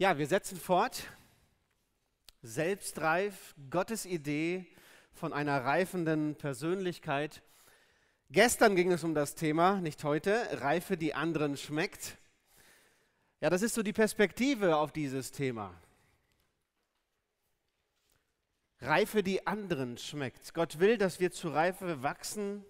Ja, 0.00 0.16
wir 0.16 0.28
setzen 0.28 0.56
fort. 0.56 1.08
Selbstreif, 2.40 3.56
Gottes 3.68 4.06
Idee 4.06 4.64
von 5.12 5.32
einer 5.32 5.64
reifenden 5.64 6.36
Persönlichkeit. 6.36 7.42
Gestern 8.30 8.76
ging 8.76 8.92
es 8.92 9.02
um 9.02 9.16
das 9.16 9.34
Thema, 9.34 9.80
nicht 9.80 10.04
heute, 10.04 10.60
Reife, 10.60 10.96
die 10.96 11.14
anderen 11.14 11.56
schmeckt. 11.56 12.16
Ja, 13.40 13.50
das 13.50 13.62
ist 13.62 13.74
so 13.74 13.82
die 13.82 13.92
Perspektive 13.92 14.76
auf 14.76 14.92
dieses 14.92 15.32
Thema. 15.32 15.74
Reife, 18.80 19.24
die 19.24 19.48
anderen 19.48 19.98
schmeckt. 19.98 20.54
Gott 20.54 20.78
will, 20.78 20.96
dass 20.96 21.18
wir 21.18 21.32
zu 21.32 21.48
Reife 21.48 22.04
wachsen, 22.04 22.64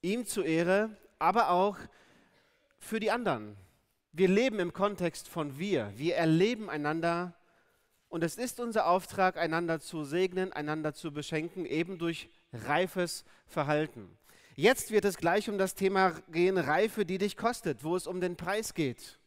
ihm 0.00 0.24
zu 0.24 0.42
Ehre, 0.42 0.96
aber 1.18 1.50
auch 1.50 1.76
für 2.78 3.00
die 3.00 3.10
anderen, 3.10 3.54
wir 4.12 4.28
leben 4.28 4.58
im 4.58 4.72
Kontext 4.72 5.28
von 5.28 5.58
wir. 5.58 5.92
Wir 5.96 6.16
erleben 6.16 6.70
einander 6.70 7.34
und 8.08 8.24
es 8.24 8.36
ist 8.36 8.58
unser 8.58 8.86
Auftrag, 8.86 9.36
einander 9.36 9.80
zu 9.80 10.04
segnen, 10.04 10.52
einander 10.52 10.94
zu 10.94 11.12
beschenken, 11.12 11.66
eben 11.66 11.98
durch 11.98 12.30
reifes 12.52 13.24
Verhalten. 13.46 14.18
Jetzt 14.54 14.90
wird 14.90 15.04
es 15.04 15.18
gleich 15.18 15.48
um 15.48 15.58
das 15.58 15.74
Thema 15.74 16.10
gehen, 16.32 16.58
Reife, 16.58 17.04
die 17.04 17.18
dich 17.18 17.36
kostet, 17.36 17.84
wo 17.84 17.94
es 17.94 18.06
um 18.06 18.20
den 18.20 18.36
Preis 18.36 18.74
geht. 18.74 19.18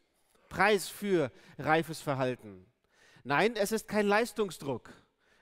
Preis 0.49 0.89
für 0.89 1.31
reifes 1.57 2.01
Verhalten. 2.01 2.65
Nein, 3.23 3.55
es 3.55 3.71
ist 3.71 3.87
kein 3.87 4.07
Leistungsdruck. 4.07 4.89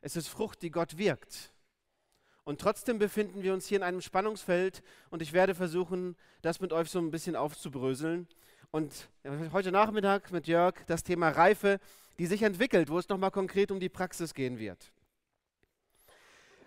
Es 0.02 0.16
ist 0.16 0.28
Frucht, 0.28 0.62
die 0.62 0.70
Gott 0.70 0.98
wirkt. 0.98 1.54
Und 2.44 2.62
trotzdem 2.62 3.00
befinden 3.00 3.42
wir 3.42 3.54
uns 3.54 3.68
hier 3.68 3.78
in 3.78 3.84
einem 3.84 4.02
Spannungsfeld 4.02 4.84
und 5.10 5.22
ich 5.22 5.34
werde 5.34 5.56
versuchen, 5.56 6.16
das 6.42 6.60
mit 6.60 6.74
euch 6.74 6.90
so 6.90 7.00
ein 7.00 7.12
bisschen 7.12 7.36
aufzubröseln. 7.36 8.28
Und 8.72 9.10
heute 9.52 9.72
Nachmittag 9.72 10.32
mit 10.32 10.46
Jörg 10.46 10.76
das 10.86 11.04
Thema 11.04 11.30
Reife, 11.30 11.80
die 12.20 12.28
sich 12.28 12.44
entwickelt, 12.44 12.90
wo 12.90 13.00
es 13.00 13.10
nochmal 13.10 13.32
konkret 13.32 13.72
um 13.72 13.80
die 13.80 13.90
Praxis 13.90 14.36
gehen 14.36 14.60
wird. 14.60 14.92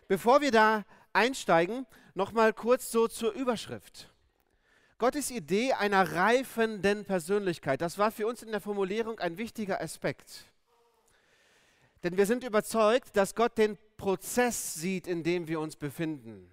Bevor 0.09 0.41
wir 0.41 0.50
da 0.50 0.84
einsteigen, 1.12 1.86
nochmal 2.14 2.55
kurz 2.55 2.91
so 2.91 3.06
zur 3.06 3.33
Überschrift. 3.34 4.12
Gottes 4.98 5.31
Idee 5.31 5.75
einer 5.75 6.12
reifenden 6.12 7.05
Persönlichkeit, 7.05 7.81
das 7.81 7.98
war 7.98 8.11
für 8.11 8.27
uns 8.27 8.42
in 8.42 8.50
der 8.50 8.61
Formulierung 8.61 9.20
ein 9.20 9.39
wichtiger 9.39 9.81
Aspekt. 9.81 10.47
Denn 12.03 12.16
wir 12.16 12.27
sind 12.27 12.42
überzeugt, 12.42 13.16
dass 13.16 13.37
Gott 13.37 13.56
den 13.59 13.78
Prozess 13.97 14.75
sieht, 14.75 15.06
in 15.06 15.22
dem 15.22 15.47
wir 15.47 15.61
uns 15.61 15.77
befinden. 15.77 16.50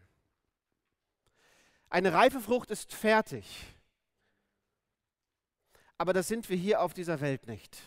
Eine 1.90 2.14
reife 2.14 2.40
Frucht 2.40 2.70
ist 2.70 2.94
fertig 2.94 3.66
aber 6.00 6.14
das 6.14 6.30
sind 6.30 6.50
wir 6.50 6.58
hier 6.58 6.82
auf 6.82 6.94
dieser 6.94 7.20
Welt 7.20 7.46
nicht. 7.46 7.78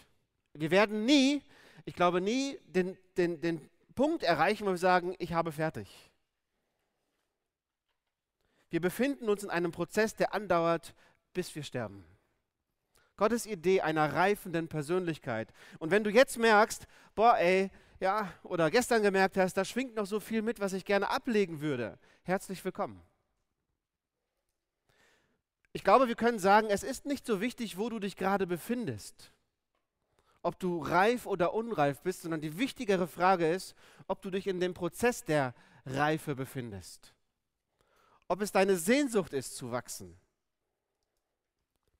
Wir 0.52 0.70
werden 0.70 1.06
nie, 1.06 1.42
ich 1.86 1.94
glaube 1.94 2.20
nie, 2.20 2.58
den, 2.66 2.96
den, 3.16 3.40
den 3.40 3.70
Punkt 3.94 4.22
erreichen, 4.22 4.66
wo 4.66 4.70
wir 4.70 4.76
sagen, 4.76 5.16
ich 5.18 5.32
habe 5.32 5.50
fertig. 5.50 5.88
Wir 8.68 8.80
befinden 8.80 9.28
uns 9.28 9.42
in 9.42 9.50
einem 9.50 9.72
Prozess, 9.72 10.14
der 10.14 10.34
andauert, 10.34 10.94
bis 11.32 11.54
wir 11.54 11.62
sterben. 11.62 12.04
Gottes 13.16 13.46
Idee 13.46 13.80
einer 13.80 14.12
reifenden 14.12 14.68
Persönlichkeit. 14.68 15.52
Und 15.78 15.90
wenn 15.90 16.04
du 16.04 16.10
jetzt 16.10 16.38
merkst, 16.38 16.86
boah, 17.14 17.38
ey, 17.38 17.70
ja, 17.98 18.30
oder 18.42 18.70
gestern 18.70 19.02
gemerkt 19.02 19.38
hast, 19.38 19.54
da 19.54 19.64
schwingt 19.64 19.94
noch 19.94 20.06
so 20.06 20.20
viel 20.20 20.42
mit, 20.42 20.60
was 20.60 20.74
ich 20.74 20.84
gerne 20.84 21.08
ablegen 21.08 21.62
würde, 21.62 21.98
herzlich 22.24 22.62
willkommen. 22.62 23.02
Ich 25.72 25.84
glaube, 25.84 26.08
wir 26.08 26.16
können 26.16 26.38
sagen, 26.38 26.68
es 26.68 26.82
ist 26.82 27.06
nicht 27.06 27.26
so 27.26 27.40
wichtig, 27.40 27.78
wo 27.78 27.88
du 27.88 27.98
dich 27.98 28.16
gerade 28.16 28.46
befindest. 28.46 29.32
Ob 30.42 30.58
du 30.58 30.82
reif 30.82 31.26
oder 31.26 31.54
unreif 31.54 32.00
bist, 32.00 32.22
sondern 32.22 32.40
die 32.40 32.58
wichtigere 32.58 33.06
Frage 33.06 33.48
ist, 33.48 33.74
ob 34.06 34.20
du 34.22 34.30
dich 34.30 34.46
in 34.46 34.60
dem 34.60 34.74
Prozess 34.74 35.24
der 35.24 35.54
Reife 35.86 36.34
befindest. 36.34 37.14
Ob 38.28 38.40
es 38.42 38.52
deine 38.52 38.76
Sehnsucht 38.76 39.32
ist, 39.32 39.56
zu 39.56 39.70
wachsen. 39.70 40.18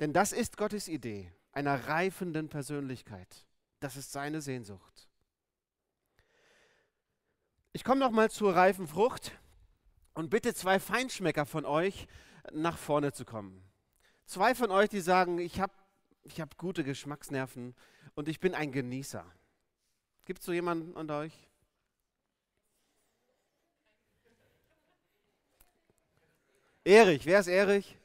Denn 0.01 0.13
das 0.13 0.33
ist 0.33 0.57
Gottes 0.57 0.89
Idee 0.89 1.33
einer 1.53 1.89
reifenden 1.89 2.49
Persönlichkeit. 2.49 3.45
Das 3.81 3.97
ist 3.97 4.13
seine 4.13 4.41
Sehnsucht. 4.41 5.09
Ich 7.73 7.85
komme 7.85 8.01
noch 8.01 8.11
mal 8.11 8.31
zur 8.31 8.55
reifen 8.55 8.87
Frucht 8.87 9.33
und 10.15 10.31
bitte 10.31 10.55
zwei 10.55 10.79
Feinschmecker 10.79 11.47
von 11.47 11.65
euch, 11.65 12.07
nach 12.51 12.79
vorne 12.79 13.13
zu 13.13 13.25
kommen. 13.25 13.63
Zwei 14.27 14.55
von 14.55 14.71
euch, 14.71 14.89
die 14.89 15.01
sagen, 15.01 15.39
ich 15.39 15.61
habe 15.61 15.73
ich 16.25 16.41
hab 16.41 16.57
gute 16.57 16.85
Geschmacksnerven 16.85 17.75
und 18.15 18.29
ich 18.29 18.41
bin 18.41 18.55
ein 18.55 18.73
Genießer. 18.73 19.25
Gibt 20.25 20.41
es 20.41 20.47
so 20.47 20.53
jemanden 20.53 20.95
unter 20.95 21.19
euch? 21.19 21.49
Erich, 26.85 27.27
wer 27.27 27.41
ist 27.41 27.49
Erich? 27.49 27.97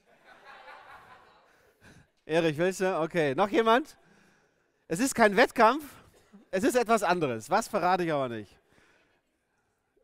Erich, 2.26 2.58
willst 2.58 2.82
du? 2.82 3.00
Okay, 3.00 3.34
noch 3.36 3.50
jemand? 3.50 3.98
Es 4.88 5.00
ist 5.00 5.16
kein 5.16 5.36
Wettkampf, 5.36 5.84
es 6.52 6.64
ist 6.64 6.76
etwas 6.76 7.04
anderes. 7.04 7.50
Was 7.50 7.68
verrate 7.68 8.04
ich 8.04 8.12
aber 8.12 8.30
nicht. 8.30 8.58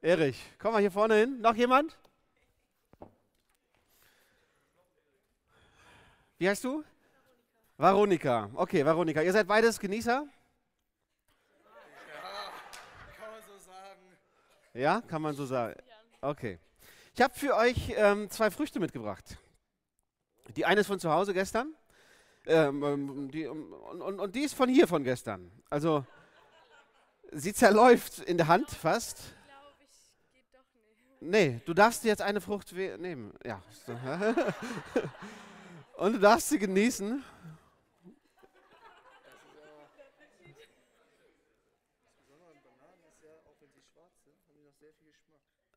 Erich, 0.01 0.41
komm 0.59 0.73
mal 0.73 0.81
hier 0.81 0.91
vorne 0.91 1.15
hin. 1.15 1.41
Noch 1.41 1.55
jemand? 1.55 1.97
Wie 6.37 6.49
heißt 6.49 6.63
du? 6.63 6.83
Veronika. 7.77 8.49
Okay, 8.53 8.85
Veronika. 8.85 9.21
Ihr 9.21 9.33
seid 9.33 9.47
beides 9.47 9.79
Genießer? 9.79 10.25
Ja, 11.93 12.61
kann 13.17 13.31
man 13.31 13.41
so 13.45 13.57
sagen. 13.57 13.99
Ja, 14.73 15.01
kann 15.01 15.21
man 15.21 15.35
so 15.35 15.45
sagen. 15.45 15.75
Okay. 16.21 16.59
Ich 17.15 17.21
habe 17.21 17.33
für 17.33 17.55
euch 17.55 17.93
ähm, 17.95 18.29
zwei 18.29 18.49
Früchte 18.51 18.79
mitgebracht. 18.79 19.37
Die 20.55 20.65
eine 20.65 20.81
ist 20.81 20.87
von 20.87 20.99
zu 20.99 21.11
Hause 21.11 21.33
gestern 21.33 21.73
ähm, 22.45 22.83
ähm 22.83 23.31
die, 23.31 23.47
und, 23.47 23.73
und, 23.73 24.19
und, 24.19 24.35
die 24.35 24.41
ist 24.41 24.53
von 24.53 24.69
hier 24.69 24.87
von 24.87 25.03
gestern. 25.03 25.51
Also 25.69 26.05
sie 27.31 27.53
zerläuft 27.53 28.19
in 28.19 28.37
der 28.37 28.47
Hand 28.47 28.69
fast. 28.69 29.19
Ich 29.19 30.33
geht 30.33 30.45
doch 30.53 30.65
nicht. 30.73 31.21
Nee, 31.21 31.61
du 31.65 31.73
darfst 31.73 32.03
jetzt 32.03 32.21
eine 32.21 32.41
Frucht 32.41 32.73
nehmen. 32.73 33.33
Ja. 33.45 33.61
Und 35.93 36.13
du 36.13 36.19
darfst 36.19 36.49
sie 36.49 36.59
genießen. 36.59 37.23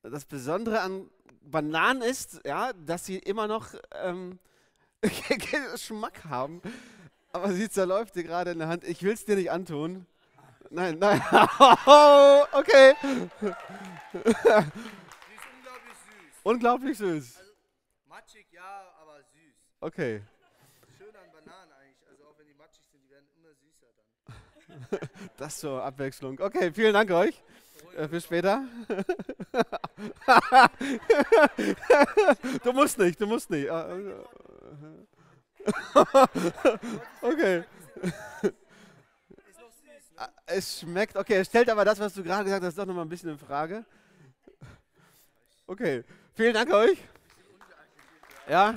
Das 0.02 0.24
Besondere 0.24 0.80
an 0.80 1.10
Bananen 1.42 2.02
ist, 2.02 2.40
ja, 2.44 2.72
dass 2.72 3.06
sie 3.06 3.18
immer 3.18 3.46
noch 3.46 3.68
ähm, 4.02 4.38
Geschmack 5.00 6.24
haben. 6.24 6.62
Aber 7.32 7.52
sie 7.52 7.68
zerläuft 7.68 8.14
dir 8.14 8.24
gerade 8.24 8.52
in 8.52 8.58
der 8.58 8.68
Hand. 8.68 8.84
Ich 8.84 9.02
will 9.02 9.12
es 9.12 9.24
dir 9.24 9.36
nicht 9.36 9.50
antun. 9.50 10.06
Nein, 10.70 10.98
nein. 10.98 11.20
okay. 12.52 12.94
Sie 13.00 13.46
ist 13.48 14.36
unglaublich 15.54 15.96
süß. 16.06 16.42
Unglaublich 16.42 16.98
süß. 16.98 17.45
Okay. 19.80 20.22
Schön 20.96 21.08
an 21.08 21.30
Bananen 21.32 21.72
eigentlich. 21.72 22.08
Also 22.08 22.24
auch 22.24 22.38
wenn 22.38 22.46
die 22.46 22.54
matschig 22.54 22.84
sind, 22.90 23.02
die 23.02 23.10
werden 23.10 23.26
immer 23.36 23.52
süßer 23.54 23.88
dann. 23.96 24.06
das 25.36 25.58
zur 25.58 25.82
Abwechslung. 25.82 26.40
Okay, 26.40 26.72
vielen 26.72 26.94
Dank 26.94 27.10
euch. 27.10 27.42
Äh, 27.96 28.08
bis 28.08 28.24
später. 28.24 28.64
du 32.62 32.72
musst 32.72 32.98
nicht, 32.98 33.20
du 33.20 33.26
musst 33.26 33.50
nicht. 33.50 33.68
Okay. 37.22 37.64
Ah, 40.16 40.28
es 40.46 40.80
schmeckt, 40.80 41.16
okay, 41.16 41.38
es 41.38 41.48
stellt 41.48 41.68
aber 41.68 41.84
das, 41.84 41.98
was 41.98 42.14
du 42.14 42.22
gerade 42.22 42.44
gesagt 42.44 42.64
hast, 42.64 42.78
doch 42.78 42.86
nochmal 42.86 43.04
ein 43.04 43.08
bisschen 43.08 43.30
in 43.30 43.38
Frage. 43.38 43.84
Okay, 45.66 46.04
vielen 46.34 46.54
Dank 46.54 46.72
euch. 46.72 46.98
Ja. 48.48 48.76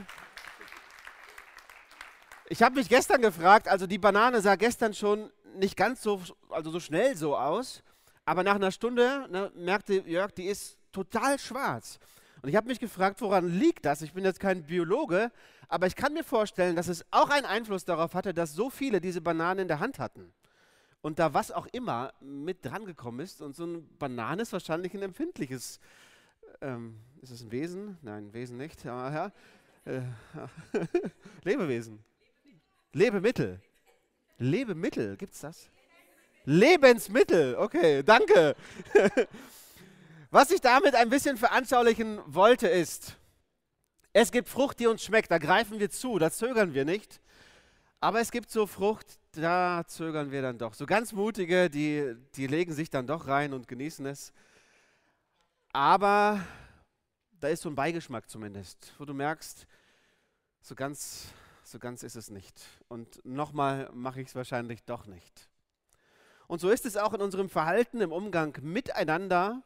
Ich 2.52 2.64
habe 2.64 2.76
mich 2.76 2.90
gestern 2.90 3.22
gefragt, 3.22 3.68
also 3.68 3.86
die 3.86 4.00
Banane 4.00 4.42
sah 4.42 4.56
gestern 4.56 4.96
schon 4.96 5.30
nicht 5.58 5.78
ganz 5.78 6.02
so, 6.02 6.20
also 6.50 6.72
so 6.72 6.80
schnell 6.80 7.16
so 7.16 7.38
aus, 7.38 7.84
aber 8.26 8.44
nach 8.44 8.56
einer 8.56 8.72
Stunde 8.72 9.28
ne, 9.30 9.52
merkte 9.56 10.02
Jörg, 10.08 10.32
die 10.32 10.46
ist 10.46 10.80
total 10.92 11.38
schwarz. 11.38 12.00
Und 12.42 12.50
ich 12.50 12.56
habe 12.56 12.68
mich 12.68 12.80
gefragt, 12.80 13.22
woran 13.22 13.48
liegt 13.48 13.86
das? 13.86 14.02
Ich 14.02 14.14
bin 14.14 14.26
jetzt 14.26 14.40
kein 14.40 14.64
Biologe, 14.64 15.32
aber 15.68 15.86
ich 15.86 15.96
kann 15.96 16.14
mir 16.14 16.24
vorstellen, 16.24 16.76
dass 16.76 16.88
es 16.88 17.06
auch 17.12 17.30
einen 17.30 17.46
Einfluss 17.46 17.86
darauf 17.86 18.16
hatte, 18.16 18.34
dass 18.34 18.54
so 18.54 18.72
viele 18.72 19.00
diese 19.00 19.22
Bananen 19.22 19.60
in 19.60 19.68
der 19.68 19.80
Hand 19.80 20.00
hatten. 20.00 20.34
Und 21.02 21.20
da 21.20 21.36
was 21.36 21.52
auch 21.52 21.68
immer 21.68 22.14
mit 22.20 22.66
dran 22.66 22.86
gekommen 22.86 23.20
ist. 23.20 23.44
Und 23.44 23.56
so 23.56 23.64
eine 23.64 23.78
Banane 23.78 24.42
ist 24.42 24.54
wahrscheinlich 24.54 24.96
ein 24.96 25.04
empfindliches, 25.04 25.80
ähm, 26.62 27.00
ist 27.22 27.30
es 27.30 27.44
ein 27.44 27.52
Wesen? 27.52 28.00
Nein, 28.02 28.30
ein 28.30 28.34
Wesen 28.34 28.58
nicht. 28.58 28.84
Ja, 28.84 29.14
ja. 29.14 29.32
Äh, 29.86 30.02
Lebewesen. 31.44 32.04
Lebemittel. 32.94 33.62
Lebemittel, 34.38 35.18
gibt 35.18 35.34
es 35.34 35.42
das? 35.42 35.70
Lebensmittel, 36.46 37.56
okay, 37.58 38.02
danke. 38.04 38.56
Was 40.32 40.52
ich 40.52 40.62
damit 40.62 40.96
ein 40.96 41.10
bisschen 41.10 41.38
veranschaulichen 41.38 42.20
wollte 42.26 42.68
ist, 42.68 43.18
es 44.14 44.32
gibt 44.32 44.50
Frucht, 44.50 44.80
die 44.80 44.88
uns 44.88 45.04
schmeckt, 45.04 45.30
da 45.30 45.38
greifen 45.38 45.80
wir 45.80 45.90
zu, 45.90 46.18
da 46.18 46.32
zögern 46.32 46.74
wir 46.74 46.86
nicht. 46.86 47.22
Aber 48.00 48.20
es 48.20 48.32
gibt 48.32 48.50
so 48.50 48.66
Frucht, 48.66 49.20
da 49.34 49.84
zögern 49.86 50.32
wir 50.32 50.42
dann 50.42 50.58
doch. 50.58 50.74
So 50.74 50.86
ganz 50.86 51.14
mutige, 51.14 51.70
die, 51.70 52.16
die 52.36 52.48
legen 52.48 52.74
sich 52.74 52.90
dann 52.90 53.06
doch 53.06 53.28
rein 53.28 53.54
und 53.54 53.68
genießen 53.68 54.06
es. 54.06 54.34
Aber 55.74 56.44
da 57.40 57.50
ist 57.50 57.62
so 57.62 57.70
ein 57.70 57.76
Beigeschmack 57.76 58.30
zumindest, 58.30 58.94
wo 58.98 59.06
du 59.06 59.14
merkst, 59.14 59.68
so 60.62 60.76
ganz, 60.76 61.28
so 61.70 61.80
ganz 61.80 62.04
ist 62.04 62.16
es 62.16 62.30
nicht. 62.30 62.62
Und 62.88 63.24
nochmal 63.26 63.90
mache 63.94 64.22
ich 64.22 64.30
es 64.30 64.36
wahrscheinlich 64.36 64.84
doch 64.84 65.06
nicht. 65.06 65.50
Und 66.48 66.60
so 66.60 66.70
ist 66.70 66.86
es 66.86 66.98
auch 66.98 67.14
in 67.14 67.22
unserem 67.22 67.50
Verhalten, 67.50 68.02
im 68.02 68.12
Umgang 68.12 68.58
miteinander. 68.62 69.62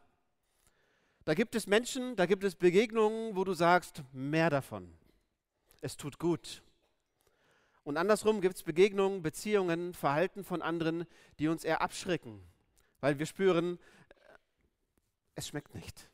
Da 1.23 1.33
gibt 1.33 1.55
es 1.55 1.67
Menschen, 1.67 2.15
da 2.17 2.25
gibt 2.25 2.43
es 2.43 2.55
Begegnungen, 2.55 3.35
wo 3.35 3.45
du 3.45 3.53
sagst, 3.53 4.03
mehr 4.11 4.49
davon. 4.49 4.93
Es 5.79 5.95
tut 5.95 6.19
gut. 6.19 6.61
Und 7.85 7.97
andersrum 7.97 8.41
gibt 8.41 8.55
es 8.55 8.63
Begegnungen, 8.63 9.21
Beziehungen, 9.21 9.93
Verhalten 9.93 10.43
von 10.43 10.61
anderen, 10.61 11.05
die 11.39 11.47
uns 11.47 11.63
eher 11.63 11.81
abschrecken, 11.81 12.41
weil 12.99 13.19
wir 13.19 13.25
spüren, 13.25 13.79
es 15.35 15.47
schmeckt 15.47 15.73
nicht, 15.73 16.09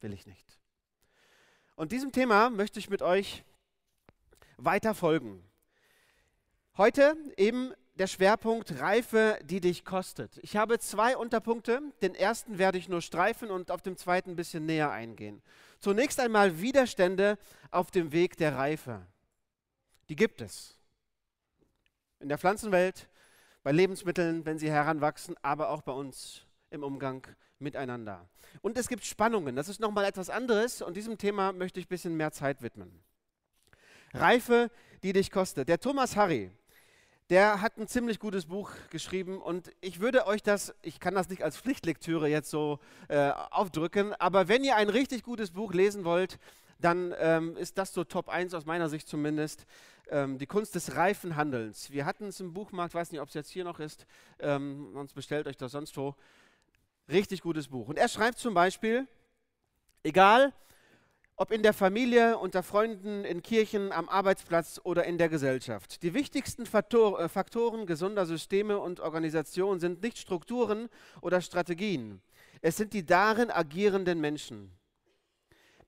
will 0.00 0.12
ich 0.12 0.26
nicht. 0.26 0.58
Und 1.76 1.92
diesem 1.92 2.12
Thema 2.12 2.50
möchte 2.50 2.78
ich 2.78 2.90
mit 2.90 3.02
euch 3.02 3.44
weiter 4.64 4.94
folgen. 4.94 5.42
Heute 6.76 7.16
eben 7.36 7.72
der 7.94 8.06
Schwerpunkt 8.06 8.80
Reife, 8.80 9.38
die 9.44 9.60
dich 9.60 9.84
kostet. 9.84 10.38
Ich 10.42 10.56
habe 10.56 10.78
zwei 10.78 11.16
Unterpunkte. 11.16 11.80
Den 12.00 12.14
ersten 12.14 12.58
werde 12.58 12.78
ich 12.78 12.88
nur 12.88 13.02
streifen 13.02 13.50
und 13.50 13.70
auf 13.70 13.82
den 13.82 13.96
zweiten 13.96 14.30
ein 14.30 14.36
bisschen 14.36 14.64
näher 14.64 14.90
eingehen. 14.90 15.42
Zunächst 15.78 16.18
einmal 16.18 16.60
Widerstände 16.60 17.38
auf 17.70 17.90
dem 17.90 18.12
Weg 18.12 18.36
der 18.36 18.56
Reife. 18.56 19.06
Die 20.08 20.16
gibt 20.16 20.40
es. 20.40 20.78
In 22.20 22.28
der 22.28 22.38
Pflanzenwelt, 22.38 23.08
bei 23.62 23.72
Lebensmitteln, 23.72 24.46
wenn 24.46 24.58
sie 24.58 24.70
heranwachsen, 24.70 25.36
aber 25.42 25.70
auch 25.70 25.82
bei 25.82 25.92
uns 25.92 26.46
im 26.70 26.82
Umgang 26.82 27.26
miteinander. 27.58 28.28
Und 28.62 28.78
es 28.78 28.88
gibt 28.88 29.04
Spannungen. 29.04 29.56
Das 29.56 29.68
ist 29.68 29.80
nochmal 29.80 30.04
etwas 30.04 30.30
anderes 30.30 30.82
und 30.82 30.96
diesem 30.96 31.18
Thema 31.18 31.52
möchte 31.52 31.80
ich 31.80 31.86
ein 31.86 31.90
bisschen 31.90 32.16
mehr 32.16 32.32
Zeit 32.32 32.62
widmen. 32.62 33.02
Reife, 34.14 34.70
die 35.02 35.12
dich 35.12 35.30
kostet. 35.30 35.68
Der 35.68 35.80
Thomas 35.80 36.16
Harry, 36.16 36.50
der 37.30 37.60
hat 37.60 37.78
ein 37.78 37.88
ziemlich 37.88 38.18
gutes 38.18 38.46
Buch 38.46 38.70
geschrieben 38.90 39.40
und 39.40 39.72
ich 39.80 40.00
würde 40.00 40.26
euch 40.26 40.42
das, 40.42 40.74
ich 40.82 41.00
kann 41.00 41.14
das 41.14 41.28
nicht 41.30 41.42
als 41.42 41.56
Pflichtlektüre 41.56 42.28
jetzt 42.28 42.50
so 42.50 42.78
äh, 43.08 43.30
aufdrücken, 43.50 44.12
aber 44.14 44.48
wenn 44.48 44.64
ihr 44.64 44.76
ein 44.76 44.90
richtig 44.90 45.22
gutes 45.22 45.52
Buch 45.52 45.72
lesen 45.72 46.04
wollt, 46.04 46.38
dann 46.78 47.14
ähm, 47.18 47.56
ist 47.56 47.78
das 47.78 47.94
so 47.94 48.04
Top 48.04 48.28
1 48.28 48.54
aus 48.54 48.66
meiner 48.66 48.88
Sicht 48.88 49.08
zumindest. 49.08 49.66
Ähm, 50.10 50.36
die 50.38 50.46
Kunst 50.46 50.74
des 50.74 50.96
reifen 50.96 51.36
Handelns. 51.36 51.90
Wir 51.90 52.04
hatten 52.04 52.26
es 52.26 52.40
im 52.40 52.52
Buchmarkt, 52.52 52.92
weiß 52.92 53.12
nicht, 53.12 53.20
ob 53.20 53.28
es 53.28 53.34
jetzt 53.34 53.50
hier 53.50 53.64
noch 53.64 53.80
ist, 53.80 54.04
ähm, 54.40 54.90
sonst 54.92 55.14
bestellt 55.14 55.46
euch 55.46 55.56
das 55.56 55.72
sonst 55.72 55.96
wo. 55.96 56.14
Richtig 57.08 57.40
gutes 57.40 57.68
Buch. 57.68 57.88
Und 57.88 57.98
er 57.98 58.08
schreibt 58.08 58.38
zum 58.38 58.52
Beispiel, 58.52 59.06
egal 60.02 60.52
ob 61.36 61.50
in 61.50 61.62
der 61.62 61.72
Familie, 61.72 62.38
unter 62.38 62.62
Freunden, 62.62 63.24
in 63.24 63.42
Kirchen, 63.42 63.92
am 63.92 64.08
Arbeitsplatz 64.08 64.80
oder 64.84 65.04
in 65.04 65.18
der 65.18 65.28
Gesellschaft. 65.28 66.02
Die 66.02 66.14
wichtigsten 66.14 66.62
äh, 66.62 67.28
Faktoren 67.28 67.86
gesunder 67.86 68.26
Systeme 68.26 68.78
und 68.78 69.00
Organisationen 69.00 69.80
sind 69.80 70.02
nicht 70.02 70.18
Strukturen 70.18 70.88
oder 71.20 71.40
Strategien. 71.40 72.20
Es 72.60 72.76
sind 72.76 72.92
die 72.92 73.04
darin 73.04 73.50
agierenden 73.50 74.20
Menschen. 74.20 74.70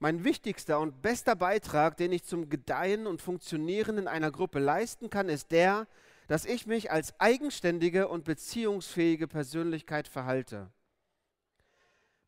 Mein 0.00 0.24
wichtigster 0.24 0.80
und 0.80 1.02
bester 1.02 1.36
Beitrag, 1.36 1.96
den 1.96 2.12
ich 2.12 2.24
zum 2.24 2.48
Gedeihen 2.48 3.06
und 3.06 3.22
Funktionieren 3.22 3.96
in 3.96 4.08
einer 4.08 4.30
Gruppe 4.30 4.58
leisten 4.58 5.08
kann, 5.08 5.28
ist 5.28 5.50
der, 5.52 5.86
dass 6.26 6.46
ich 6.46 6.66
mich 6.66 6.90
als 6.90 7.18
eigenständige 7.20 8.08
und 8.08 8.24
beziehungsfähige 8.24 9.28
Persönlichkeit 9.28 10.08
verhalte. 10.08 10.70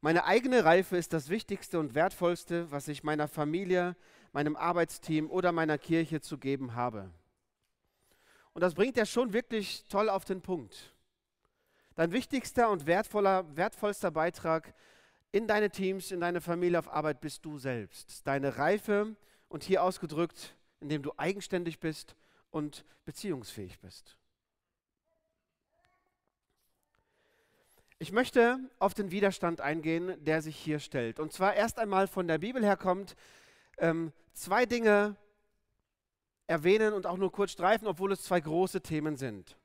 Meine 0.00 0.24
eigene 0.24 0.64
Reife 0.64 0.96
ist 0.96 1.12
das 1.12 1.28
Wichtigste 1.28 1.80
und 1.80 1.94
Wertvollste, 1.94 2.70
was 2.70 2.88
ich 2.88 3.02
meiner 3.02 3.28
Familie, 3.28 3.96
meinem 4.32 4.56
Arbeitsteam 4.56 5.30
oder 5.30 5.52
meiner 5.52 5.78
Kirche 5.78 6.20
zu 6.20 6.38
geben 6.38 6.74
habe. 6.74 7.10
Und 8.52 8.60
das 8.60 8.74
bringt 8.74 8.96
er 8.98 9.06
schon 9.06 9.32
wirklich 9.32 9.84
toll 9.88 10.08
auf 10.08 10.24
den 10.24 10.42
Punkt. 10.42 10.94
Dein 11.94 12.12
wichtigster 12.12 12.70
und 12.70 12.86
wertvoller, 12.86 13.56
wertvollster 13.56 14.10
Beitrag 14.10 14.74
in 15.32 15.46
deine 15.46 15.70
Teams, 15.70 16.10
in 16.10 16.20
deine 16.20 16.40
Familie 16.40 16.78
auf 16.78 16.92
Arbeit 16.92 17.20
bist 17.20 17.44
du 17.44 17.58
selbst. 17.58 18.26
Deine 18.26 18.58
Reife 18.58 19.16
und 19.48 19.64
hier 19.64 19.82
ausgedrückt, 19.82 20.56
indem 20.80 21.02
du 21.02 21.12
eigenständig 21.16 21.80
bist 21.80 22.16
und 22.50 22.84
beziehungsfähig 23.04 23.78
bist. 23.80 24.18
Ich 27.98 28.12
möchte 28.12 28.58
auf 28.78 28.92
den 28.92 29.10
Widerstand 29.10 29.62
eingehen, 29.62 30.22
der 30.22 30.42
sich 30.42 30.56
hier 30.56 30.80
stellt. 30.80 31.18
Und 31.18 31.32
zwar 31.32 31.54
erst 31.54 31.78
einmal 31.78 32.06
von 32.08 32.28
der 32.28 32.36
Bibel 32.36 32.62
her 32.62 32.76
kommt, 32.76 33.16
ähm, 33.78 34.12
zwei 34.34 34.66
Dinge 34.66 35.16
erwähnen 36.46 36.92
und 36.92 37.06
auch 37.06 37.16
nur 37.16 37.32
kurz 37.32 37.52
streifen, 37.52 37.88
obwohl 37.88 38.12
es 38.12 38.22
zwei 38.22 38.38
große 38.38 38.82
Themen 38.82 39.16
sind. 39.16 39.56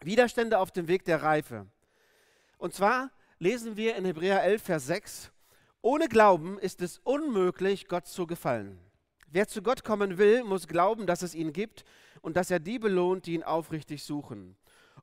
Widerstände 0.00 0.60
auf 0.60 0.70
dem 0.70 0.86
Weg 0.86 1.04
der 1.04 1.22
Reife. 1.22 1.66
Und 2.56 2.72
zwar 2.72 3.10
lesen 3.40 3.76
wir 3.76 3.96
in 3.96 4.04
Hebräer 4.04 4.44
11, 4.44 4.62
Vers 4.62 4.86
6, 4.86 5.32
ohne 5.82 6.08
Glauben 6.08 6.56
ist 6.58 6.80
es 6.82 6.98
unmöglich, 6.98 7.88
Gott 7.88 8.06
zu 8.06 8.28
gefallen. 8.28 8.78
Wer 9.26 9.48
zu 9.48 9.60
Gott 9.60 9.82
kommen 9.82 10.18
will, 10.18 10.44
muss 10.44 10.68
glauben, 10.68 11.06
dass 11.06 11.22
es 11.22 11.34
ihn 11.34 11.52
gibt 11.52 11.84
und 12.20 12.36
dass 12.36 12.50
er 12.50 12.60
die 12.60 12.78
belohnt, 12.78 13.26
die 13.26 13.34
ihn 13.34 13.42
aufrichtig 13.42 14.04
suchen. 14.04 14.56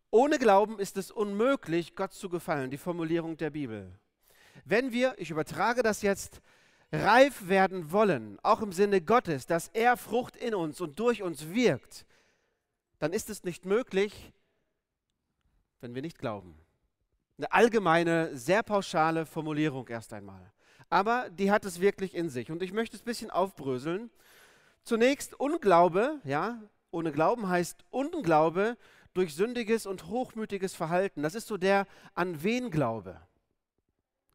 Ohne 0.09 0.39
Glauben 0.39 0.79
ist 0.79 0.95
es 0.97 1.11
unmöglich, 1.11 1.95
Gott 1.95 2.13
zu 2.13 2.29
gefallen, 2.29 2.71
die 2.71 2.77
Formulierung 2.77 3.35
der 3.35 3.49
Bibel. 3.49 3.91
Wenn 4.63 4.91
wir, 4.91 5.15
ich 5.17 5.31
übertrage 5.31 5.83
das 5.83 6.01
jetzt, 6.01 6.41
reif 6.91 7.49
werden 7.49 7.91
wollen, 7.91 8.39
auch 8.41 8.61
im 8.61 8.71
Sinne 8.71 9.01
Gottes, 9.01 9.45
dass 9.45 9.67
er 9.69 9.97
Frucht 9.97 10.37
in 10.37 10.55
uns 10.55 10.79
und 10.79 10.97
durch 10.99 11.23
uns 11.23 11.49
wirkt, 11.49 12.05
dann 12.99 13.11
ist 13.11 13.29
es 13.29 13.43
nicht 13.43 13.65
möglich, 13.65 14.31
wenn 15.81 15.93
wir 15.93 16.01
nicht 16.01 16.17
glauben. 16.17 16.57
Eine 17.37 17.51
allgemeine, 17.51 18.35
sehr 18.35 18.63
pauschale 18.63 19.25
Formulierung 19.25 19.87
erst 19.89 20.13
einmal. 20.13 20.51
Aber 20.89 21.29
die 21.29 21.51
hat 21.51 21.65
es 21.65 21.81
wirklich 21.81 22.15
in 22.15 22.29
sich. 22.29 22.49
Und 22.49 22.63
ich 22.63 22.71
möchte 22.71 22.95
es 22.95 23.03
ein 23.03 23.05
bisschen 23.05 23.29
aufbröseln. 23.29 24.09
Zunächst 24.83 25.37
Unglaube, 25.39 26.21
ja, 26.23 26.61
ohne 26.91 27.11
Glauben 27.11 27.49
heißt 27.49 27.83
Unglaube 27.91 28.77
durch 29.17 29.33
sündiges 29.33 29.85
und 29.85 30.07
hochmütiges 30.07 30.75
Verhalten. 30.75 31.23
Das 31.23 31.35
ist 31.35 31.47
so 31.47 31.57
der 31.57 31.87
an 32.13 32.43
wen 32.43 32.69
Glaube. 32.69 33.19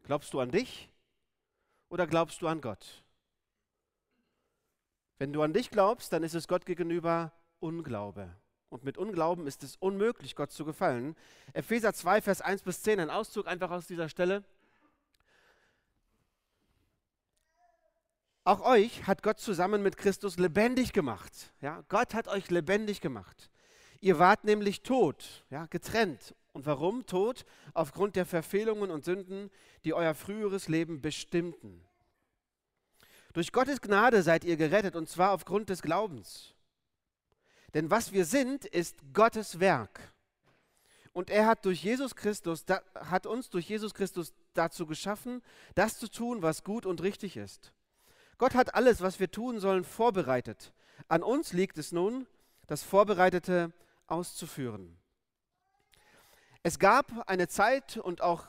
Glaubst 0.02 0.34
du 0.34 0.40
an 0.40 0.50
dich 0.50 0.90
oder 1.88 2.06
glaubst 2.06 2.42
du 2.42 2.48
an 2.48 2.60
Gott? 2.60 3.04
Wenn 5.18 5.32
du 5.32 5.42
an 5.42 5.52
dich 5.52 5.70
glaubst, 5.70 6.12
dann 6.12 6.24
ist 6.24 6.34
es 6.34 6.48
Gott 6.48 6.66
gegenüber 6.66 7.32
Unglaube. 7.60 8.34
Und 8.70 8.82
mit 8.82 8.98
Unglauben 8.98 9.46
ist 9.46 9.62
es 9.62 9.76
unmöglich, 9.76 10.34
Gott 10.34 10.50
zu 10.50 10.64
gefallen. 10.64 11.14
Epheser 11.52 11.92
2, 11.92 12.22
Vers 12.22 12.40
1 12.40 12.62
bis 12.62 12.82
10, 12.82 12.98
ein 12.98 13.10
Auszug 13.10 13.46
einfach 13.46 13.70
aus 13.70 13.86
dieser 13.86 14.08
Stelle. 14.08 14.42
Auch 18.44 18.62
euch 18.62 19.06
hat 19.06 19.22
Gott 19.22 19.38
zusammen 19.38 19.82
mit 19.82 19.96
Christus 19.96 20.38
lebendig 20.38 20.92
gemacht. 20.92 21.52
Ja, 21.60 21.84
Gott 21.88 22.14
hat 22.14 22.26
euch 22.26 22.50
lebendig 22.50 23.00
gemacht. 23.00 23.48
Ihr 24.02 24.18
wart 24.18 24.42
nämlich 24.42 24.82
tot, 24.82 25.44
ja, 25.49 25.66
getrennt. 25.66 26.35
Und 26.52 26.66
warum 26.66 27.06
tot? 27.06 27.47
Aufgrund 27.73 28.16
der 28.16 28.26
Verfehlungen 28.26 28.90
und 28.90 29.04
Sünden, 29.04 29.49
die 29.85 29.94
euer 29.94 30.12
früheres 30.14 30.66
Leben 30.66 31.00
bestimmten. 31.00 31.80
Durch 33.32 33.52
Gottes 33.52 33.80
Gnade 33.80 34.25
seid 34.25 34.42
ihr 34.44 34.56
gerettet, 34.56 34.97
und 34.97 35.09
zwar 35.09 35.30
aufgrund 35.30 35.68
des 35.68 35.82
Glaubens. 35.82 36.52
Denn 37.75 37.92
was 37.92 38.12
wir 38.12 38.25
sind, 38.25 38.64
ist 38.64 38.97
Gottes 39.14 39.61
Werk. 39.61 40.12
Und 41.12 41.30
er 41.30 41.47
hat 41.47 41.64
durch 41.64 41.85
Jesus 41.85 42.16
Christus, 42.16 42.64
da, 42.64 42.82
hat 42.97 43.25
uns 43.25 43.50
durch 43.50 43.68
Jesus 43.68 43.94
Christus 43.94 44.35
dazu 44.52 44.85
geschaffen, 44.85 45.42
das 45.76 46.00
zu 46.00 46.11
tun, 46.11 46.42
was 46.42 46.64
gut 46.64 46.87
und 46.87 47.02
richtig 47.02 47.37
ist. 47.37 47.73
Gott 48.37 48.56
hat 48.56 48.75
alles, 48.75 49.00
was 49.00 49.21
wir 49.21 49.30
tun 49.30 49.61
sollen, 49.61 49.85
vorbereitet. 49.85 50.73
An 51.06 51.23
uns 51.23 51.52
liegt 51.52 51.78
es 51.78 51.92
nun, 51.92 52.26
das 52.66 52.82
Vorbereitete 52.82 53.73
auszuführen. 54.12 54.97
Es 56.62 56.78
gab 56.78 57.28
eine 57.28 57.49
Zeit 57.49 57.97
und 57.97 58.21
auch 58.21 58.47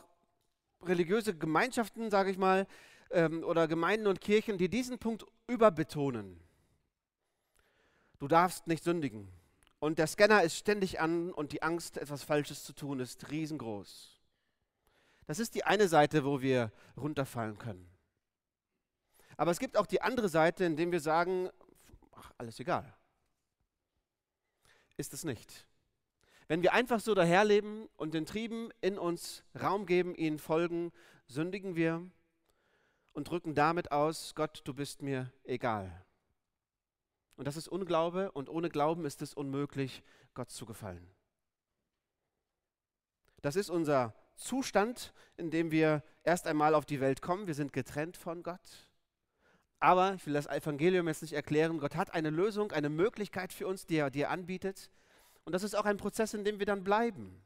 religiöse 0.84 1.36
Gemeinschaften, 1.36 2.12
sage 2.12 2.30
ich 2.30 2.38
mal, 2.38 2.68
ähm, 3.10 3.44
oder 3.44 3.68
Gemeinden 3.68 4.08
und 4.08 4.22
Kirchen, 4.22 4.58
die 4.58 4.70
diesen 4.70 5.00
Punkt 5.00 5.26
überbetonen. 5.48 6.40
Du 8.20 8.28
darfst 8.28 8.68
nicht 8.68 8.84
sündigen 8.84 9.28
Und 9.80 10.00
der 10.00 10.08
Scanner 10.08 10.44
ist 10.44 10.56
ständig 10.56 11.02
an 11.02 11.34
und 11.34 11.52
die 11.52 11.62
Angst, 11.62 11.98
etwas 11.98 12.24
Falsches 12.24 12.64
zu 12.64 12.74
tun, 12.74 13.00
ist 13.00 13.30
riesengroß. 13.32 14.22
Das 15.26 15.40
ist 15.40 15.56
die 15.56 15.66
eine 15.66 15.88
Seite, 15.88 16.24
wo 16.24 16.42
wir 16.42 16.72
runterfallen 16.96 17.58
können. 17.58 17.90
Aber 19.36 19.52
es 19.52 19.60
gibt 19.60 19.76
auch 19.76 19.86
die 19.86 20.02
andere 20.02 20.30
Seite, 20.30 20.64
in 20.64 20.78
der 20.78 20.92
wir 20.92 21.00
sagen, 21.00 21.50
ach, 22.16 22.32
alles 22.38 22.60
egal. 22.60 22.94
Ist 24.98 25.14
es 25.14 25.24
nicht. 25.24 25.68
Wenn 26.48 26.62
wir 26.62 26.74
einfach 26.74 27.00
so 27.00 27.16
daherleben 27.16 27.88
und 27.96 28.14
den 28.14 28.26
Trieben 28.26 28.70
in 28.82 28.98
uns 28.98 29.44
Raum 29.60 29.86
geben, 29.86 30.14
ihnen 30.16 30.40
folgen, 30.40 30.92
sündigen 31.28 31.76
wir 31.76 32.06
und 33.14 33.30
drücken 33.30 33.56
damit 33.56 33.92
aus, 33.92 34.36
Gott, 34.36 34.62
du 34.66 34.74
bist 34.74 35.02
mir 35.02 35.32
egal. 35.44 36.06
Und 37.36 37.48
das 37.48 37.58
ist 37.58 37.68
Unglaube 37.68 38.32
und 38.32 38.50
ohne 38.50 38.70
Glauben 38.70 39.06
ist 39.06 39.22
es 39.22 39.34
unmöglich, 39.34 40.04
Gott 40.34 40.52
zu 40.52 40.66
gefallen. 40.66 41.10
Das 43.42 43.56
ist 43.56 43.70
unser 43.70 44.14
Zustand, 44.36 45.14
in 45.38 45.52
dem 45.52 45.72
wir 45.72 46.04
erst 46.24 46.48
einmal 46.48 46.76
auf 46.76 46.86
die 46.86 47.00
Welt 47.00 47.22
kommen. 47.22 47.48
Wir 47.48 47.56
sind 47.56 47.74
getrennt 47.74 48.18
von 48.18 48.44
Gott. 48.44 48.90
Aber 49.84 50.14
ich 50.14 50.26
will 50.26 50.32
das 50.32 50.46
Evangelium 50.46 51.10
jetzt 51.10 51.24
nicht 51.24 51.34
erklären. 51.34 51.78
Gott 51.78 51.98
hat 51.98 52.14
eine 52.14 52.30
Lösung, 52.30 52.72
eine 52.72 52.88
Möglichkeit 52.88 53.52
für 53.52 53.68
uns, 53.68 53.86
die 53.86 53.98
er 53.98 54.10
dir 54.10 54.30
anbietet. 54.30 54.90
Und 55.44 55.52
das 55.52 55.62
ist 55.62 55.76
auch 55.76 55.84
ein 55.84 55.98
Prozess, 55.98 56.34
in 56.34 56.46
dem 56.46 56.58
wir 56.58 56.66
dann 56.66 56.86
bleiben. 56.86 57.44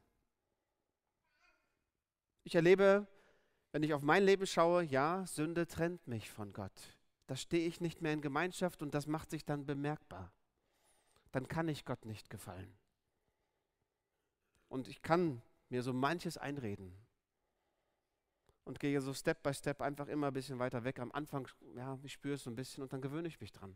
Ich 2.44 2.54
erlebe, 2.54 3.08
wenn 3.72 3.82
ich 3.82 3.92
auf 3.92 4.02
mein 4.02 4.22
Leben 4.22 4.46
schaue, 4.46 4.84
ja, 4.84 5.26
Sünde 5.26 5.66
trennt 5.66 6.06
mich 6.06 6.30
von 6.30 6.52
Gott. 6.52 6.70
Da 7.26 7.34
stehe 7.34 7.66
ich 7.66 7.80
nicht 7.80 8.02
mehr 8.02 8.12
in 8.12 8.20
Gemeinschaft 8.20 8.82
und 8.82 8.94
das 8.94 9.08
macht 9.08 9.30
sich 9.30 9.44
dann 9.44 9.66
bemerkbar. 9.66 10.32
Dann 11.32 11.48
kann 11.48 11.66
ich 11.66 11.84
Gott 11.84 12.04
nicht 12.04 12.30
gefallen. 12.30 12.72
Und 14.68 14.86
ich 14.86 15.02
kann 15.02 15.42
mir 15.70 15.82
so 15.82 15.92
manches 15.92 16.38
einreden. 16.38 16.94
Und 18.68 18.80
gehe 18.80 19.00
so 19.00 19.14
Step 19.14 19.42
by 19.42 19.54
Step 19.54 19.80
einfach 19.80 20.08
immer 20.08 20.26
ein 20.26 20.34
bisschen 20.34 20.58
weiter 20.58 20.84
weg. 20.84 20.98
Am 20.98 21.10
Anfang, 21.12 21.48
ja, 21.74 21.98
ich 22.02 22.12
spüre 22.12 22.34
es 22.34 22.42
so 22.42 22.50
ein 22.50 22.54
bisschen 22.54 22.82
und 22.82 22.92
dann 22.92 23.00
gewöhne 23.00 23.26
ich 23.26 23.40
mich 23.40 23.50
dran. 23.50 23.74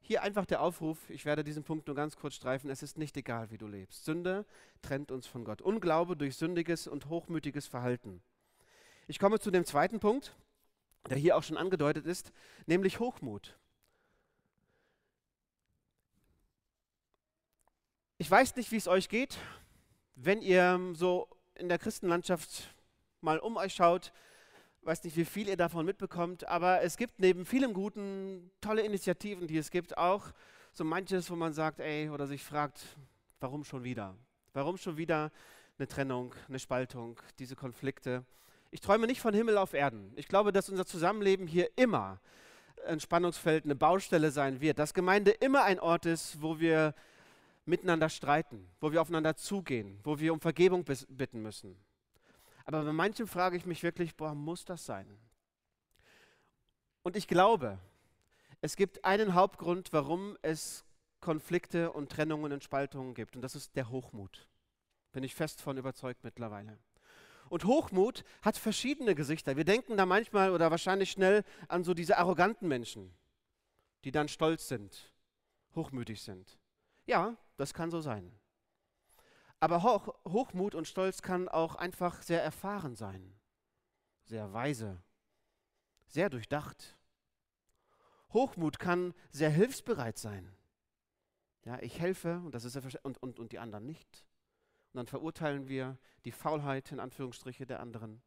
Hier 0.00 0.24
einfach 0.24 0.44
der 0.44 0.60
Aufruf, 0.60 1.08
ich 1.08 1.24
werde 1.24 1.44
diesen 1.44 1.62
Punkt 1.62 1.86
nur 1.86 1.94
ganz 1.94 2.16
kurz 2.16 2.34
streifen, 2.34 2.68
es 2.68 2.82
ist 2.82 2.98
nicht 2.98 3.16
egal, 3.16 3.52
wie 3.52 3.58
du 3.58 3.68
lebst. 3.68 4.04
Sünde 4.04 4.44
trennt 4.82 5.12
uns 5.12 5.28
von 5.28 5.44
Gott. 5.44 5.62
Unglaube 5.62 6.16
durch 6.16 6.36
sündiges 6.36 6.88
und 6.88 7.08
hochmütiges 7.08 7.68
Verhalten. 7.68 8.20
Ich 9.06 9.20
komme 9.20 9.38
zu 9.38 9.52
dem 9.52 9.64
zweiten 9.64 10.00
Punkt, 10.00 10.34
der 11.08 11.18
hier 11.18 11.36
auch 11.36 11.44
schon 11.44 11.56
angedeutet 11.56 12.06
ist, 12.06 12.32
nämlich 12.66 12.98
Hochmut. 12.98 13.56
Ich 18.18 18.28
weiß 18.28 18.56
nicht, 18.56 18.72
wie 18.72 18.78
es 18.78 18.88
euch 18.88 19.08
geht, 19.08 19.38
wenn 20.16 20.42
ihr 20.42 20.90
so 20.94 21.28
in 21.58 21.68
der 21.68 21.78
Christenlandschaft 21.78 22.74
mal 23.20 23.38
um 23.38 23.56
euch 23.56 23.74
schaut, 23.74 24.12
weiß 24.82 25.02
nicht, 25.04 25.16
wie 25.16 25.24
viel 25.24 25.48
ihr 25.48 25.56
davon 25.56 25.84
mitbekommt, 25.84 26.46
aber 26.46 26.82
es 26.82 26.96
gibt 26.96 27.18
neben 27.18 27.44
vielem 27.44 27.74
Guten 27.74 28.50
tolle 28.60 28.82
Initiativen, 28.82 29.46
die 29.46 29.58
es 29.58 29.70
gibt, 29.70 29.98
auch 29.98 30.32
so 30.72 30.84
manches, 30.84 31.30
wo 31.30 31.36
man 31.36 31.52
sagt, 31.52 31.80
ey, 31.80 32.08
oder 32.10 32.26
sich 32.26 32.44
fragt, 32.44 32.80
warum 33.40 33.64
schon 33.64 33.82
wieder? 33.82 34.14
Warum 34.52 34.76
schon 34.76 34.96
wieder 34.96 35.32
eine 35.78 35.88
Trennung, 35.88 36.34
eine 36.48 36.58
Spaltung, 36.58 37.18
diese 37.38 37.56
Konflikte? 37.56 38.24
Ich 38.70 38.80
träume 38.80 39.06
nicht 39.06 39.20
von 39.20 39.34
Himmel 39.34 39.58
auf 39.58 39.74
Erden. 39.74 40.12
Ich 40.16 40.28
glaube, 40.28 40.52
dass 40.52 40.68
unser 40.68 40.86
Zusammenleben 40.86 41.46
hier 41.46 41.70
immer 41.76 42.20
ein 42.86 43.00
Spannungsfeld, 43.00 43.64
eine 43.64 43.74
Baustelle 43.74 44.30
sein 44.30 44.60
wird, 44.60 44.78
dass 44.78 44.94
Gemeinde 44.94 45.32
immer 45.32 45.64
ein 45.64 45.80
Ort 45.80 46.06
ist, 46.06 46.40
wo 46.40 46.60
wir 46.60 46.94
miteinander 47.66 48.08
streiten, 48.08 48.68
wo 48.80 48.92
wir 48.92 49.02
aufeinander 49.02 49.36
zugehen, 49.36 50.00
wo 50.04 50.18
wir 50.18 50.32
um 50.32 50.40
Vergebung 50.40 50.84
bitten 51.08 51.42
müssen. 51.42 51.76
Aber 52.64 52.82
bei 52.82 52.92
manchem 52.92 53.28
frage 53.28 53.56
ich 53.56 53.66
mich 53.66 53.82
wirklich, 53.82 54.16
boah, 54.16 54.34
muss 54.34 54.64
das 54.64 54.86
sein? 54.86 55.06
Und 57.02 57.16
ich 57.16 57.28
glaube, 57.28 57.78
es 58.60 58.76
gibt 58.76 59.04
einen 59.04 59.34
Hauptgrund, 59.34 59.92
warum 59.92 60.36
es 60.42 60.84
Konflikte 61.20 61.92
und 61.92 62.10
Trennungen 62.10 62.52
und 62.52 62.64
Spaltungen 62.64 63.14
gibt. 63.14 63.36
Und 63.36 63.42
das 63.42 63.54
ist 63.54 63.76
der 63.76 63.90
Hochmut. 63.90 64.48
Bin 65.12 65.22
ich 65.22 65.34
fest 65.34 65.60
von 65.60 65.76
überzeugt 65.76 66.24
mittlerweile. 66.24 66.78
Und 67.48 67.64
Hochmut 67.64 68.24
hat 68.42 68.56
verschiedene 68.56 69.14
Gesichter. 69.14 69.56
Wir 69.56 69.64
denken 69.64 69.96
da 69.96 70.04
manchmal 70.04 70.50
oder 70.50 70.70
wahrscheinlich 70.70 71.12
schnell 71.12 71.44
an 71.68 71.84
so 71.84 71.94
diese 71.94 72.18
arroganten 72.18 72.66
Menschen, 72.66 73.14
die 74.04 74.10
dann 74.10 74.28
stolz 74.28 74.68
sind, 74.68 75.12
hochmütig 75.74 76.22
sind. 76.22 76.58
Ja, 77.06 77.36
das 77.56 77.74
kann 77.74 77.90
so 77.90 78.00
sein. 78.00 78.38
Aber 79.60 79.82
Hoch, 79.82 80.14
Hochmut 80.26 80.74
und 80.74 80.86
Stolz 80.86 81.22
kann 81.22 81.48
auch 81.48 81.76
einfach 81.76 82.22
sehr 82.22 82.42
erfahren 82.42 82.94
sein, 82.94 83.34
sehr 84.24 84.52
weise, 84.52 85.02
sehr 86.06 86.28
durchdacht. 86.28 86.98
Hochmut 88.32 88.78
kann 88.78 89.14
sehr 89.30 89.50
hilfsbereit 89.50 90.18
sein. 90.18 90.54
Ja, 91.64 91.80
ich 91.80 91.98
helfe 91.98 92.40
und, 92.44 92.54
das 92.54 92.64
ist 92.64 92.76
und, 93.02 93.18
und, 93.22 93.38
und 93.38 93.52
die 93.52 93.58
anderen 93.58 93.86
nicht. 93.86 94.24
Und 94.92 94.98
dann 94.98 95.06
verurteilen 95.06 95.68
wir 95.68 95.98
die 96.24 96.32
Faulheit 96.32 96.92
in 96.92 97.00
Anführungsstriche 97.00 97.66
der 97.66 97.80
anderen. 97.80 98.22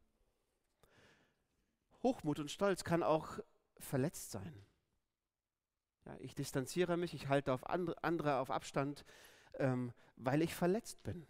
Hochmut 2.02 2.38
und 2.38 2.50
Stolz 2.50 2.84
kann 2.84 3.02
auch 3.02 3.38
verletzt 3.78 4.30
sein. 4.30 4.66
Ja, 6.06 6.16
ich 6.20 6.34
distanziere 6.34 6.96
mich, 6.96 7.14
ich 7.14 7.28
halte 7.28 7.52
auf 7.52 7.68
andere, 7.68 8.02
andere 8.02 8.38
auf 8.38 8.50
Abstand, 8.50 9.04
ähm, 9.54 9.92
weil 10.16 10.42
ich 10.42 10.54
verletzt 10.54 11.02
bin. 11.02 11.26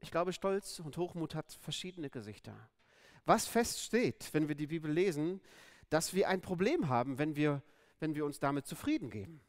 Ich 0.00 0.10
glaube, 0.10 0.32
Stolz 0.32 0.80
und 0.80 0.96
Hochmut 0.96 1.34
hat 1.34 1.52
verschiedene 1.60 2.10
Gesichter. 2.10 2.56
Was 3.26 3.46
feststeht, 3.46 4.30
wenn 4.32 4.48
wir 4.48 4.54
die 4.54 4.66
Bibel 4.66 4.90
lesen, 4.90 5.40
dass 5.90 6.14
wir 6.14 6.28
ein 6.28 6.40
Problem 6.40 6.88
haben, 6.88 7.18
wenn 7.18 7.36
wir, 7.36 7.62
wenn 7.98 8.14
wir 8.14 8.24
uns 8.24 8.38
damit 8.38 8.66
zufrieden 8.66 9.10
geben. 9.10 9.40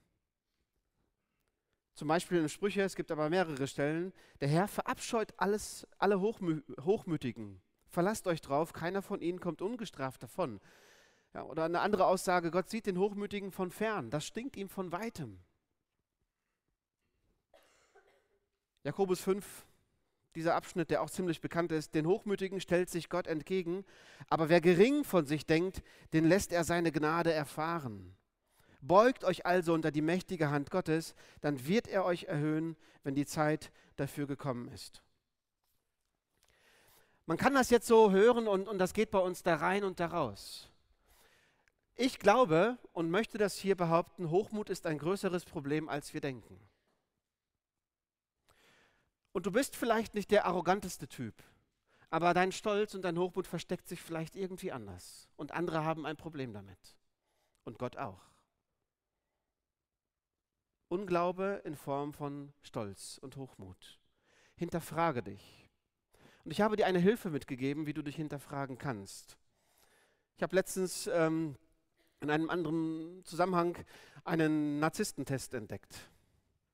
Zum 1.93 2.07
Beispiel 2.07 2.39
in 2.39 2.49
Sprüche, 2.49 2.81
es 2.81 2.95
gibt 2.95 3.11
aber 3.11 3.29
mehrere 3.29 3.67
Stellen, 3.67 4.13
der 4.39 4.47
Herr 4.47 4.67
verabscheut 4.67 5.33
alles, 5.37 5.87
alle 5.97 6.19
Hochmü 6.19 6.63
Hochmütigen. 6.81 7.61
Verlasst 7.87 8.27
euch 8.27 8.41
drauf, 8.41 8.73
keiner 8.73 9.01
von 9.01 9.21
ihnen 9.21 9.39
kommt 9.39 9.61
ungestraft 9.61 10.23
davon. 10.23 10.59
Ja, 11.33 11.43
oder 11.43 11.63
eine 11.65 11.79
andere 11.79 12.07
Aussage, 12.07 12.51
Gott 12.51 12.69
sieht 12.69 12.85
den 12.85 12.97
Hochmütigen 12.97 13.51
von 13.51 13.71
fern, 13.71 14.09
das 14.09 14.25
stinkt 14.25 14.57
ihm 14.57 14.67
von 14.67 14.91
weitem. 14.91 15.39
Jakobus 18.83 19.21
5, 19.21 19.65
dieser 20.35 20.55
Abschnitt, 20.55 20.89
der 20.89 21.01
auch 21.01 21.09
ziemlich 21.09 21.39
bekannt 21.39 21.71
ist, 21.71 21.93
den 21.93 22.07
Hochmütigen 22.07 22.59
stellt 22.59 22.89
sich 22.89 23.09
Gott 23.09 23.27
entgegen, 23.27 23.85
aber 24.27 24.49
wer 24.49 24.59
gering 24.59 25.03
von 25.03 25.25
sich 25.25 25.45
denkt, 25.45 25.83
den 26.13 26.25
lässt 26.25 26.51
er 26.51 26.63
seine 26.63 26.91
Gnade 26.91 27.31
erfahren. 27.31 28.15
Beugt 28.81 29.23
euch 29.23 29.45
also 29.45 29.73
unter 29.73 29.91
die 29.91 30.01
mächtige 30.01 30.49
Hand 30.49 30.71
Gottes, 30.71 31.13
dann 31.41 31.67
wird 31.67 31.87
er 31.87 32.03
euch 32.03 32.23
erhöhen, 32.23 32.75
wenn 33.03 33.13
die 33.13 33.27
Zeit 33.27 33.71
dafür 33.95 34.25
gekommen 34.25 34.67
ist. 34.69 35.03
Man 37.27 37.37
kann 37.37 37.53
das 37.53 37.69
jetzt 37.69 37.87
so 37.87 38.11
hören 38.11 38.47
und, 38.47 38.67
und 38.67 38.79
das 38.79 38.93
geht 38.93 39.11
bei 39.11 39.19
uns 39.19 39.43
da 39.43 39.55
rein 39.55 39.83
und 39.83 39.99
da 39.99 40.07
raus. 40.07 40.70
Ich 41.95 42.19
glaube 42.19 42.77
und 42.93 43.11
möchte 43.11 43.37
das 43.37 43.55
hier 43.57 43.75
behaupten, 43.75 44.29
Hochmut 44.29 44.69
ist 44.69 44.85
ein 44.85 44.97
größeres 44.97 45.45
Problem, 45.45 45.89
als 45.89 46.13
wir 46.13 46.21
denken. 46.21 46.59
Und 49.33 49.45
du 49.45 49.51
bist 49.51 49.75
vielleicht 49.75 50.13
nicht 50.13 50.31
der 50.31 50.45
arroganteste 50.45 51.07
Typ, 51.07 51.35
aber 52.09 52.33
dein 52.33 52.51
Stolz 52.51 52.93
und 52.95 53.03
dein 53.03 53.17
Hochmut 53.17 53.47
versteckt 53.47 53.87
sich 53.87 54.01
vielleicht 54.01 54.35
irgendwie 54.35 54.71
anders. 54.71 55.29
Und 55.37 55.53
andere 55.53 55.85
haben 55.85 56.05
ein 56.05 56.17
Problem 56.17 56.53
damit. 56.53 56.97
Und 57.63 57.77
Gott 57.77 57.97
auch. 57.97 58.21
Unglaube 60.89 61.61
in 61.63 61.75
Form 61.75 62.13
von 62.13 62.51
Stolz 62.63 63.17
und 63.21 63.37
Hochmut. 63.37 63.99
Hinterfrage 64.55 65.23
dich. 65.23 65.69
Und 66.43 66.51
ich 66.51 66.59
habe 66.59 66.75
dir 66.75 66.85
eine 66.85 66.99
Hilfe 66.99 67.29
mitgegeben, 67.29 67.85
wie 67.85 67.93
du 67.93 68.01
dich 68.01 68.17
hinterfragen 68.17 68.77
kannst. 68.77 69.37
Ich 70.35 70.43
habe 70.43 70.55
letztens 70.55 71.07
ähm, 71.07 71.55
in 72.21 72.29
einem 72.29 72.49
anderen 72.49 73.23
Zusammenhang 73.25 73.75
einen 74.23 74.79
Narzisstentest 74.79 75.53
entdeckt. 75.53 75.95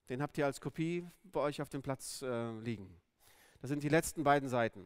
Den 0.09 0.21
habt 0.21 0.37
ihr 0.37 0.45
als 0.45 0.61
Kopie 0.61 1.07
bei 1.23 1.39
euch 1.39 1.61
auf 1.61 1.69
dem 1.69 1.81
Platz 1.81 2.21
äh, 2.21 2.51
liegen. 2.59 2.93
Das 3.61 3.69
sind 3.69 3.81
die 3.81 3.89
letzten 3.89 4.23
beiden 4.23 4.49
Seiten. 4.49 4.85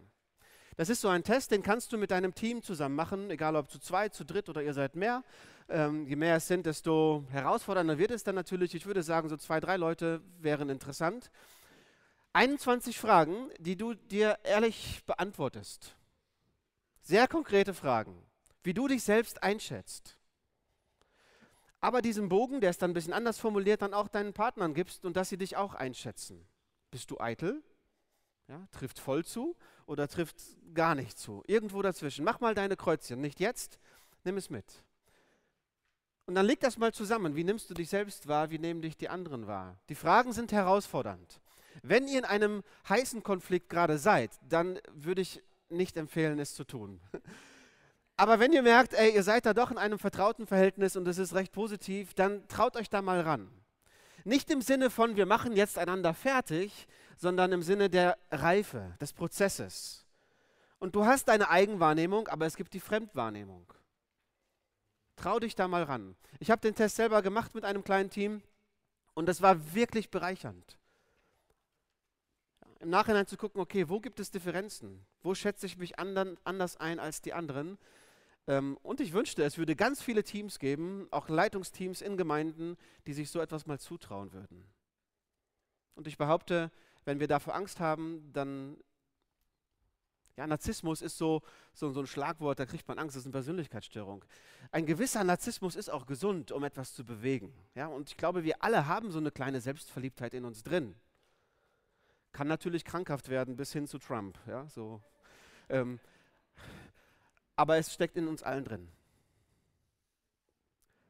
Das 0.77 0.89
ist 0.89 1.01
so 1.01 1.09
ein 1.09 1.23
Test, 1.23 1.51
den 1.51 1.63
kannst 1.63 1.91
du 1.91 1.97
mit 1.97 2.11
deinem 2.11 2.33
Team 2.33 2.63
zusammen 2.63 2.95
machen, 2.95 3.29
egal 3.29 3.55
ob 3.55 3.69
zu 3.69 3.79
zweit, 3.79 4.13
zu 4.13 4.23
dritt 4.23 4.49
oder 4.49 4.63
ihr 4.63 4.73
seid 4.73 4.95
mehr. 4.95 5.23
Ähm, 5.67 6.07
je 6.07 6.15
mehr 6.15 6.37
es 6.37 6.47
sind, 6.47 6.65
desto 6.65 7.25
herausfordernder 7.29 7.97
wird 7.97 8.11
es 8.11 8.23
dann 8.23 8.35
natürlich. 8.35 8.73
Ich 8.73 8.85
würde 8.85 9.03
sagen, 9.03 9.29
so 9.29 9.37
zwei, 9.37 9.59
drei 9.59 9.77
Leute 9.77 10.21
wären 10.39 10.69
interessant. 10.69 11.29
21 12.33 12.97
Fragen, 12.97 13.49
die 13.59 13.75
du 13.75 13.95
dir 13.95 14.37
ehrlich 14.43 15.01
beantwortest. 15.05 15.97
Sehr 17.01 17.27
konkrete 17.27 17.73
Fragen, 17.73 18.15
wie 18.63 18.73
du 18.73 18.87
dich 18.87 19.03
selbst 19.03 19.43
einschätzt. 19.43 20.20
Aber 21.81 22.01
diesen 22.03 22.29
Bogen, 22.29 22.61
der 22.61 22.69
ist 22.69 22.81
dann 22.81 22.91
ein 22.91 22.93
bisschen 22.93 23.13
anders 23.13 23.39
formuliert, 23.39 23.81
dann 23.81 23.93
auch 23.93 24.07
deinen 24.07 24.33
Partnern 24.33 24.73
gibst 24.75 25.03
und 25.03 25.17
dass 25.17 25.29
sie 25.29 25.37
dich 25.37 25.57
auch 25.57 25.73
einschätzen. 25.73 26.45
Bist 26.91 27.09
du 27.09 27.19
eitel? 27.19 27.63
Ja, 28.47 28.67
trifft 28.71 28.99
voll 28.99 29.25
zu 29.25 29.55
oder 29.87 30.07
trifft 30.07 30.35
gar 30.73 30.93
nicht 30.93 31.17
zu? 31.17 31.43
Irgendwo 31.47 31.81
dazwischen. 31.81 32.23
Mach 32.23 32.39
mal 32.39 32.53
deine 32.53 32.77
Kreuzchen. 32.77 33.19
Nicht 33.19 33.39
jetzt, 33.39 33.79
nimm 34.23 34.37
es 34.37 34.49
mit. 34.49 34.65
Und 36.25 36.35
dann 36.35 36.45
leg 36.45 36.59
das 36.59 36.77
mal 36.77 36.93
zusammen. 36.93 37.35
Wie 37.35 37.43
nimmst 37.43 37.69
du 37.69 37.73
dich 37.73 37.89
selbst 37.89 38.27
wahr? 38.27 38.51
Wie 38.51 38.59
nehmen 38.59 38.81
dich 38.81 38.95
die 38.95 39.09
anderen 39.09 39.47
wahr? 39.47 39.77
Die 39.89 39.95
Fragen 39.95 40.33
sind 40.33 40.51
herausfordernd. 40.51 41.41
Wenn 41.81 42.07
ihr 42.07 42.19
in 42.19 42.25
einem 42.25 42.63
heißen 42.87 43.23
Konflikt 43.23 43.69
gerade 43.69 43.97
seid, 43.97 44.31
dann 44.47 44.79
würde 44.93 45.21
ich 45.21 45.41
nicht 45.69 45.97
empfehlen, 45.97 46.39
es 46.39 46.53
zu 46.53 46.63
tun. 46.63 47.01
Aber 48.21 48.39
wenn 48.39 48.53
ihr 48.53 48.61
merkt, 48.61 48.93
ey, 48.93 49.15
ihr 49.15 49.23
seid 49.23 49.47
da 49.47 49.55
doch 49.55 49.71
in 49.71 49.79
einem 49.79 49.97
vertrauten 49.97 50.45
Verhältnis 50.45 50.95
und 50.95 51.07
es 51.07 51.17
ist 51.17 51.33
recht 51.33 51.51
positiv, 51.51 52.13
dann 52.13 52.47
traut 52.47 52.77
euch 52.77 52.87
da 52.87 53.01
mal 53.01 53.21
ran. 53.21 53.49
Nicht 54.25 54.51
im 54.51 54.61
Sinne 54.61 54.91
von, 54.91 55.15
wir 55.15 55.25
machen 55.25 55.53
jetzt 55.53 55.79
einander 55.79 56.13
fertig, 56.13 56.87
sondern 57.17 57.51
im 57.51 57.63
Sinne 57.63 57.89
der 57.89 58.19
Reife, 58.29 58.95
des 59.01 59.11
Prozesses. 59.11 60.05
Und 60.77 60.93
du 60.93 61.03
hast 61.03 61.29
deine 61.29 61.49
Eigenwahrnehmung, 61.49 62.27
aber 62.27 62.45
es 62.45 62.57
gibt 62.57 62.75
die 62.75 62.79
Fremdwahrnehmung. 62.79 63.73
Trau 65.15 65.39
dich 65.39 65.55
da 65.55 65.67
mal 65.67 65.81
ran. 65.81 66.15
Ich 66.37 66.51
habe 66.51 66.61
den 66.61 66.75
Test 66.75 66.97
selber 66.97 67.23
gemacht 67.23 67.55
mit 67.55 67.65
einem 67.65 67.83
kleinen 67.83 68.11
Team 68.11 68.43
und 69.15 69.25
das 69.25 69.41
war 69.41 69.73
wirklich 69.73 70.11
bereichernd. 70.11 70.77
Im 72.81 72.91
Nachhinein 72.91 73.25
zu 73.25 73.35
gucken, 73.35 73.59
okay, 73.59 73.89
wo 73.89 73.99
gibt 73.99 74.19
es 74.19 74.29
Differenzen? 74.29 75.03
Wo 75.23 75.33
schätze 75.33 75.65
ich 75.65 75.79
mich 75.79 75.97
anders 75.97 76.77
ein 76.77 76.99
als 76.99 77.23
die 77.23 77.33
anderen? 77.33 77.79
Ähm, 78.51 78.77
und 78.83 78.99
ich 78.99 79.13
wünschte, 79.13 79.43
es 79.43 79.57
würde 79.57 79.77
ganz 79.77 80.01
viele 80.01 80.25
Teams 80.25 80.59
geben, 80.59 81.07
auch 81.11 81.29
Leitungsteams 81.29 82.01
in 82.01 82.17
Gemeinden, 82.17 82.75
die 83.07 83.13
sich 83.13 83.29
so 83.29 83.39
etwas 83.39 83.65
mal 83.65 83.79
zutrauen 83.79 84.33
würden. 84.33 84.65
Und 85.95 86.05
ich 86.05 86.17
behaupte, 86.17 86.69
wenn 87.05 87.21
wir 87.21 87.29
davor 87.29 87.55
Angst 87.55 87.79
haben, 87.79 88.29
dann, 88.33 88.75
ja, 90.35 90.45
Narzissmus 90.47 91.01
ist 91.01 91.17
so, 91.17 91.41
so, 91.73 91.91
so 91.91 92.01
ein 92.01 92.07
Schlagwort, 92.07 92.59
da 92.59 92.65
kriegt 92.65 92.85
man 92.89 92.99
Angst, 92.99 93.15
das 93.15 93.21
ist 93.21 93.27
eine 93.27 93.31
Persönlichkeitsstörung. 93.31 94.25
Ein 94.73 94.85
gewisser 94.85 95.23
Narzissmus 95.23 95.77
ist 95.77 95.89
auch 95.89 96.05
gesund, 96.05 96.51
um 96.51 96.65
etwas 96.65 96.93
zu 96.93 97.05
bewegen. 97.05 97.53
Ja, 97.73 97.87
und 97.87 98.09
ich 98.09 98.17
glaube, 98.17 98.43
wir 98.43 98.61
alle 98.61 98.85
haben 98.85 99.11
so 99.11 99.19
eine 99.19 99.31
kleine 99.31 99.61
Selbstverliebtheit 99.61 100.33
in 100.33 100.43
uns 100.43 100.61
drin. 100.61 100.95
Kann 102.33 102.49
natürlich 102.49 102.83
krankhaft 102.83 103.29
werden 103.29 103.55
bis 103.55 103.71
hin 103.71 103.87
zu 103.87 103.97
Trump. 103.97 104.37
Ja, 104.45 104.67
so. 104.67 105.01
Ähm, 105.69 106.01
aber 107.61 107.77
es 107.77 107.93
steckt 107.93 108.17
in 108.17 108.27
uns 108.27 108.41
allen 108.41 108.65
drin. 108.65 108.87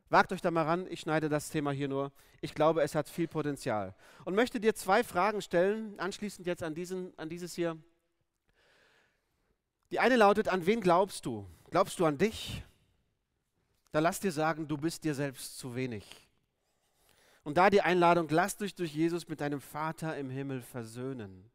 Wagt 0.09 0.33
euch 0.33 0.41
da 0.41 0.51
mal 0.51 0.65
ran, 0.65 0.85
ich 0.89 0.99
schneide 0.99 1.29
das 1.29 1.49
Thema 1.49 1.71
hier 1.71 1.87
nur. 1.87 2.11
Ich 2.41 2.53
glaube, 2.53 2.81
es 2.81 2.93
hat 2.93 3.07
viel 3.07 3.29
Potenzial. 3.29 3.95
Und 4.25 4.35
möchte 4.35 4.59
dir 4.59 4.75
zwei 4.75 5.01
Fragen 5.01 5.41
stellen, 5.41 5.97
anschließend 5.97 6.45
jetzt 6.45 6.61
an, 6.61 6.75
diesen, 6.75 7.17
an 7.17 7.29
dieses 7.29 7.55
hier. 7.55 7.77
Die 9.91 9.99
eine 10.01 10.17
lautet, 10.17 10.49
an 10.49 10.65
wen 10.65 10.81
glaubst 10.81 11.25
du? 11.25 11.47
Glaubst 11.69 11.97
du 12.01 12.05
an 12.05 12.17
dich? 12.17 12.65
Da 13.93 13.99
lass 13.99 14.19
dir 14.19 14.33
sagen, 14.33 14.67
du 14.67 14.77
bist 14.77 15.05
dir 15.05 15.15
selbst 15.15 15.57
zu 15.57 15.73
wenig. 15.73 16.27
Und 17.45 17.55
da 17.55 17.69
die 17.69 17.81
Einladung, 17.81 18.27
lass 18.29 18.57
dich 18.57 18.75
durch 18.75 18.93
Jesus 18.93 19.29
mit 19.29 19.39
deinem 19.39 19.61
Vater 19.61 20.17
im 20.17 20.29
Himmel 20.29 20.61
versöhnen. 20.61 21.49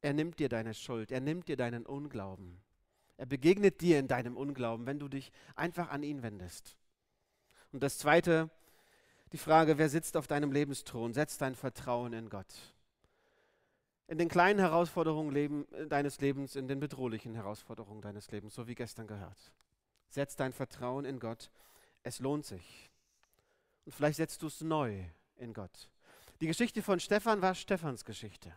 Er 0.00 0.14
nimmt 0.14 0.40
dir 0.40 0.48
deine 0.48 0.74
Schuld, 0.74 1.12
er 1.12 1.20
nimmt 1.20 1.46
dir 1.46 1.56
deinen 1.56 1.86
Unglauben. 1.86 2.63
Er 3.16 3.26
begegnet 3.26 3.80
dir 3.80 3.98
in 3.98 4.08
deinem 4.08 4.36
Unglauben, 4.36 4.86
wenn 4.86 4.98
du 4.98 5.08
dich 5.08 5.30
einfach 5.54 5.90
an 5.90 6.02
ihn 6.02 6.22
wendest. 6.22 6.76
Und 7.72 7.82
das 7.82 7.98
Zweite, 7.98 8.50
die 9.32 9.38
Frage, 9.38 9.78
wer 9.78 9.88
sitzt 9.88 10.16
auf 10.16 10.26
deinem 10.26 10.52
Lebensthron? 10.52 11.12
Setz 11.12 11.38
dein 11.38 11.54
Vertrauen 11.54 12.12
in 12.12 12.28
Gott. 12.28 12.54
In 14.06 14.18
den 14.18 14.28
kleinen 14.28 14.58
Herausforderungen 14.60 15.32
leben, 15.32 15.66
äh, 15.72 15.86
deines 15.86 16.20
Lebens, 16.20 16.56
in 16.56 16.68
den 16.68 16.78
bedrohlichen 16.78 17.34
Herausforderungen 17.34 18.02
deines 18.02 18.30
Lebens, 18.30 18.54
so 18.54 18.66
wie 18.66 18.74
gestern 18.74 19.06
gehört. 19.06 19.52
Setz 20.08 20.36
dein 20.36 20.52
Vertrauen 20.52 21.04
in 21.04 21.18
Gott. 21.18 21.50
Es 22.02 22.18
lohnt 22.18 22.44
sich. 22.44 22.90
Und 23.84 23.94
vielleicht 23.94 24.16
setzt 24.16 24.42
du 24.42 24.46
es 24.46 24.60
neu 24.60 25.04
in 25.36 25.54
Gott. 25.54 25.90
Die 26.40 26.46
Geschichte 26.46 26.82
von 26.82 27.00
Stephan 27.00 27.42
war 27.42 27.54
Stephans 27.54 28.04
Geschichte. 28.04 28.52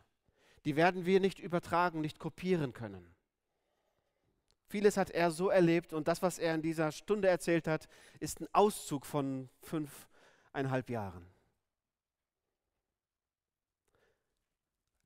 Die 0.66 0.76
werden 0.76 1.06
wir 1.06 1.20
nicht 1.20 1.40
übertragen, 1.40 2.02
nicht 2.02 2.20
kopieren 2.20 2.74
können. 2.74 3.17
Vieles 4.68 4.98
hat 4.98 5.10
er 5.12 5.32
so 5.32 5.50
erlebt 5.50 5.94
und 5.94 6.08
das, 6.08 6.22
was 6.22 6.40
er 6.40 6.54
in 6.54 6.62
dieser 6.62 6.92
Stunde 6.92 7.30
erzählt 7.30 7.68
hat, 7.68 7.88
ist 8.20 8.42
ein 8.42 8.48
Auszug 8.52 9.06
von 9.06 9.50
fünfeinhalb 9.62 10.90
Jahren. 10.90 11.26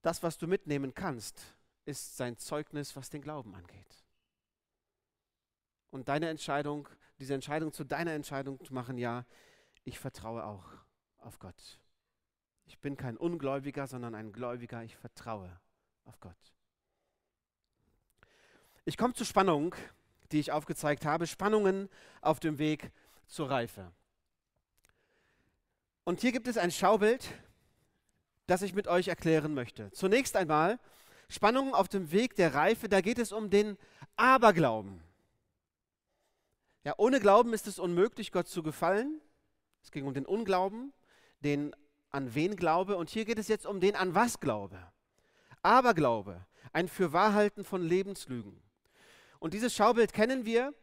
Das, 0.02 0.24
was 0.24 0.40
du 0.40 0.48
mitnehmen 0.48 0.96
kannst, 0.96 1.44
ist 1.86 2.18
sein 2.18 2.38
Zeugnis, 2.38 2.96
was 2.96 3.12
den 3.12 3.22
Glauben 3.22 3.54
angeht. 3.54 4.04
Und 5.92 6.08
deine 6.08 6.30
Entscheidung, 6.30 6.90
diese 7.20 7.36
Entscheidung 7.36 7.72
zu 7.72 7.84
deiner 7.84 8.14
Entscheidung 8.14 8.64
zu 8.64 8.74
machen, 8.74 8.98
ja, 8.98 9.26
ich 9.84 10.00
vertraue 10.00 10.44
auch 10.44 10.66
auf 11.18 11.38
Gott. 11.38 11.80
Ich 12.66 12.80
bin 12.80 12.98
kein 12.98 13.18
Ungläubiger, 13.18 13.86
sondern 13.86 14.16
ein 14.16 14.32
Gläubiger, 14.32 14.84
ich 14.84 14.96
vertraue 14.96 15.60
auf 16.06 16.20
Gott. 16.20 16.56
Ich 18.92 18.98
komme 18.98 19.14
zur 19.14 19.26
Spannung, 19.26 19.74
die 20.34 20.42
ich 20.42 20.52
aufgezeigt 20.52 21.06
habe, 21.06 21.26
Spannungen 21.26 21.88
auf 22.20 22.42
dem 22.42 22.58
Weg 22.58 22.92
zur 23.26 23.50
Reife. 23.50 23.90
Und 26.04 26.20
hier 26.20 26.34
gibt 26.34 26.50
es 26.50 26.58
ein 26.58 26.72
Schaubild, 26.72 27.26
das 28.48 28.64
ich 28.64 28.74
mit 28.74 28.90
euch 28.90 29.08
erklären 29.08 29.54
möchte. 29.54 29.90
Zunächst 29.92 30.36
einmal 30.36 30.78
Spannungen 31.30 31.74
auf 31.74 31.88
dem 31.88 32.12
Weg 32.12 32.36
der 32.36 32.54
Reife, 32.54 32.90
da 32.90 33.00
geht 33.00 33.18
es 33.18 33.32
um 33.32 33.50
den 33.50 33.78
Aberglauben. 34.18 35.02
Ja, 36.84 36.94
ohne 36.98 37.22
Glauben 37.22 37.54
ist 37.54 37.68
es 37.68 37.80
unmöglich, 37.80 38.34
Gott 38.34 38.50
zu 38.50 38.62
gefallen. 38.62 39.22
Es 39.82 39.92
ging 39.92 40.06
um 40.06 40.14
den 40.14 40.26
Unglauben, 40.26 40.92
den 41.40 41.74
an 42.10 42.36
wen 42.36 42.58
glaube 42.58 42.98
und 42.98 43.10
hier 43.10 43.24
geht 43.24 43.40
es 43.40 43.48
jetzt 43.48 43.66
um 43.66 43.80
den 43.80 43.96
an 43.96 44.16
was 44.16 44.42
glaube. 44.42 44.86
Aberglaube, 45.62 46.46
ein 46.74 46.90
Fürwahrhalten 46.90 47.64
von 47.64 47.84
Lebenslügen. 47.84 48.62
Und 49.42 49.56
dieses 49.56 49.74
Schaubild 49.74 50.14
kennen 50.14 50.46
wir. 50.46 50.74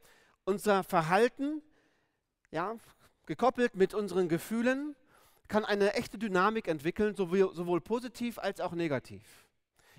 Unser 0.44 0.82
Verhalten, 0.82 1.62
ja, 2.50 2.76
gekoppelt 3.24 3.76
mit 3.76 3.94
unseren 3.94 4.28
Gefühlen, 4.28 4.96
kann 5.46 5.64
eine 5.64 5.94
echte 5.94 6.18
Dynamik 6.18 6.66
entwickeln, 6.66 7.14
sowohl, 7.14 7.54
sowohl 7.54 7.80
positiv 7.80 8.36
als 8.38 8.60
auch 8.60 8.72
negativ. 8.72 9.46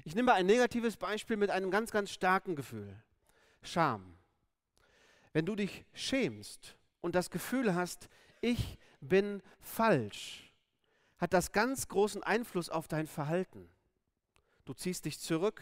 Ich 0.04 0.13
nehme 0.13 0.34
ein 0.34 0.45
negatives 0.45 0.98
Beispiel 0.98 1.38
mit 1.38 1.52
einem 1.52 1.72
ganz, 1.72 1.91
ganz 1.91 2.12
starken 2.12 2.58
Gefühl. 2.58 3.02
Scham. 3.62 4.17
Wenn 5.32 5.45
du 5.45 5.56
dich 5.56 5.86
schämst 5.93 6.76
und 7.00 7.15
das 7.15 7.30
Gefühl 7.30 7.76
hast, 7.76 8.10
ich 8.41 8.78
bin 9.00 9.41
falsch, 9.62 10.54
hat 11.17 11.34
das 11.34 11.54
ganz 11.54 11.88
großen 11.88 12.24
Einfluss 12.24 12.69
auf 12.69 12.89
dein 12.89 13.08
Verhalten. 13.08 13.69
Du 14.65 14.74
ziehst 14.74 15.06
dich 15.06 15.17
zurück, 15.19 15.62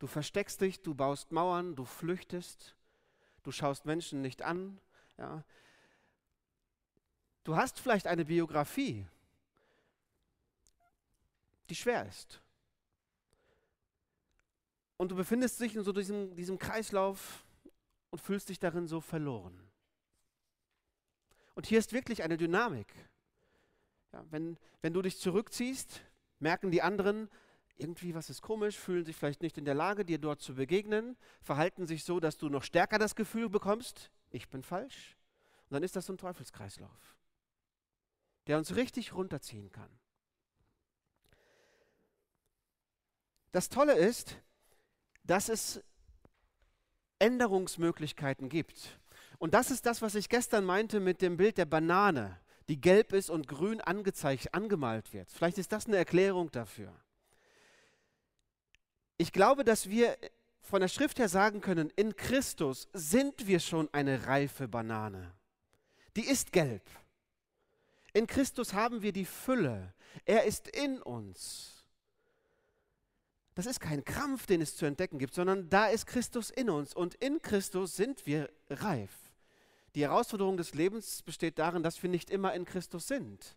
Du 0.00 0.06
versteckst 0.06 0.62
dich, 0.62 0.80
du 0.80 0.94
baust 0.94 1.30
Mauern, 1.30 1.76
du 1.76 1.84
flüchtest, 1.84 2.74
du 3.42 3.52
schaust 3.52 3.84
Menschen 3.84 4.22
nicht 4.22 4.40
an. 4.40 4.80
Ja. 5.18 5.44
Du 7.44 7.54
hast 7.54 7.78
vielleicht 7.78 8.06
eine 8.06 8.24
Biografie, 8.24 9.06
die 11.68 11.74
schwer 11.74 12.06
ist. 12.06 12.40
Und 14.96 15.10
du 15.10 15.16
befindest 15.16 15.60
dich 15.60 15.76
in 15.76 15.84
so 15.84 15.92
diesem, 15.92 16.34
diesem 16.34 16.58
Kreislauf 16.58 17.44
und 18.10 18.20
fühlst 18.20 18.48
dich 18.48 18.58
darin 18.58 18.86
so 18.86 19.02
verloren. 19.02 19.70
Und 21.54 21.66
hier 21.66 21.78
ist 21.78 21.92
wirklich 21.92 22.22
eine 22.22 22.38
Dynamik. 22.38 22.94
Ja, 24.12 24.24
wenn, 24.30 24.56
wenn 24.80 24.94
du 24.94 25.02
dich 25.02 25.18
zurückziehst, 25.18 26.00
merken 26.38 26.70
die 26.70 26.80
anderen, 26.80 27.28
irgendwie 27.80 28.14
was 28.14 28.30
ist 28.30 28.42
komisch, 28.42 28.76
fühlen 28.76 29.04
sich 29.04 29.16
vielleicht 29.16 29.42
nicht 29.42 29.58
in 29.58 29.64
der 29.64 29.74
Lage, 29.74 30.04
dir 30.04 30.18
dort 30.18 30.40
zu 30.40 30.54
begegnen, 30.54 31.16
verhalten 31.40 31.86
sich 31.86 32.04
so, 32.04 32.20
dass 32.20 32.36
du 32.36 32.48
noch 32.48 32.62
stärker 32.62 32.98
das 32.98 33.16
Gefühl 33.16 33.48
bekommst, 33.48 34.10
ich 34.30 34.48
bin 34.48 34.62
falsch. 34.62 35.16
Und 35.68 35.74
dann 35.74 35.82
ist 35.82 35.96
das 35.96 36.06
so 36.06 36.12
ein 36.12 36.18
Teufelskreislauf, 36.18 37.16
der 38.46 38.58
uns 38.58 38.76
richtig 38.76 39.14
runterziehen 39.14 39.70
kann. 39.70 39.90
Das 43.52 43.68
Tolle 43.68 43.94
ist, 43.94 44.36
dass 45.24 45.48
es 45.48 45.82
Änderungsmöglichkeiten 47.18 48.48
gibt. 48.48 48.98
Und 49.38 49.54
das 49.54 49.70
ist 49.70 49.86
das, 49.86 50.02
was 50.02 50.14
ich 50.14 50.28
gestern 50.28 50.64
meinte 50.64 51.00
mit 51.00 51.22
dem 51.22 51.36
Bild 51.36 51.58
der 51.58 51.64
Banane, 51.64 52.38
die 52.68 52.80
gelb 52.80 53.12
ist 53.12 53.30
und 53.30 53.48
grün 53.48 53.80
angezeigt, 53.80 54.54
angemalt 54.54 55.12
wird. 55.12 55.30
Vielleicht 55.30 55.58
ist 55.58 55.72
das 55.72 55.86
eine 55.86 55.96
Erklärung 55.96 56.50
dafür. 56.50 56.94
Ich 59.20 59.32
glaube, 59.32 59.64
dass 59.64 59.90
wir 59.90 60.16
von 60.62 60.80
der 60.80 60.88
Schrift 60.88 61.18
her 61.18 61.28
sagen 61.28 61.60
können, 61.60 61.92
in 61.94 62.16
Christus 62.16 62.88
sind 62.94 63.46
wir 63.46 63.60
schon 63.60 63.92
eine 63.92 64.26
reife 64.26 64.66
Banane. 64.66 65.34
Die 66.16 66.26
ist 66.26 66.52
gelb. 66.52 66.88
In 68.14 68.26
Christus 68.26 68.72
haben 68.72 69.02
wir 69.02 69.12
die 69.12 69.26
Fülle. 69.26 69.92
Er 70.24 70.44
ist 70.44 70.68
in 70.68 71.02
uns. 71.02 71.84
Das 73.54 73.66
ist 73.66 73.78
kein 73.78 74.06
Krampf, 74.06 74.46
den 74.46 74.62
es 74.62 74.74
zu 74.74 74.86
entdecken 74.86 75.18
gibt, 75.18 75.34
sondern 75.34 75.68
da 75.68 75.88
ist 75.88 76.06
Christus 76.06 76.48
in 76.48 76.70
uns 76.70 76.94
und 76.94 77.14
in 77.16 77.42
Christus 77.42 77.96
sind 77.96 78.24
wir 78.24 78.50
reif. 78.70 79.12
Die 79.96 80.00
Herausforderung 80.00 80.56
des 80.56 80.72
Lebens 80.72 81.20
besteht 81.20 81.58
darin, 81.58 81.82
dass 81.82 82.02
wir 82.02 82.08
nicht 82.08 82.30
immer 82.30 82.54
in 82.54 82.64
Christus 82.64 83.06
sind. 83.06 83.54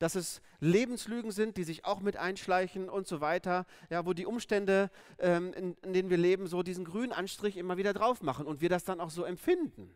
Dass 0.00 0.16
es 0.16 0.42
Lebenslügen 0.58 1.30
sind, 1.30 1.56
die 1.56 1.62
sich 1.62 1.84
auch 1.84 2.00
mit 2.00 2.16
einschleichen 2.16 2.88
und 2.88 3.06
so 3.06 3.20
weiter, 3.20 3.66
ja, 3.90 4.04
wo 4.04 4.14
die 4.14 4.26
Umstände, 4.26 4.90
ähm, 5.18 5.52
in, 5.52 5.76
in 5.82 5.92
denen 5.92 6.10
wir 6.10 6.16
leben, 6.16 6.48
so 6.48 6.64
diesen 6.64 6.84
grünen 6.84 7.12
Anstrich 7.12 7.56
immer 7.56 7.76
wieder 7.76 7.92
drauf 7.92 8.22
machen 8.22 8.46
und 8.46 8.60
wir 8.60 8.68
das 8.68 8.82
dann 8.82 8.98
auch 8.98 9.10
so 9.10 9.24
empfinden. 9.24 9.94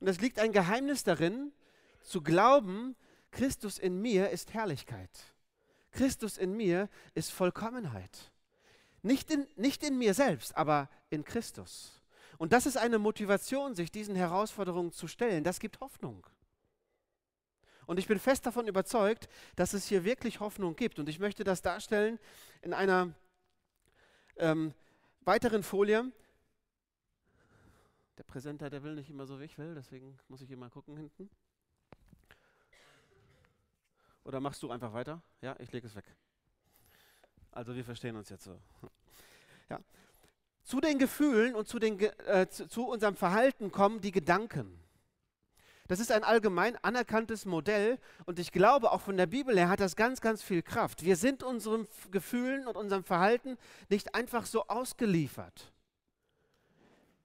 Und 0.00 0.08
es 0.08 0.20
liegt 0.20 0.40
ein 0.40 0.52
Geheimnis 0.52 1.04
darin, 1.04 1.52
zu 2.02 2.22
glauben, 2.22 2.96
Christus 3.30 3.78
in 3.78 4.00
mir 4.00 4.30
ist 4.30 4.54
Herrlichkeit. 4.54 5.10
Christus 5.90 6.38
in 6.38 6.56
mir 6.56 6.88
ist 7.14 7.30
Vollkommenheit. 7.30 8.32
Nicht 9.02 9.30
in, 9.30 9.46
nicht 9.56 9.84
in 9.84 9.98
mir 9.98 10.14
selbst, 10.14 10.56
aber 10.56 10.88
in 11.10 11.24
Christus. 11.24 12.00
Und 12.38 12.52
das 12.52 12.66
ist 12.66 12.76
eine 12.76 12.98
Motivation, 12.98 13.74
sich 13.74 13.90
diesen 13.90 14.16
Herausforderungen 14.16 14.92
zu 14.92 15.08
stellen. 15.08 15.44
Das 15.44 15.60
gibt 15.60 15.80
Hoffnung. 15.80 16.26
Und 17.86 17.98
ich 17.98 18.08
bin 18.08 18.18
fest 18.18 18.44
davon 18.46 18.66
überzeugt, 18.66 19.28
dass 19.54 19.72
es 19.72 19.86
hier 19.86 20.04
wirklich 20.04 20.40
Hoffnung 20.40 20.74
gibt. 20.76 20.98
Und 20.98 21.08
ich 21.08 21.18
möchte 21.18 21.44
das 21.44 21.62
darstellen 21.62 22.18
in 22.62 22.74
einer 22.74 23.14
ähm, 24.36 24.74
weiteren 25.20 25.62
Folie. 25.62 26.10
Der 28.18 28.24
Präsenter, 28.24 28.70
der 28.70 28.82
will 28.82 28.94
nicht 28.94 29.10
immer 29.10 29.26
so, 29.26 29.38
wie 29.40 29.44
ich 29.44 29.58
will, 29.58 29.74
deswegen 29.74 30.18
muss 30.28 30.40
ich 30.40 30.54
mal 30.56 30.70
gucken 30.70 30.96
hinten. 30.96 31.30
Oder 34.24 34.40
machst 34.40 34.62
du 34.62 34.70
einfach 34.70 34.92
weiter? 34.92 35.22
Ja, 35.40 35.54
ich 35.60 35.70
lege 35.70 35.86
es 35.86 35.94
weg. 35.94 36.04
Also 37.52 37.74
wir 37.76 37.84
verstehen 37.84 38.16
uns 38.16 38.28
jetzt 38.28 38.44
so. 38.44 38.60
Ja. 39.68 39.80
Zu 40.62 40.80
den 40.80 40.98
Gefühlen 40.98 41.54
und 41.54 41.68
zu, 41.68 41.78
den, 41.78 41.98
äh, 42.00 42.48
zu, 42.48 42.68
zu 42.68 42.86
unserem 42.86 43.16
Verhalten 43.16 43.70
kommen 43.70 44.00
die 44.00 44.12
Gedanken. 44.12 44.80
Das 45.88 46.00
ist 46.00 46.10
ein 46.10 46.24
allgemein 46.24 46.76
anerkanntes 46.76 47.44
Modell 47.44 47.98
und 48.24 48.38
ich 48.38 48.52
glaube, 48.52 48.92
auch 48.92 49.00
von 49.00 49.16
der 49.16 49.26
Bibel 49.26 49.56
her 49.56 49.68
hat 49.68 49.80
das 49.80 49.96
ganz, 49.96 50.20
ganz 50.20 50.42
viel 50.42 50.62
Kraft. 50.62 51.04
Wir 51.04 51.16
sind 51.16 51.42
unseren 51.42 51.86
Gefühlen 52.10 52.66
und 52.66 52.76
unserem 52.76 53.04
Verhalten 53.04 53.56
nicht 53.88 54.14
einfach 54.14 54.46
so 54.46 54.66
ausgeliefert. 54.66 55.72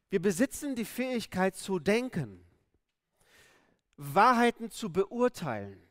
Wir 0.09 0.21
besitzen 0.21 0.75
die 0.75 0.85
Fähigkeit 0.85 1.55
zu 1.55 1.79
denken, 1.79 2.43
Wahrheiten 3.97 4.69
zu 4.69 4.91
beurteilen 4.91 5.81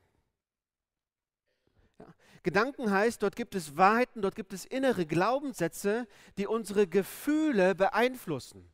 Gedanken 2.42 2.90
heißt, 2.90 3.22
dort 3.22 3.37
gibt 3.37 3.54
es 3.54 3.76
Wahrheiten, 3.76 4.22
dort 4.22 4.35
gibt 4.35 4.54
es 4.54 4.64
innere 4.64 5.04
Glaubenssätze, 5.04 6.06
die 6.38 6.46
unsere 6.46 6.87
Gefühle 6.87 7.74
beeinflussen. 7.74 8.70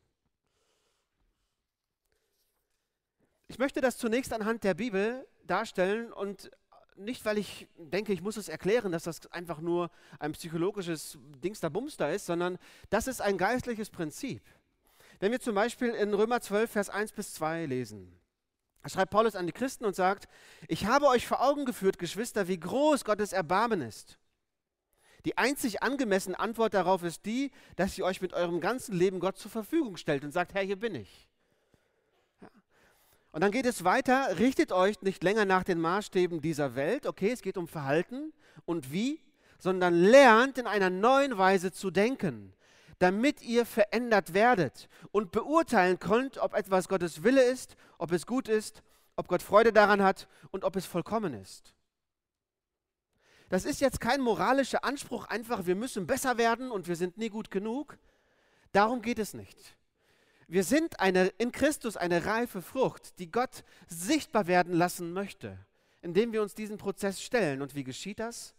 Ich 3.49 3.59
möchte 3.59 3.79
das 3.79 3.97
zunächst 3.97 4.33
anhand 4.33 4.63
der 4.63 4.73
Bibel 4.73 5.25
darstellen 5.45 6.11
und 6.11 6.51
nicht, 6.97 7.23
weil 7.25 7.37
ich 7.37 7.67
denke, 7.77 8.11
ich 8.11 8.21
muss 8.21 8.37
es 8.37 8.49
erklären, 8.49 8.91
dass 8.91 9.03
das 9.03 9.31
einfach 9.31 9.61
nur 9.61 9.89
ein 10.19 10.33
psychologisches 10.33 11.17
Dingsterbumster 11.43 12.13
ist, 12.13 12.25
sondern 12.25 12.57
das 12.89 13.07
ist 13.07 13.21
ein 13.21 13.37
geistliches 13.37 13.89
Prinzip. 13.89 14.43
Wenn 15.19 15.31
wir 15.31 15.39
zum 15.39 15.55
Beispiel 15.55 15.89
in 15.89 16.13
Römer 16.13 16.41
12, 16.41 16.71
Vers 16.71 16.89
1 16.89 17.13
bis 17.13 17.33
2 17.35 17.65
lesen, 17.67 18.19
schreibt 18.85 19.11
Paulus 19.11 19.35
an 19.35 19.47
die 19.47 19.53
Christen 19.53 19.85
und 19.85 19.95
sagt, 19.95 20.27
ich 20.67 20.85
habe 20.85 21.07
euch 21.07 21.25
vor 21.25 21.41
Augen 21.41 21.65
geführt, 21.65 21.99
Geschwister, 21.99 22.47
wie 22.47 22.59
groß 22.59 23.05
Gottes 23.05 23.31
Erbarmen 23.31 23.81
ist. 23.81 24.17
Die 25.25 25.37
einzig 25.37 25.83
angemessene 25.83 26.39
Antwort 26.39 26.73
darauf 26.73 27.03
ist 27.03 27.25
die, 27.25 27.51
dass 27.75 27.97
ihr 27.97 28.05
euch 28.05 28.21
mit 28.21 28.33
eurem 28.33 28.59
ganzen 28.59 28.95
Leben 28.95 29.19
Gott 29.19 29.37
zur 29.37 29.51
Verfügung 29.51 29.97
stellt 29.97 30.23
und 30.23 30.31
sagt, 30.31 30.53
Herr, 30.53 30.63
hier 30.63 30.77
bin 30.77 30.95
ich. 30.95 31.27
Und 33.31 33.41
dann 33.41 33.51
geht 33.51 33.65
es 33.65 33.83
weiter, 33.83 34.39
richtet 34.39 34.71
euch 34.71 35.01
nicht 35.01 35.23
länger 35.23 35.45
nach 35.45 35.63
den 35.63 35.79
Maßstäben 35.79 36.41
dieser 36.41 36.75
Welt, 36.75 37.05
okay, 37.05 37.31
es 37.31 37.41
geht 37.41 37.57
um 37.57 37.67
Verhalten 37.67 38.33
und 38.65 38.91
wie, 38.91 39.21
sondern 39.59 39.93
lernt 39.93 40.57
in 40.57 40.67
einer 40.67 40.89
neuen 40.89 41.37
Weise 41.37 41.71
zu 41.71 41.91
denken 41.91 42.53
damit 42.99 43.41
ihr 43.41 43.65
verändert 43.65 44.33
werdet 44.33 44.89
und 45.11 45.31
beurteilen 45.31 45.99
könnt, 45.99 46.37
ob 46.37 46.53
etwas 46.53 46.87
Gottes 46.87 47.23
Wille 47.23 47.43
ist, 47.43 47.75
ob 47.97 48.11
es 48.11 48.25
gut 48.25 48.47
ist, 48.47 48.81
ob 49.15 49.27
Gott 49.27 49.43
Freude 49.43 49.71
daran 49.71 50.01
hat 50.01 50.27
und 50.51 50.63
ob 50.63 50.75
es 50.75 50.85
vollkommen 50.85 51.33
ist. 51.33 51.73
Das 53.49 53.65
ist 53.65 53.81
jetzt 53.81 54.01
kein 54.01 54.21
moralischer 54.21 54.83
Anspruch, 54.83 55.25
einfach 55.27 55.65
wir 55.65 55.75
müssen 55.75 56.07
besser 56.07 56.37
werden 56.37 56.71
und 56.71 56.87
wir 56.87 56.95
sind 56.95 57.17
nie 57.17 57.29
gut 57.29 57.49
genug. 57.49 57.97
Darum 58.73 59.01
geht 59.01 59.19
es 59.19 59.33
nicht. 59.33 59.76
Wir 60.47 60.63
sind 60.63 60.99
eine, 60.99 61.27
in 61.37 61.51
Christus 61.51 61.97
eine 61.97 62.25
reife 62.25 62.61
Frucht, 62.61 63.19
die 63.19 63.31
Gott 63.31 63.63
sichtbar 63.87 64.47
werden 64.47 64.73
lassen 64.73 65.11
möchte, 65.11 65.57
indem 66.01 66.31
wir 66.31 66.41
uns 66.41 66.55
diesen 66.55 66.77
Prozess 66.77 67.21
stellen. 67.21 67.61
Und 67.61 67.75
wie 67.75 67.83
geschieht 67.83 68.19
das? 68.19 68.55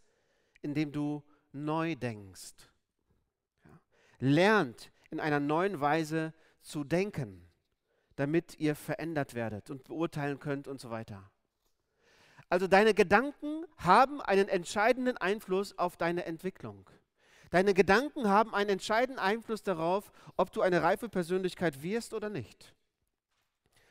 Indem 0.61 0.93
du 0.93 1.23
neu 1.53 1.97
denkst 1.97 2.69
lernt 4.19 4.91
in 5.11 5.21
einer 5.21 5.41
neuen 5.41 5.81
Weise 5.81 6.35
zu 6.61 6.85
denken, 6.85 7.49
damit 8.17 8.59
ihr 8.59 8.75
verändert 8.75 9.35
werdet 9.35 9.71
und 9.71 9.85
beurteilen 9.85 10.39
könnt 10.39 10.69
und 10.69 10.81
so 10.81 10.91
weiter. 10.91 11.31
Also 12.49 12.67
deine 12.67 12.95
Gedanken 12.95 13.65
haben 13.77 14.21
einen 14.21 14.49
entscheidenden 14.49 15.17
Einfluss 15.19 15.77
auf 15.79 15.97
deine 15.97 16.25
Entwicklung. 16.25 16.89
Deine 17.51 17.75
Gedanken 17.75 18.29
haben 18.29 18.55
einen 18.55 18.71
entscheidenden 18.71 19.19
Einfluss 19.19 19.63
darauf, 19.63 20.13
ob 20.37 20.53
du 20.53 20.61
eine 20.61 20.83
reife 20.83 21.09
Persönlichkeit 21.09 21.83
wirst 21.83 22.13
oder 22.13 22.29
nicht. 22.29 22.75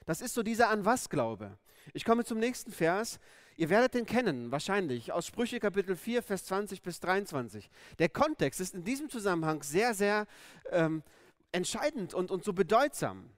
Das 0.06 0.22
ist 0.22 0.34
so 0.34 0.44
dieser 0.44 0.70
An 0.70 0.86
was 0.86 1.10
Glaube. 1.10 1.58
Ich 1.94 2.06
komme 2.06 2.24
zum 2.24 2.40
nächsten 2.40 2.72
Vers. 2.72 3.20
Ihr 3.56 3.70
werdet 3.70 3.96
den 3.96 4.06
kennen, 4.06 4.52
wahrscheinlich, 4.52 5.12
aus 5.12 5.26
Sprüche 5.26 5.60
Kapitel 5.60 5.96
4, 5.96 6.22
Vers 6.22 6.46
20 6.46 6.82
bis 6.82 7.00
23. 7.00 7.70
Der 7.98 8.10
Kontext 8.10 8.62
ist 8.62 8.76
in 8.76 8.84
diesem 8.84 9.10
Zusammenhang 9.10 9.64
sehr, 9.64 9.94
sehr 9.94 10.28
ähm, 10.70 11.04
entscheidend 11.52 12.14
und, 12.14 12.30
und 12.30 12.44
so 12.44 12.54
bedeutsam. 12.54 13.32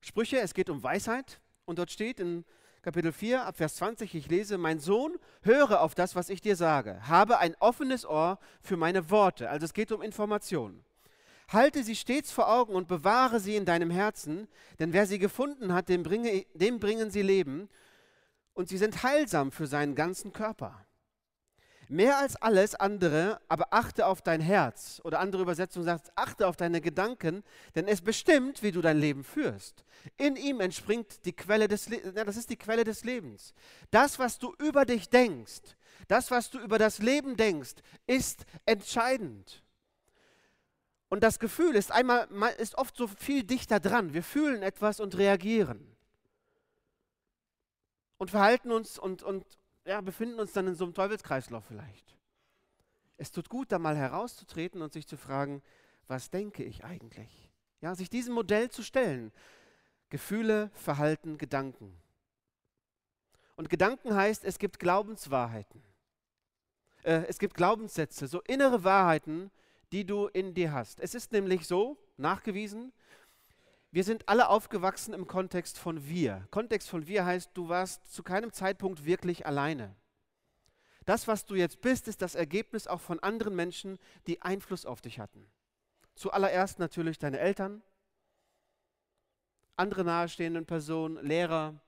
Sprüche, 0.00 0.40
es 0.40 0.54
geht 0.54 0.70
um 0.70 0.82
Weisheit 0.82 1.40
und 1.66 1.78
dort 1.78 1.90
steht 1.90 2.18
in 2.18 2.44
Kapitel 2.88 3.12
4, 3.12 3.44
ab 3.44 3.58
Vers 3.58 3.76
20, 3.76 4.14
ich 4.14 4.30
lese, 4.30 4.56
mein 4.56 4.78
Sohn, 4.78 5.18
höre 5.42 5.82
auf 5.82 5.94
das, 5.94 6.16
was 6.16 6.30
ich 6.30 6.40
dir 6.40 6.56
sage, 6.56 7.06
habe 7.06 7.36
ein 7.36 7.54
offenes 7.60 8.06
Ohr 8.06 8.38
für 8.62 8.78
meine 8.78 9.10
Worte. 9.10 9.50
Also 9.50 9.66
es 9.66 9.74
geht 9.74 9.92
um 9.92 10.00
Informationen. 10.00 10.82
Halte 11.48 11.84
sie 11.84 11.94
stets 11.94 12.32
vor 12.32 12.50
Augen 12.50 12.72
und 12.72 12.88
bewahre 12.88 13.40
sie 13.40 13.56
in 13.56 13.66
deinem 13.66 13.90
Herzen, 13.90 14.48
denn 14.78 14.94
wer 14.94 15.06
sie 15.06 15.18
gefunden 15.18 15.74
hat, 15.74 15.90
dem, 15.90 16.02
bringe, 16.02 16.46
dem 16.54 16.80
bringen 16.80 17.10
sie 17.10 17.20
Leben 17.20 17.68
und 18.54 18.70
sie 18.70 18.78
sind 18.78 19.02
heilsam 19.02 19.52
für 19.52 19.66
seinen 19.66 19.94
ganzen 19.94 20.32
Körper. 20.32 20.86
Mehr 21.88 22.18
als 22.18 22.36
alles 22.36 22.74
andere, 22.74 23.40
aber 23.48 23.72
achte 23.72 24.06
auf 24.06 24.20
dein 24.20 24.40
Herz. 24.40 25.00
Oder 25.04 25.20
andere 25.20 25.42
Übersetzung 25.42 25.84
sagt, 25.84 26.12
achte 26.16 26.46
auf 26.46 26.56
deine 26.56 26.80
Gedanken, 26.82 27.42
denn 27.74 27.88
es 27.88 28.02
bestimmt, 28.02 28.62
wie 28.62 28.72
du 28.72 28.82
dein 28.82 28.98
Leben 28.98 29.24
führst. 29.24 29.84
In 30.16 30.36
ihm 30.36 30.60
entspringt 30.60 31.24
die 31.24 31.32
Quelle 31.32 31.66
des 31.66 31.88
Lebens. 31.88 32.14
Das 32.14 32.36
ist 32.36 32.50
die 32.50 32.56
Quelle 32.56 32.84
des 32.84 33.04
Lebens. 33.04 33.54
Das, 33.90 34.18
was 34.18 34.38
du 34.38 34.54
über 34.58 34.84
dich 34.84 35.08
denkst, 35.08 35.62
das, 36.08 36.30
was 36.30 36.50
du 36.50 36.58
über 36.58 36.78
das 36.78 36.98
Leben 36.98 37.36
denkst, 37.36 37.76
ist 38.06 38.44
entscheidend. 38.66 39.62
Und 41.08 41.22
das 41.22 41.38
Gefühl 41.38 41.74
ist 41.74 41.90
einmal 41.90 42.28
ist 42.58 42.76
oft 42.76 42.96
so 42.96 43.06
viel 43.06 43.44
dichter 43.44 43.80
dran. 43.80 44.12
Wir 44.12 44.22
fühlen 44.22 44.62
etwas 44.62 45.00
und 45.00 45.16
reagieren 45.16 45.96
und 48.18 48.30
verhalten 48.30 48.72
uns 48.72 48.98
und, 48.98 49.22
und 49.22 49.46
ja, 49.88 50.02
befinden 50.02 50.38
uns 50.38 50.52
dann 50.52 50.66
in 50.66 50.74
so 50.74 50.84
einem 50.84 50.92
Teufelskreislauf 50.92 51.64
vielleicht. 51.64 52.14
Es 53.16 53.32
tut 53.32 53.48
gut, 53.48 53.72
da 53.72 53.78
mal 53.78 53.96
herauszutreten 53.96 54.82
und 54.82 54.92
sich 54.92 55.06
zu 55.06 55.16
fragen, 55.16 55.62
was 56.06 56.30
denke 56.30 56.62
ich 56.62 56.84
eigentlich? 56.84 57.50
Ja, 57.80 57.94
sich 57.94 58.10
diesem 58.10 58.34
Modell 58.34 58.70
zu 58.70 58.82
stellen. 58.82 59.32
Gefühle, 60.10 60.70
Verhalten, 60.74 61.38
Gedanken. 61.38 61.98
Und 63.56 63.70
Gedanken 63.70 64.14
heißt, 64.14 64.44
es 64.44 64.58
gibt 64.58 64.78
Glaubenswahrheiten. 64.78 65.82
Äh, 67.02 67.24
es 67.26 67.38
gibt 67.38 67.54
Glaubenssätze, 67.54 68.28
so 68.28 68.42
innere 68.42 68.84
Wahrheiten, 68.84 69.50
die 69.90 70.04
du 70.04 70.26
in 70.26 70.54
dir 70.54 70.72
hast. 70.72 71.00
Es 71.00 71.14
ist 71.14 71.32
nämlich 71.32 71.66
so, 71.66 71.96
nachgewiesen, 72.18 72.92
wir 73.90 74.04
sind 74.04 74.28
alle 74.28 74.48
aufgewachsen 74.48 75.14
im 75.14 75.26
Kontext 75.26 75.78
von 75.78 76.08
wir. 76.08 76.46
Kontext 76.50 76.90
von 76.90 77.06
wir 77.06 77.24
heißt, 77.24 77.50
du 77.54 77.68
warst 77.68 78.12
zu 78.12 78.22
keinem 78.22 78.52
Zeitpunkt 78.52 79.04
wirklich 79.04 79.46
alleine. 79.46 79.96
Das, 81.06 81.26
was 81.26 81.46
du 81.46 81.54
jetzt 81.54 81.80
bist, 81.80 82.06
ist 82.06 82.20
das 82.20 82.34
Ergebnis 82.34 82.86
auch 82.86 83.00
von 83.00 83.18
anderen 83.20 83.56
Menschen, 83.56 83.98
die 84.26 84.42
Einfluss 84.42 84.84
auf 84.84 85.00
dich 85.00 85.18
hatten. 85.18 85.50
Zuallererst 86.14 86.78
natürlich 86.78 87.18
deine 87.18 87.38
Eltern, 87.38 87.82
andere 89.76 90.04
nahestehenden 90.04 90.66
Personen, 90.66 91.24
Lehrer, 91.24 91.80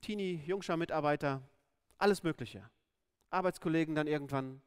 Teenie, 0.00 0.42
Jungschar 0.44 0.76
Mitarbeiter, 0.76 1.42
alles 1.98 2.24
Mögliche. 2.24 2.68
Arbeitskollegen 3.28 3.94
dann 3.94 4.08
irgendwann. 4.08 4.60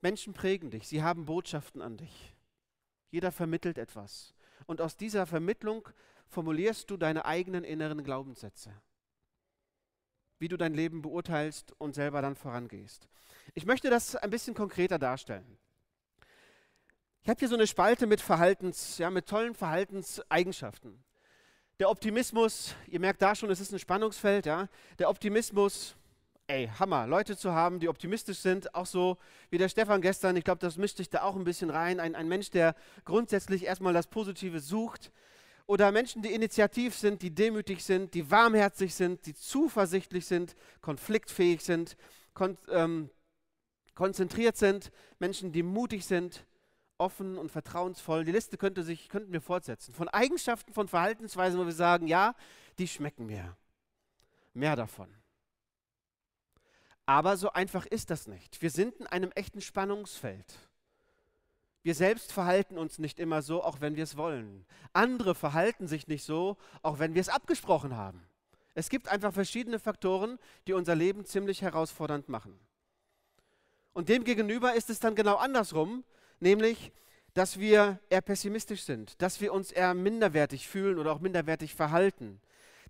Menschen 0.00 0.32
prägen 0.32 0.70
dich, 0.70 0.88
sie 0.88 1.02
haben 1.02 1.26
Botschaften 1.26 1.82
an 1.82 1.98
dich. 1.98 2.35
Jeder 3.10 3.32
vermittelt 3.32 3.78
etwas. 3.78 4.34
Und 4.66 4.80
aus 4.80 4.96
dieser 4.96 5.26
Vermittlung 5.26 5.88
formulierst 6.28 6.90
du 6.90 6.96
deine 6.96 7.24
eigenen 7.24 7.64
inneren 7.64 8.02
Glaubenssätze. 8.02 8.72
Wie 10.38 10.48
du 10.48 10.56
dein 10.56 10.74
Leben 10.74 11.02
beurteilst 11.02 11.72
und 11.78 11.94
selber 11.94 12.20
dann 12.20 12.36
vorangehst. 12.36 13.08
Ich 13.54 13.64
möchte 13.64 13.88
das 13.90 14.16
ein 14.16 14.30
bisschen 14.30 14.54
konkreter 14.54 14.98
darstellen. 14.98 15.58
Ich 17.22 17.28
habe 17.28 17.38
hier 17.38 17.48
so 17.48 17.56
eine 17.56 17.66
Spalte 17.66 18.06
mit 18.06 18.20
Verhaltens, 18.20 18.98
ja, 18.98 19.10
mit 19.10 19.26
tollen 19.26 19.54
Verhaltenseigenschaften. 19.54 21.02
Der 21.78 21.90
Optimismus, 21.90 22.74
ihr 22.86 23.00
merkt 23.00 23.20
da 23.20 23.34
schon, 23.34 23.50
es 23.50 23.60
ist 23.60 23.72
ein 23.72 23.78
Spannungsfeld, 23.78 24.46
ja. 24.46 24.68
Der 24.98 25.10
Optimismus, 25.10 25.95
ey, 26.48 26.70
Hammer, 26.78 27.06
Leute 27.06 27.36
zu 27.36 27.52
haben, 27.52 27.80
die 27.80 27.88
optimistisch 27.88 28.38
sind, 28.38 28.74
auch 28.74 28.86
so 28.86 29.18
wie 29.50 29.58
der 29.58 29.68
Stefan 29.68 30.00
gestern, 30.00 30.36
ich 30.36 30.44
glaube, 30.44 30.60
das 30.60 30.76
mischt 30.76 30.96
sich 30.96 31.10
da 31.10 31.22
auch 31.22 31.36
ein 31.36 31.44
bisschen 31.44 31.70
rein. 31.70 32.00
Ein, 32.00 32.14
ein 32.14 32.28
Mensch, 32.28 32.50
der 32.50 32.74
grundsätzlich 33.04 33.64
erstmal 33.64 33.92
das 33.92 34.06
Positive 34.06 34.60
sucht. 34.60 35.12
Oder 35.66 35.90
Menschen, 35.90 36.22
die 36.22 36.32
initiativ 36.32 36.94
sind, 36.94 37.22
die 37.22 37.34
demütig 37.34 37.84
sind, 37.84 38.14
die 38.14 38.30
warmherzig 38.30 38.94
sind, 38.94 39.26
die 39.26 39.34
zuversichtlich 39.34 40.26
sind, 40.26 40.54
konfliktfähig 40.80 41.60
sind, 41.60 41.96
kon 42.34 42.56
ähm, 42.70 43.10
konzentriert 43.96 44.56
sind, 44.56 44.92
Menschen, 45.18 45.52
die 45.52 45.62
mutig 45.62 46.04
sind, 46.04 46.46
offen 46.98 47.38
und 47.38 47.50
vertrauensvoll. 47.50 48.24
Die 48.24 48.30
Liste 48.30 48.58
könnte 48.58 48.82
sich, 48.82 49.08
könnten 49.08 49.32
wir 49.32 49.40
fortsetzen. 49.40 49.94
Von 49.94 50.08
Eigenschaften, 50.08 50.72
von 50.72 50.86
Verhaltensweisen, 50.86 51.58
wo 51.58 51.64
wir 51.64 51.72
sagen, 51.72 52.06
ja, 52.06 52.34
die 52.78 52.86
schmecken 52.86 53.26
mir. 53.26 53.56
Mehr 54.52 54.76
davon. 54.76 55.08
Aber 57.06 57.36
so 57.36 57.52
einfach 57.52 57.86
ist 57.86 58.10
das 58.10 58.26
nicht. 58.26 58.60
Wir 58.60 58.70
sind 58.70 58.96
in 58.96 59.06
einem 59.06 59.30
echten 59.32 59.60
Spannungsfeld. 59.60 60.44
Wir 61.84 61.94
selbst 61.94 62.32
verhalten 62.32 62.78
uns 62.78 62.98
nicht 62.98 63.20
immer 63.20 63.42
so, 63.42 63.62
auch 63.62 63.80
wenn 63.80 63.94
wir 63.94 64.02
es 64.02 64.16
wollen. 64.16 64.66
Andere 64.92 65.36
verhalten 65.36 65.86
sich 65.86 66.08
nicht 66.08 66.24
so, 66.24 66.56
auch 66.82 66.98
wenn 66.98 67.14
wir 67.14 67.20
es 67.20 67.28
abgesprochen 67.28 67.96
haben. 67.96 68.26
Es 68.74 68.88
gibt 68.88 69.08
einfach 69.08 69.32
verschiedene 69.32 69.78
Faktoren, 69.78 70.38
die 70.66 70.72
unser 70.72 70.96
Leben 70.96 71.24
ziemlich 71.24 71.62
herausfordernd 71.62 72.28
machen. 72.28 72.58
Und 73.92 74.08
demgegenüber 74.08 74.74
ist 74.74 74.90
es 74.90 74.98
dann 74.98 75.14
genau 75.14 75.36
andersrum, 75.36 76.04
nämlich, 76.40 76.92
dass 77.34 77.60
wir 77.60 78.00
eher 78.10 78.20
pessimistisch 78.20 78.82
sind, 78.82 79.22
dass 79.22 79.40
wir 79.40 79.52
uns 79.52 79.70
eher 79.70 79.94
minderwertig 79.94 80.66
fühlen 80.66 80.98
oder 80.98 81.12
auch 81.12 81.20
minderwertig 81.20 81.74
verhalten, 81.74 82.40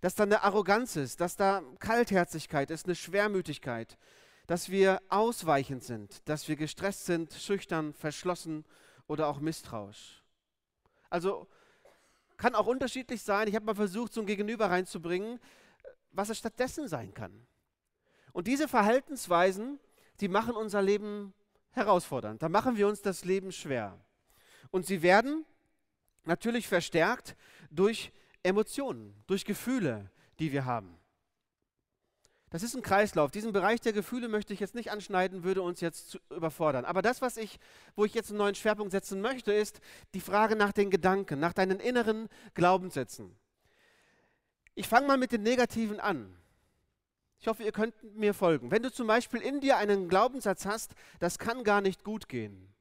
dass 0.01 0.15
da 0.15 0.23
eine 0.23 0.43
Arroganz 0.43 0.95
ist, 0.95 1.21
dass 1.21 1.35
da 1.35 1.63
Kaltherzigkeit 1.79 2.71
ist, 2.71 2.85
eine 2.85 2.95
Schwermütigkeit, 2.95 3.97
dass 4.45 4.69
wir 4.69 5.01
ausweichend 5.09 5.83
sind, 5.83 6.27
dass 6.29 6.47
wir 6.47 6.55
gestresst 6.55 7.05
sind, 7.05 7.33
schüchtern, 7.33 7.93
verschlossen 7.93 8.65
oder 9.07 9.27
auch 9.27 9.39
misstrauisch. 9.39 10.23
Also 11.09 11.47
kann 12.37 12.55
auch 12.55 12.67
unterschiedlich 12.67 13.23
sein. 13.23 13.47
Ich 13.47 13.55
habe 13.55 13.65
mal 13.65 13.75
versucht, 13.75 14.13
so 14.13 14.21
ein 14.21 14.27
Gegenüber 14.27 14.69
reinzubringen, 14.69 15.39
was 16.11 16.29
es 16.29 16.37
stattdessen 16.37 16.87
sein 16.87 17.13
kann. 17.13 17.47
Und 18.31 18.47
diese 18.47 18.67
Verhaltensweisen, 18.67 19.79
die 20.19 20.27
machen 20.27 20.55
unser 20.55 20.81
Leben 20.81 21.33
herausfordernd. 21.71 22.41
Da 22.41 22.49
machen 22.49 22.77
wir 22.77 22.87
uns 22.87 23.01
das 23.01 23.25
Leben 23.25 23.51
schwer. 23.51 23.99
Und 24.69 24.85
sie 24.85 25.01
werden 25.01 25.45
natürlich 26.25 26.67
verstärkt 26.67 27.35
durch 27.71 28.11
Emotionen, 28.47 29.13
durch 29.27 29.45
Gefühle, 29.45 30.09
die 30.39 30.51
wir 30.51 30.65
haben. 30.65 30.97
Das 32.49 32.63
ist 32.63 32.75
ein 32.75 32.81
Kreislauf. 32.81 33.29
Diesen 33.29 33.51
Bereich 33.51 33.81
der 33.81 33.91
Gefühle 33.91 34.29
möchte 34.29 34.53
ich 34.53 34.61
jetzt 34.61 34.73
nicht 34.73 34.89
anschneiden, 34.89 35.43
würde 35.43 35.61
uns 35.61 35.81
jetzt 35.81 36.19
überfordern. 36.29 36.85
Aber 36.85 37.01
das, 37.01 37.21
was 37.21 37.35
ich, 37.35 37.59
wo 37.95 38.05
ich 38.05 38.13
jetzt 38.13 38.29
einen 38.29 38.37
neuen 38.37 38.55
Schwerpunkt 38.55 38.91
setzen 38.91 39.19
möchte, 39.19 39.51
ist 39.51 39.81
die 40.13 40.21
Frage 40.21 40.55
nach 40.55 40.71
den 40.71 40.89
Gedanken, 40.89 41.39
nach 41.39 41.51
deinen 41.51 41.81
inneren 41.81 42.29
Glaubenssätzen. 42.53 43.35
Ich 44.75 44.87
fange 44.87 45.07
mal 45.07 45.17
mit 45.17 45.33
den 45.33 45.43
Negativen 45.43 45.99
an. 45.99 46.37
Ich 47.39 47.47
hoffe, 47.47 47.63
ihr 47.63 47.71
könnt 47.71 47.95
mir 48.15 48.33
folgen. 48.33 48.71
Wenn 48.71 48.81
du 48.81 48.91
zum 48.91 49.07
Beispiel 49.07 49.41
in 49.41 49.59
dir 49.59 49.77
einen 49.77 50.07
Glaubenssatz 50.07 50.65
hast, 50.65 50.93
das 51.19 51.39
kann 51.39 51.63
gar 51.63 51.81
nicht 51.81 52.03
gut 52.03 52.29
gehen, 52.29 52.73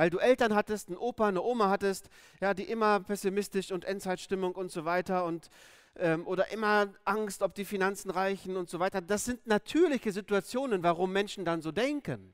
weil 0.00 0.08
du 0.08 0.16
Eltern 0.16 0.54
hattest, 0.54 0.88
einen 0.88 0.96
Opa, 0.96 1.28
eine 1.28 1.42
Oma 1.42 1.68
hattest, 1.68 2.08
ja, 2.40 2.54
die 2.54 2.62
immer 2.62 3.00
pessimistisch 3.00 3.70
und 3.70 3.84
Endzeitstimmung 3.84 4.54
und 4.54 4.72
so 4.72 4.86
weiter 4.86 5.26
und 5.26 5.50
ähm, 5.96 6.26
oder 6.26 6.50
immer 6.52 6.88
Angst, 7.04 7.42
ob 7.42 7.54
die 7.54 7.66
Finanzen 7.66 8.10
reichen 8.10 8.56
und 8.56 8.70
so 8.70 8.80
weiter. 8.80 9.02
Das 9.02 9.26
sind 9.26 9.46
natürliche 9.46 10.10
Situationen, 10.10 10.82
warum 10.82 11.12
Menschen 11.12 11.44
dann 11.44 11.60
so 11.60 11.70
denken. 11.70 12.32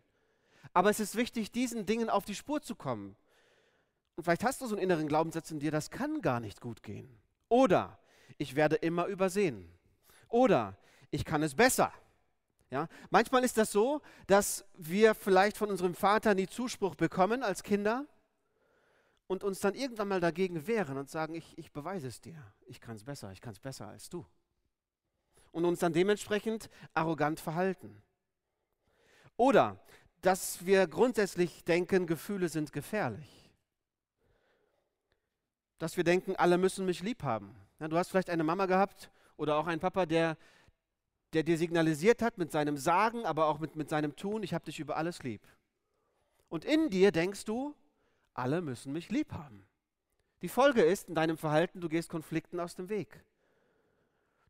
Aber 0.74 0.90
es 0.90 1.00
ist 1.00 1.16
wichtig, 1.16 1.50
diesen 1.50 1.86
Dingen 1.86 2.08
auf 2.08 2.24
die 2.24 2.36
Spur 2.36 2.62
zu 2.62 2.76
kommen. 2.76 3.16
Und 4.14 4.22
vielleicht 4.22 4.44
hast 4.44 4.60
du 4.60 4.68
so 4.68 4.76
einen 4.76 4.84
inneren 4.84 5.08
Glaubenssatz 5.08 5.50
in 5.50 5.58
dir, 5.58 5.72
das 5.72 5.90
kann 5.90 6.22
gar 6.22 6.38
nicht 6.38 6.60
gut 6.60 6.84
gehen. 6.84 7.18
Oder 7.48 7.98
ich 8.38 8.54
werde 8.54 8.76
immer 8.76 9.06
übersehen. 9.06 9.68
Oder 10.28 10.78
ich 11.10 11.24
kann 11.24 11.42
es 11.42 11.56
besser. 11.56 11.92
Ja? 12.70 12.88
Manchmal 13.10 13.44
ist 13.44 13.58
das 13.58 13.72
so, 13.72 14.02
dass 14.26 14.64
wir 14.76 15.14
vielleicht 15.14 15.56
von 15.56 15.70
unserem 15.70 15.94
Vater 15.94 16.34
nie 16.34 16.46
Zuspruch 16.46 16.94
bekommen 16.94 17.42
als 17.42 17.62
Kinder 17.62 18.06
und 19.26 19.44
uns 19.44 19.60
dann 19.60 19.74
irgendwann 19.74 20.08
mal 20.08 20.20
dagegen 20.20 20.66
wehren 20.66 20.98
und 20.98 21.10
sagen, 21.10 21.34
ich, 21.34 21.56
ich 21.58 21.72
beweise 21.72 22.08
es 22.08 22.20
dir, 22.20 22.40
ich 22.66 22.80
kann 22.80 22.96
es 22.96 23.04
besser, 23.04 23.32
ich 23.32 23.40
kann 23.40 23.52
es 23.52 23.60
besser 23.60 23.88
als 23.88 24.08
du. 24.08 24.24
Und 25.52 25.64
uns 25.64 25.78
dann 25.80 25.92
dementsprechend 25.92 26.68
arrogant 26.92 27.40
verhalten. 27.40 28.02
Oder 29.36 29.78
dass 30.20 30.64
wir 30.64 30.86
grundsätzlich 30.86 31.64
denken, 31.64 32.06
Gefühle 32.06 32.48
sind 32.48 32.72
gefährlich. 32.72 33.50
Dass 35.78 35.96
wir 35.96 36.04
denken, 36.04 36.36
alle 36.36 36.58
müssen 36.58 36.84
mich 36.86 37.02
lieb 37.02 37.22
haben. 37.22 37.54
Ja, 37.78 37.88
du 37.88 37.96
hast 37.96 38.08
vielleicht 38.10 38.30
eine 38.30 38.44
Mama 38.44 38.66
gehabt 38.66 39.10
oder 39.36 39.56
auch 39.56 39.66
einen 39.66 39.80
Papa, 39.80 40.06
der, 40.06 40.36
der 41.36 41.42
dir 41.42 41.58
signalisiert 41.58 42.22
hat 42.22 42.38
mit 42.38 42.50
seinem 42.50 42.78
Sagen, 42.78 43.26
aber 43.26 43.48
auch 43.48 43.58
mit, 43.58 43.76
mit 43.76 43.90
seinem 43.90 44.16
Tun, 44.16 44.42
ich 44.42 44.54
habe 44.54 44.64
dich 44.64 44.80
über 44.80 44.96
alles 44.96 45.22
lieb. 45.22 45.42
Und 46.48 46.64
in 46.64 46.88
dir 46.88 47.12
denkst 47.12 47.44
du, 47.44 47.74
alle 48.32 48.62
müssen 48.62 48.90
mich 48.90 49.10
lieb 49.10 49.34
haben. 49.34 49.66
Die 50.40 50.48
Folge 50.48 50.80
ist 50.80 51.10
in 51.10 51.14
deinem 51.14 51.36
Verhalten, 51.36 51.82
du 51.82 51.90
gehst 51.90 52.08
Konflikten 52.08 52.58
aus 52.58 52.74
dem 52.74 52.88
Weg. 52.88 53.22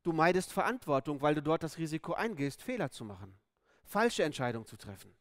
Du 0.05 0.13
meidest 0.13 0.53
Verantwortung, 0.53 1.23
weil 1.23 1.35
du 1.35 1.43
dort 1.43 1.65
das 1.65 1.77
Risiko 1.77 2.13
eingehst, 2.13 2.63
Fehler 2.63 2.93
zu 2.93 3.05
machen, 3.05 3.37
falsche 3.83 4.23
Entscheidungen 4.23 4.67
zu 4.67 4.77
treffen. 4.77 5.13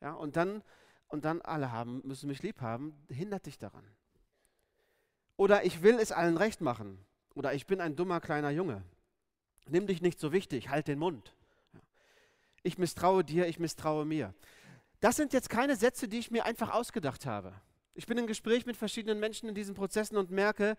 Ja, 0.00 0.14
und 0.14 0.34
dann, 0.34 0.64
und 1.06 1.24
dann 1.24 1.42
alle 1.42 1.70
haben, 1.70 2.02
müssen 2.04 2.26
mich 2.26 2.42
lieb 2.42 2.60
haben, 2.60 2.92
hindert 3.08 3.46
dich 3.46 3.56
daran. 3.56 3.84
Oder 5.36 5.64
ich 5.64 5.80
will 5.82 6.00
es 6.00 6.10
allen 6.10 6.36
recht 6.36 6.60
machen. 6.60 6.98
Oder 7.36 7.54
ich 7.54 7.68
bin 7.68 7.80
ein 7.80 7.94
dummer 7.94 8.18
kleiner 8.18 8.50
Junge. 8.50 8.82
Nimm 9.70 9.86
dich 9.86 10.02
nicht 10.02 10.18
so 10.18 10.32
wichtig, 10.32 10.68
halt 10.68 10.88
den 10.88 10.98
Mund. 10.98 11.34
Ich 12.62 12.78
misstraue 12.78 13.24
dir, 13.24 13.46
ich 13.46 13.58
misstraue 13.58 14.04
mir. 14.04 14.34
Das 15.00 15.16
sind 15.16 15.32
jetzt 15.32 15.48
keine 15.48 15.76
Sätze, 15.76 16.08
die 16.08 16.18
ich 16.18 16.30
mir 16.30 16.44
einfach 16.44 16.72
ausgedacht 16.72 17.24
habe. 17.26 17.54
Ich 17.94 18.06
bin 18.06 18.18
im 18.18 18.26
Gespräch 18.26 18.66
mit 18.66 18.76
verschiedenen 18.76 19.20
Menschen 19.20 19.48
in 19.48 19.54
diesen 19.54 19.74
Prozessen 19.74 20.16
und 20.16 20.30
merke, 20.30 20.76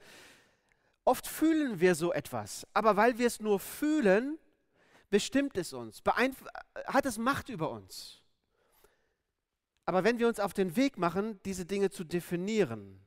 oft 1.05 1.27
fühlen 1.27 1.79
wir 1.79 1.95
so 1.95 2.13
etwas, 2.13 2.67
aber 2.73 2.95
weil 2.97 3.17
wir 3.17 3.27
es 3.27 3.39
nur 3.39 3.59
fühlen, 3.59 4.37
bestimmt 5.09 5.57
es 5.57 5.73
uns, 5.73 6.01
hat 6.85 7.05
es 7.05 7.17
Macht 7.17 7.49
über 7.49 7.71
uns. 7.71 8.21
Aber 9.85 10.03
wenn 10.03 10.19
wir 10.19 10.27
uns 10.27 10.39
auf 10.39 10.53
den 10.53 10.75
Weg 10.75 10.97
machen, 10.97 11.39
diese 11.45 11.65
Dinge 11.65 11.89
zu 11.89 12.03
definieren, 12.03 13.01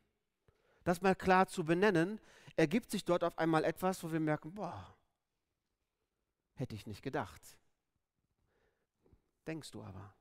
das 0.85 1.01
mal 1.01 1.15
klar 1.15 1.47
zu 1.47 1.65
benennen, 1.65 2.21
ergibt 2.57 2.91
sich 2.91 3.05
dort 3.05 3.23
auf 3.23 3.39
einmal 3.39 3.65
etwas, 3.65 4.03
wo 4.03 4.13
wir 4.13 4.21
merken, 4.21 4.53
boah, 4.53 4.95
hätte 6.55 6.75
ich 6.75 6.87
nicht 6.87 7.03
gedacht. 7.03 7.41
Denkst 9.47 9.71
du 9.71 9.83
aber. 9.83 10.15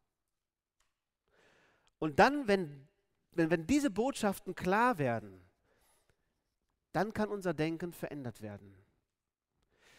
Und 2.00 2.20
dann, 2.20 2.48
wenn, 2.48 2.88
wenn, 3.32 3.52
wenn 3.52 3.68
diese 3.68 3.92
Botschaften 3.92 4.56
klar 4.56 4.98
werden, 4.98 5.42
dann 6.94 7.14
kann 7.14 7.30
unser 7.30 7.54
Denken 7.54 7.94
verändert 7.94 8.42
werden. 8.42 8.76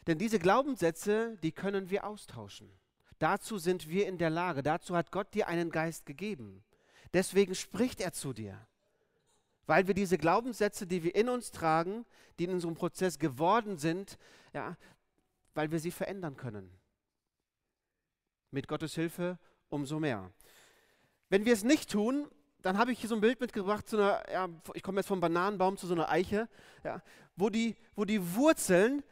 Denn 0.06 0.18
diese 0.18 0.38
Glaubenssätze, 0.38 1.38
die 1.42 1.52
können 1.52 1.90
wir 1.90 2.04
austauschen. 2.04 2.70
Dazu 3.18 3.58
sind 3.58 3.88
wir 3.88 4.08
in 4.08 4.18
der 4.18 4.30
Lage. 4.30 4.62
Dazu 4.62 4.96
hat 4.96 5.12
Gott 5.12 5.32
dir 5.32 5.46
einen 5.46 5.70
Geist 5.70 6.06
gegeben. 6.06 6.64
Deswegen 7.14 7.54
spricht 7.54 8.00
er 8.00 8.12
zu 8.12 8.32
dir. 8.32 8.66
Weil 9.66 9.86
wir 9.86 9.94
diese 9.94 10.18
Glaubenssätze, 10.18 10.88
die 10.88 11.04
wir 11.04 11.14
in 11.14 11.28
uns 11.28 11.52
tragen, 11.52 12.04
die 12.38 12.44
in 12.44 12.50
unserem 12.50 12.74
Prozess 12.74 13.20
geworden 13.20 13.78
sind, 13.78 14.18
ja, 14.52 14.76
weil 15.54 15.70
wir 15.70 15.80
sie 15.80 15.90
verändern 15.90 16.36
können. 16.36 16.70
Mit 18.50 18.68
Gottes 18.68 18.94
Hilfe 18.94 19.38
umso 19.68 19.98
mehr. 19.98 20.30
Wenn 21.28 21.44
wir 21.44 21.52
es 21.52 21.64
nicht 21.64 21.90
tun, 21.90 22.28
dann 22.60 22.78
habe 22.78 22.92
ich 22.92 23.00
hier 23.00 23.08
so 23.08 23.14
ein 23.14 23.20
Bild 23.20 23.40
mitgebracht, 23.40 23.88
zu 23.88 23.96
einer, 23.96 24.22
ja, 24.30 24.48
ich 24.74 24.82
komme 24.82 25.00
jetzt 25.00 25.08
vom 25.08 25.20
Bananenbaum 25.20 25.76
zu 25.76 25.86
so 25.86 25.94
einer 25.94 26.10
Eiche, 26.10 26.48
ja, 26.84 27.02
wo, 27.36 27.50
die, 27.50 27.76
wo 27.94 28.04
die 28.04 28.34
Wurzeln, 28.34 29.02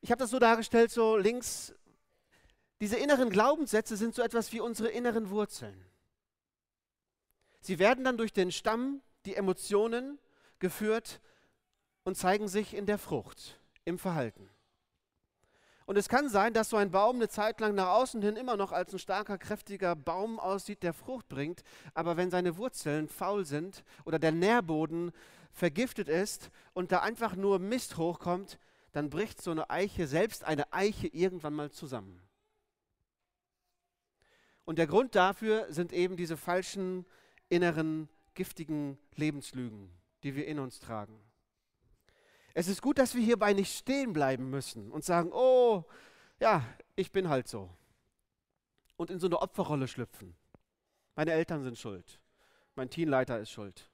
ich 0.00 0.10
habe 0.10 0.18
das 0.18 0.30
so 0.30 0.38
dargestellt, 0.38 0.90
so 0.90 1.16
links, 1.16 1.74
diese 2.80 2.96
inneren 2.96 3.30
Glaubenssätze 3.30 3.96
sind 3.96 4.14
so 4.14 4.22
etwas 4.22 4.52
wie 4.52 4.60
unsere 4.60 4.88
inneren 4.88 5.30
Wurzeln. 5.30 5.84
Sie 7.60 7.78
werden 7.78 8.04
dann 8.04 8.16
durch 8.16 8.32
den 8.32 8.52
Stamm, 8.52 9.02
die 9.26 9.34
Emotionen 9.34 10.18
geführt 10.58 11.20
und 12.04 12.16
zeigen 12.16 12.48
sich 12.48 12.74
in 12.74 12.86
der 12.86 12.98
Frucht, 12.98 13.60
im 13.84 13.98
Verhalten. 13.98 14.48
Und 15.88 15.96
es 15.96 16.10
kann 16.10 16.28
sein, 16.28 16.52
dass 16.52 16.68
so 16.68 16.76
ein 16.76 16.90
Baum 16.90 17.16
eine 17.16 17.30
Zeit 17.30 17.60
lang 17.60 17.74
nach 17.74 17.88
außen 17.88 18.20
hin 18.20 18.36
immer 18.36 18.58
noch 18.58 18.72
als 18.72 18.92
ein 18.92 18.98
starker, 18.98 19.38
kräftiger 19.38 19.96
Baum 19.96 20.38
aussieht, 20.38 20.82
der 20.82 20.92
Frucht 20.92 21.30
bringt, 21.30 21.62
aber 21.94 22.18
wenn 22.18 22.30
seine 22.30 22.58
Wurzeln 22.58 23.08
faul 23.08 23.46
sind 23.46 23.84
oder 24.04 24.18
der 24.18 24.32
Nährboden 24.32 25.12
vergiftet 25.50 26.10
ist 26.10 26.50
und 26.74 26.92
da 26.92 27.00
einfach 27.00 27.36
nur 27.36 27.58
Mist 27.58 27.96
hochkommt, 27.96 28.58
dann 28.92 29.08
bricht 29.08 29.40
so 29.40 29.50
eine 29.50 29.70
Eiche, 29.70 30.06
selbst 30.06 30.44
eine 30.44 30.70
Eiche, 30.74 31.06
irgendwann 31.06 31.54
mal 31.54 31.70
zusammen. 31.70 32.20
Und 34.66 34.76
der 34.76 34.88
Grund 34.88 35.14
dafür 35.14 35.72
sind 35.72 35.94
eben 35.94 36.18
diese 36.18 36.36
falschen, 36.36 37.06
inneren, 37.48 38.10
giftigen 38.34 38.98
Lebenslügen, 39.14 39.90
die 40.22 40.34
wir 40.34 40.46
in 40.48 40.58
uns 40.58 40.80
tragen. 40.80 41.18
Es 42.58 42.66
ist 42.66 42.82
gut, 42.82 42.98
dass 42.98 43.14
wir 43.14 43.22
hierbei 43.22 43.52
nicht 43.52 43.72
stehen 43.72 44.12
bleiben 44.12 44.50
müssen 44.50 44.90
und 44.90 45.04
sagen, 45.04 45.30
oh, 45.32 45.84
ja, 46.40 46.66
ich 46.96 47.12
bin 47.12 47.28
halt 47.28 47.46
so. 47.46 47.70
Und 48.96 49.12
in 49.12 49.20
so 49.20 49.28
eine 49.28 49.40
Opferrolle 49.40 49.86
schlüpfen. 49.86 50.34
Meine 51.14 51.30
Eltern 51.30 51.62
sind 51.62 51.78
schuld. 51.78 52.18
Mein 52.74 52.90
Teamleiter 52.90 53.38
ist 53.38 53.52
schuld. 53.52 53.88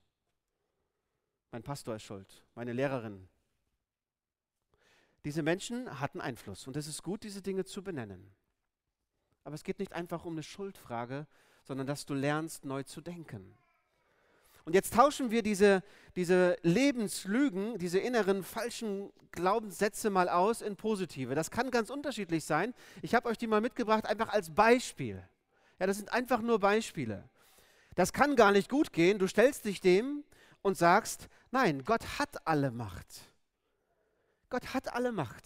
Mein 1.53 1.63
Pastor 1.63 1.97
ist 1.97 2.05
schuld. 2.05 2.43
Meine 2.55 2.73
Lehrerin. 2.73 3.29
Diese 5.27 5.43
Menschen 5.43 6.01
hatten 6.01 6.23
Einfluss 6.23 6.67
und 6.67 6.75
es 6.79 6.87
ist 6.87 7.03
gut, 7.03 7.23
diese 7.23 7.43
Dinge 7.43 7.67
zu 7.67 7.85
benennen. 7.85 8.35
Aber 9.43 9.57
es 9.57 9.63
geht 9.63 9.79
nicht 9.79 9.93
einfach 9.93 10.25
um 10.25 10.33
eine 10.33 10.43
Schuldfrage, 10.43 11.27
sondern 11.65 11.87
dass 11.87 12.07
du 12.07 12.15
lernst, 12.15 12.65
neu 12.65 12.83
zu 12.83 13.03
denken. 13.03 13.59
Und 14.65 14.75
jetzt 14.75 14.95
tauschen 14.95 15.31
wir 15.31 15.43
diese, 15.43 15.83
diese 16.17 16.57
Lebenslügen, 16.63 17.79
diese 17.79 17.99
inneren 17.99 18.43
falschen 18.43 19.13
Glaubenssätze 19.31 20.11
mal 20.11 20.29
aus 20.29 20.63
in 20.63 20.77
positive. 20.77 21.35
Das 21.35 21.51
kann 21.51 21.71
ganz 21.71 21.91
unterschiedlich 21.91 22.45
sein. 22.45 22.73
Ich 23.03 23.15
habe 23.15 23.29
euch 23.29 23.37
die 23.37 23.47
mal 23.47 23.61
mitgebracht, 23.61 24.07
einfach 24.07 24.29
als 24.29 24.55
Beispiel. 24.55 25.23
Ja, 25.79 25.87
das 25.87 25.97
sind 25.97 26.13
einfach 26.13 26.41
nur 26.41 26.61
Beispiele. 26.61 27.29
Das 27.95 28.13
kann 28.13 28.37
gar 28.37 28.53
nicht 28.53 28.71
gut 28.71 28.93
gehen. 28.93 29.19
Du 29.19 29.27
stellst 29.27 29.65
dich 29.65 29.81
dem 29.81 30.25
und 30.63 30.79
sagst, 30.79 31.29
nein, 31.51 31.85
Gott 31.85 32.19
hat 32.19 32.47
alle 32.47 32.71
Macht. 32.71 33.07
Gott 34.51 34.73
hat 34.73 34.95
alle 34.95 35.13
Macht. 35.13 35.45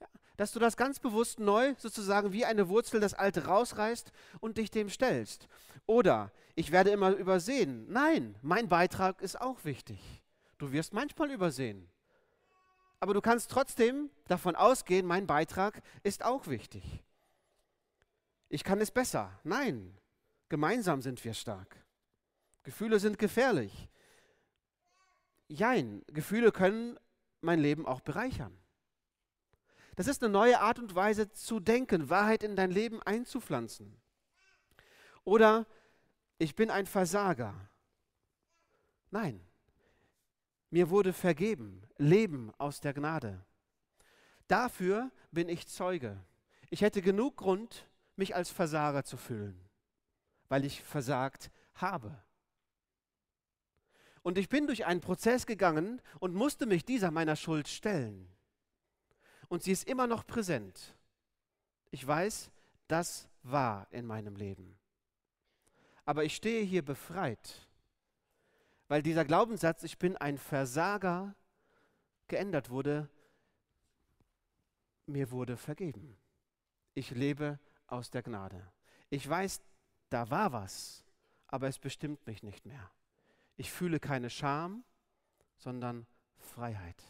Ja, 0.00 0.06
dass 0.36 0.52
du 0.52 0.58
das 0.58 0.76
ganz 0.76 0.98
bewusst 0.98 1.40
neu 1.40 1.74
sozusagen 1.78 2.32
wie 2.32 2.44
eine 2.44 2.68
Wurzel 2.68 3.00
das 3.00 3.14
Alte 3.14 3.46
rausreißt 3.46 4.12
und 4.40 4.58
dich 4.58 4.70
dem 4.70 4.90
stellst. 4.90 5.48
Oder 5.86 6.32
ich 6.54 6.72
werde 6.72 6.90
immer 6.90 7.10
übersehen. 7.12 7.86
Nein, 7.88 8.36
mein 8.42 8.68
Beitrag 8.68 9.20
ist 9.22 9.40
auch 9.40 9.64
wichtig. 9.64 10.22
Du 10.58 10.72
wirst 10.72 10.92
manchmal 10.92 11.30
übersehen. 11.30 11.88
Aber 12.98 13.14
du 13.14 13.20
kannst 13.20 13.50
trotzdem 13.50 14.10
davon 14.26 14.56
ausgehen, 14.56 15.06
mein 15.06 15.26
Beitrag 15.26 15.82
ist 16.02 16.24
auch 16.24 16.46
wichtig. 16.46 17.04
Ich 18.48 18.64
kann 18.64 18.80
es 18.80 18.90
besser. 18.90 19.38
Nein, 19.44 19.98
gemeinsam 20.48 21.02
sind 21.02 21.22
wir 21.24 21.34
stark. 21.34 21.76
Gefühle 22.62 22.98
sind 22.98 23.18
gefährlich. 23.18 23.88
Jein, 25.48 26.02
Gefühle 26.08 26.52
können 26.52 26.98
mein 27.40 27.60
Leben 27.60 27.86
auch 27.86 28.00
bereichern. 28.00 28.56
Das 29.94 30.08
ist 30.08 30.22
eine 30.22 30.32
neue 30.32 30.60
Art 30.60 30.78
und 30.78 30.94
Weise 30.94 31.30
zu 31.30 31.60
denken, 31.60 32.10
Wahrheit 32.10 32.42
in 32.42 32.56
dein 32.56 32.70
Leben 32.70 33.02
einzupflanzen. 33.02 33.96
Oder 35.24 35.66
ich 36.38 36.54
bin 36.54 36.70
ein 36.70 36.86
Versager. 36.86 37.54
Nein, 39.10 39.40
mir 40.70 40.90
wurde 40.90 41.12
vergeben, 41.12 41.82
Leben 41.96 42.52
aus 42.58 42.80
der 42.80 42.92
Gnade. 42.92 43.44
Dafür 44.48 45.10
bin 45.30 45.48
ich 45.48 45.66
Zeuge. 45.66 46.22
Ich 46.70 46.82
hätte 46.82 47.02
genug 47.02 47.36
Grund, 47.36 47.88
mich 48.16 48.34
als 48.34 48.50
Versager 48.50 49.04
zu 49.04 49.16
fühlen, 49.16 49.58
weil 50.48 50.64
ich 50.64 50.82
versagt 50.82 51.50
habe. 51.74 52.22
Und 54.22 54.38
ich 54.38 54.48
bin 54.48 54.66
durch 54.66 54.86
einen 54.86 55.00
Prozess 55.00 55.46
gegangen 55.46 56.02
und 56.18 56.34
musste 56.34 56.66
mich 56.66 56.84
dieser 56.84 57.12
meiner 57.12 57.36
Schuld 57.36 57.68
stellen. 57.68 58.28
Und 59.48 59.62
sie 59.62 59.70
ist 59.70 59.88
immer 59.88 60.08
noch 60.08 60.26
präsent. 60.26 60.96
Ich 61.92 62.04
weiß, 62.04 62.50
das 62.88 63.28
war 63.44 63.86
in 63.92 64.04
meinem 64.04 64.34
Leben. 64.34 64.75
Aber 66.06 66.24
ich 66.24 66.36
stehe 66.36 66.64
hier 66.64 66.84
befreit, 66.84 67.68
weil 68.88 69.02
dieser 69.02 69.24
Glaubenssatz, 69.24 69.82
ich 69.82 69.98
bin 69.98 70.16
ein 70.16 70.38
Versager, 70.38 71.34
geändert 72.28 72.70
wurde. 72.70 73.08
Mir 75.06 75.30
wurde 75.30 75.56
vergeben. 75.56 76.16
Ich 76.94 77.10
lebe 77.10 77.58
aus 77.86 78.10
der 78.10 78.22
Gnade. 78.22 78.72
Ich 79.10 79.28
weiß, 79.28 79.60
da 80.08 80.30
war 80.30 80.52
was, 80.52 81.04
aber 81.46 81.68
es 81.68 81.78
bestimmt 81.78 82.26
mich 82.26 82.42
nicht 82.42 82.66
mehr. 82.66 82.90
Ich 83.56 83.70
fühle 83.70 84.00
keine 84.00 84.30
Scham, 84.30 84.84
sondern 85.58 86.06
Freiheit. 86.38 87.02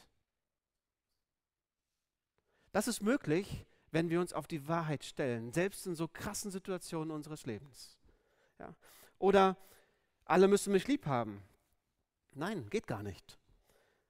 Das 2.72 2.88
ist 2.88 3.00
möglich, 3.00 3.66
wenn 3.90 4.10
wir 4.10 4.20
uns 4.20 4.32
auf 4.32 4.46
die 4.46 4.68
Wahrheit 4.68 5.04
stellen, 5.04 5.52
selbst 5.52 5.86
in 5.86 5.94
so 5.94 6.08
krassen 6.08 6.50
Situationen 6.50 7.10
unseres 7.10 7.46
Lebens. 7.46 7.95
Ja. 8.58 8.74
Oder 9.18 9.56
alle 10.24 10.48
müssen 10.48 10.72
mich 10.72 10.88
lieb 10.88 11.06
haben. 11.06 11.42
Nein, 12.34 12.68
geht 12.70 12.86
gar 12.86 13.02
nicht. 13.02 13.38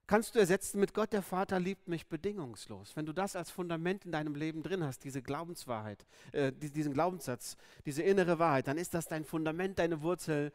Kannst 0.09 0.35
du 0.35 0.39
ersetzen 0.39 0.79
mit 0.79 0.95
Gott, 0.95 1.13
der 1.13 1.23
Vater 1.23 1.59
liebt 1.59 1.89
mich 1.89 2.07
bedingungslos. 2.07 2.95
Wenn 2.95 3.07
du 3.07 3.13
das 3.13 3.35
als 3.35 3.51
Fundament 3.51 4.05
in 4.05 4.13
deinem 4.13 4.37
Leben 4.37 4.63
drin 4.63 4.85
hast, 4.85 5.03
diese 5.03 5.21
Glaubenswahrheit, 5.21 6.07
äh, 6.31 6.53
diesen 6.53 6.93
Glaubenssatz, 6.93 7.57
diese 7.87 8.03
innere 8.03 8.39
Wahrheit, 8.39 8.69
dann 8.69 8.79
ist 8.79 8.95
das 8.95 9.09
dein 9.09 9.25
Fundament, 9.25 9.81
deine 9.81 10.03
Wurzel, 10.03 10.53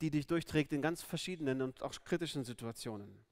die 0.00 0.10
dich 0.10 0.26
durchträgt 0.26 0.72
in 0.72 0.82
ganz 0.82 1.02
verschiedenen 1.02 1.62
und 1.62 1.82
auch 1.82 1.92
kritischen 2.04 2.44
Situationen. 2.44 3.24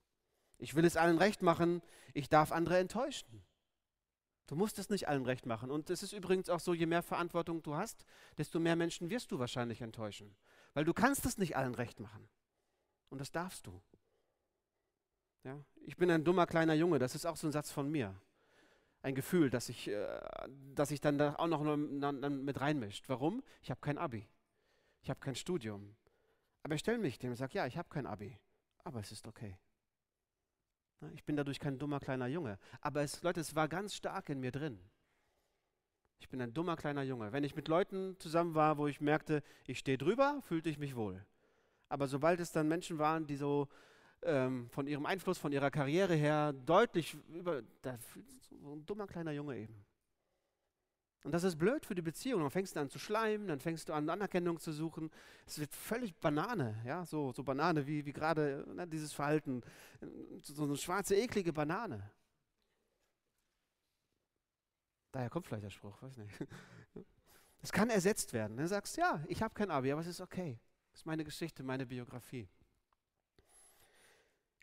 Ich 0.58 0.76
will 0.76 0.84
es 0.84 0.96
allen 0.96 1.18
recht 1.18 1.42
machen, 1.42 1.82
ich 2.14 2.28
darf 2.28 2.52
andere 2.52 2.78
enttäuschen. 2.78 3.42
Du 4.46 4.54
musst 4.54 4.78
es 4.78 4.90
nicht 4.90 5.08
allen 5.08 5.24
recht 5.24 5.46
machen. 5.46 5.70
Und 5.70 5.90
es 5.90 6.02
ist 6.02 6.12
übrigens 6.12 6.48
auch 6.48 6.60
so, 6.60 6.72
je 6.72 6.86
mehr 6.86 7.02
Verantwortung 7.02 7.62
du 7.62 7.74
hast, 7.74 8.04
desto 8.38 8.60
mehr 8.60 8.76
Menschen 8.76 9.10
wirst 9.10 9.32
du 9.32 9.38
wahrscheinlich 9.38 9.80
enttäuschen. 9.80 10.36
Weil 10.74 10.84
du 10.84 10.94
kannst 10.94 11.26
es 11.26 11.36
nicht 11.38 11.56
allen 11.56 11.74
recht 11.74 11.98
machen. 12.00 12.28
Und 13.08 13.20
das 13.20 13.32
darfst 13.32 13.66
du. 13.66 13.82
Ja? 15.42 15.64
Ich 15.82 15.96
bin 15.96 16.10
ein 16.10 16.24
dummer 16.24 16.46
kleiner 16.46 16.74
Junge, 16.74 16.98
das 16.98 17.14
ist 17.14 17.26
auch 17.26 17.36
so 17.36 17.48
ein 17.48 17.52
Satz 17.52 17.70
von 17.70 17.90
mir. 17.90 18.14
Ein 19.02 19.14
Gefühl, 19.14 19.50
dass 19.50 19.68
ich, 19.68 19.88
äh, 19.88 20.20
dass 20.74 20.90
ich 20.90 21.00
dann 21.00 21.18
da 21.18 21.36
auch 21.36 21.46
noch 21.46 21.76
mit 21.76 22.60
reinmischt. 22.60 23.08
Warum? 23.08 23.42
Ich 23.62 23.70
habe 23.70 23.80
kein 23.80 23.98
Abi. 23.98 24.28
Ich 25.02 25.10
habe 25.10 25.20
kein 25.20 25.36
Studium. 25.36 25.96
Aber 26.62 26.74
ich 26.74 26.80
stelle 26.80 26.98
mich 26.98 27.18
dem 27.18 27.30
und 27.30 27.36
sage, 27.36 27.54
ja, 27.54 27.66
ich 27.66 27.78
habe 27.78 27.88
kein 27.88 28.06
Abi. 28.06 28.36
Aber 28.82 29.00
es 29.00 29.12
ist 29.12 29.26
okay. 29.28 29.56
Ne, 31.00 31.10
ich 31.14 31.24
bin 31.24 31.36
dadurch 31.36 31.60
kein 31.60 31.78
dummer 31.78 32.00
kleiner 32.00 32.26
Junge. 32.26 32.58
Aber 32.80 33.02
es, 33.02 33.22
Leute, 33.22 33.40
es 33.40 33.54
war 33.54 33.68
ganz 33.68 33.94
stark 33.94 34.28
in 34.28 34.40
mir 34.40 34.52
drin. 34.52 34.78
Ich 36.18 36.28
bin 36.28 36.40
ein 36.40 36.54
dummer 36.54 36.76
kleiner 36.76 37.02
Junge. 37.02 37.32
Wenn 37.32 37.44
ich 37.44 37.54
mit 37.54 37.68
Leuten 37.68 38.16
zusammen 38.18 38.54
war, 38.54 38.78
wo 38.78 38.86
ich 38.86 39.00
merkte, 39.00 39.42
ich 39.66 39.78
stehe 39.78 39.98
drüber, 39.98 40.40
fühlte 40.42 40.70
ich 40.70 40.78
mich 40.78 40.96
wohl. 40.96 41.24
Aber 41.88 42.08
sobald 42.08 42.40
es 42.40 42.52
dann 42.52 42.68
Menschen 42.68 42.98
waren, 42.98 43.26
die 43.26 43.36
so 43.36 43.68
ähm, 44.22 44.68
von 44.70 44.86
ihrem 44.86 45.06
Einfluss, 45.06 45.38
von 45.38 45.52
ihrer 45.52 45.70
Karriere 45.70 46.14
her 46.14 46.52
deutlich 46.52 47.16
über, 47.28 47.62
da 47.82 47.98
so 48.50 48.74
ein 48.74 48.86
dummer 48.86 49.06
kleiner 49.06 49.32
Junge 49.32 49.56
eben. 49.56 49.85
Und 51.26 51.32
das 51.32 51.42
ist 51.42 51.56
blöd 51.58 51.84
für 51.84 51.96
die 51.96 52.02
Beziehung. 52.02 52.40
Dann 52.42 52.52
fängst 52.52 52.76
du 52.76 52.80
an 52.80 52.88
zu 52.88 53.00
schleimen, 53.00 53.48
dann 53.48 53.58
fängst 53.58 53.88
du 53.88 53.92
an, 53.92 54.08
Anerkennung 54.08 54.60
zu 54.60 54.70
suchen. 54.70 55.10
Es 55.44 55.58
wird 55.58 55.74
völlig 55.74 56.14
Banane, 56.14 56.80
ja, 56.86 57.04
so, 57.04 57.32
so 57.32 57.42
Banane 57.42 57.84
wie, 57.84 58.06
wie 58.06 58.12
gerade 58.12 58.64
ne, 58.72 58.86
dieses 58.86 59.12
Verhalten. 59.12 59.60
So 60.40 60.62
eine 60.62 60.76
schwarze, 60.76 61.16
eklige 61.16 61.52
Banane. 61.52 62.08
Daher 65.10 65.28
kommt 65.28 65.48
vielleicht 65.48 65.64
der 65.64 65.70
Spruch, 65.70 66.00
weiß 66.00 66.16
nicht. 66.16 66.32
Es 67.62 67.72
kann 67.72 67.90
ersetzt 67.90 68.32
werden. 68.32 68.56
Du 68.56 68.68
sagst, 68.68 68.96
ja, 68.96 69.24
ich 69.26 69.42
habe 69.42 69.52
kein 69.52 69.72
Abi, 69.72 69.90
aber 69.90 70.00
es 70.00 70.06
ist 70.06 70.20
okay. 70.20 70.60
Das 70.92 71.00
ist 71.00 71.06
meine 71.06 71.24
Geschichte, 71.24 71.64
meine 71.64 71.86
Biografie. 71.86 72.48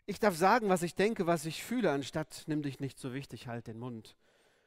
Ich 0.06 0.18
darf 0.18 0.34
sagen, 0.34 0.70
was 0.70 0.82
ich 0.82 0.94
denke, 0.94 1.26
was 1.26 1.44
ich 1.44 1.62
fühle, 1.62 1.90
anstatt 1.90 2.44
nimm 2.46 2.62
dich 2.62 2.80
nicht 2.80 2.98
so 2.98 3.12
wichtig, 3.12 3.48
halt 3.48 3.66
den 3.66 3.78
Mund. 3.78 4.16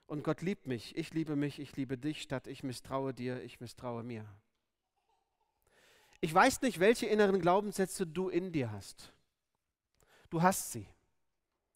Und 0.07 0.23
Gott 0.23 0.41
liebt 0.41 0.67
mich, 0.67 0.95
ich 0.95 1.13
liebe 1.13 1.35
mich, 1.35 1.59
ich 1.59 1.75
liebe 1.75 1.97
dich, 1.97 2.21
statt 2.21 2.47
ich 2.47 2.63
misstraue 2.63 3.13
dir, 3.13 3.43
ich 3.43 3.59
misstraue 3.59 4.03
mir. 4.03 4.25
Ich 6.21 6.33
weiß 6.33 6.61
nicht, 6.61 6.79
welche 6.79 7.05
inneren 7.05 7.41
Glaubenssätze 7.41 8.07
du 8.07 8.29
in 8.29 8.51
dir 8.51 8.71
hast. 8.71 9.13
Du 10.29 10.41
hast 10.41 10.71
sie. 10.71 10.87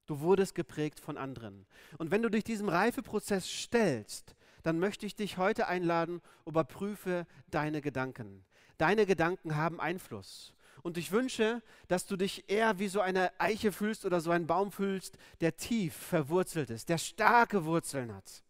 Du 0.08 0.22
wurdest 0.22 0.56
geprägt 0.56 1.00
von 1.00 1.18
anderen. 1.18 1.68
Und 1.98 2.10
wenn 2.10 2.22
du 2.22 2.30
dich 2.30 2.44
diesem 2.44 2.70
Reifeprozess 2.70 3.48
stellst, 3.48 4.36
dann 4.64 4.80
möchte 4.80 5.06
ich 5.06 5.16
dich 5.16 5.38
heute 5.38 5.68
einladen, 5.68 6.22
überprüfe 6.46 7.28
deine 7.50 7.82
Gedanken. 7.82 8.46
Deine 8.78 9.06
Gedanken 9.06 9.56
haben 9.56 9.80
Einfluss. 9.80 10.54
Und 10.84 10.98
ich 10.98 11.12
wünsche, 11.12 11.62
dass 11.88 12.06
du 12.06 12.18
dich 12.18 12.50
eher 12.50 12.80
wie 12.80 12.88
so 12.88 13.02
eine 13.02 13.32
Eiche 13.40 13.72
fühlst 13.72 14.06
oder 14.06 14.20
so 14.22 14.32
ein 14.32 14.48
Baum 14.48 14.72
fühlst, 14.72 15.18
der 15.40 15.58
tief 15.58 15.96
verwurzelt 15.96 16.70
ist, 16.70 16.90
der 16.90 16.98
starke 16.98 17.66
Wurzeln 17.66 18.14
hat. 18.14 18.44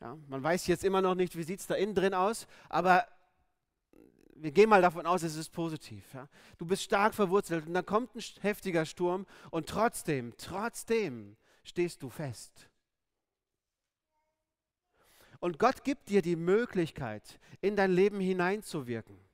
Ja, 0.00 0.16
man 0.28 0.42
weiß 0.42 0.66
jetzt 0.66 0.84
immer 0.84 1.00
noch 1.00 1.14
nicht, 1.14 1.36
wie 1.36 1.42
sieht 1.42 1.60
es 1.60 1.66
da 1.66 1.74
innen 1.74 1.94
drin 1.94 2.14
aus, 2.14 2.46
aber 2.68 3.06
wir 4.38 4.52
gehen 4.52 4.68
mal 4.68 4.82
davon 4.82 5.06
aus, 5.06 5.22
es 5.22 5.36
ist 5.36 5.50
positiv. 5.50 6.04
Ja? 6.12 6.28
Du 6.58 6.66
bist 6.66 6.82
stark 6.82 7.14
verwurzelt 7.14 7.66
und 7.66 7.74
dann 7.74 7.86
kommt 7.86 8.14
ein 8.14 8.22
heftiger 8.40 8.84
Sturm 8.84 9.26
und 9.50 9.68
trotzdem, 9.68 10.34
trotzdem 10.36 11.36
stehst 11.62 12.02
du 12.02 12.10
fest. 12.10 12.68
Und 15.40 15.58
Gott 15.58 15.84
gibt 15.84 16.08
dir 16.08 16.22
die 16.22 16.36
Möglichkeit, 16.36 17.38
in 17.60 17.76
dein 17.76 17.92
Leben 17.92 18.20
hineinzuwirken. 18.20 19.25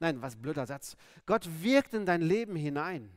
Nein, 0.00 0.20
was 0.22 0.36
blöder 0.36 0.66
Satz. 0.66 0.96
Gott 1.26 1.48
wirkt 1.62 1.94
in 1.94 2.06
dein 2.06 2.22
Leben 2.22 2.56
hinein 2.56 3.10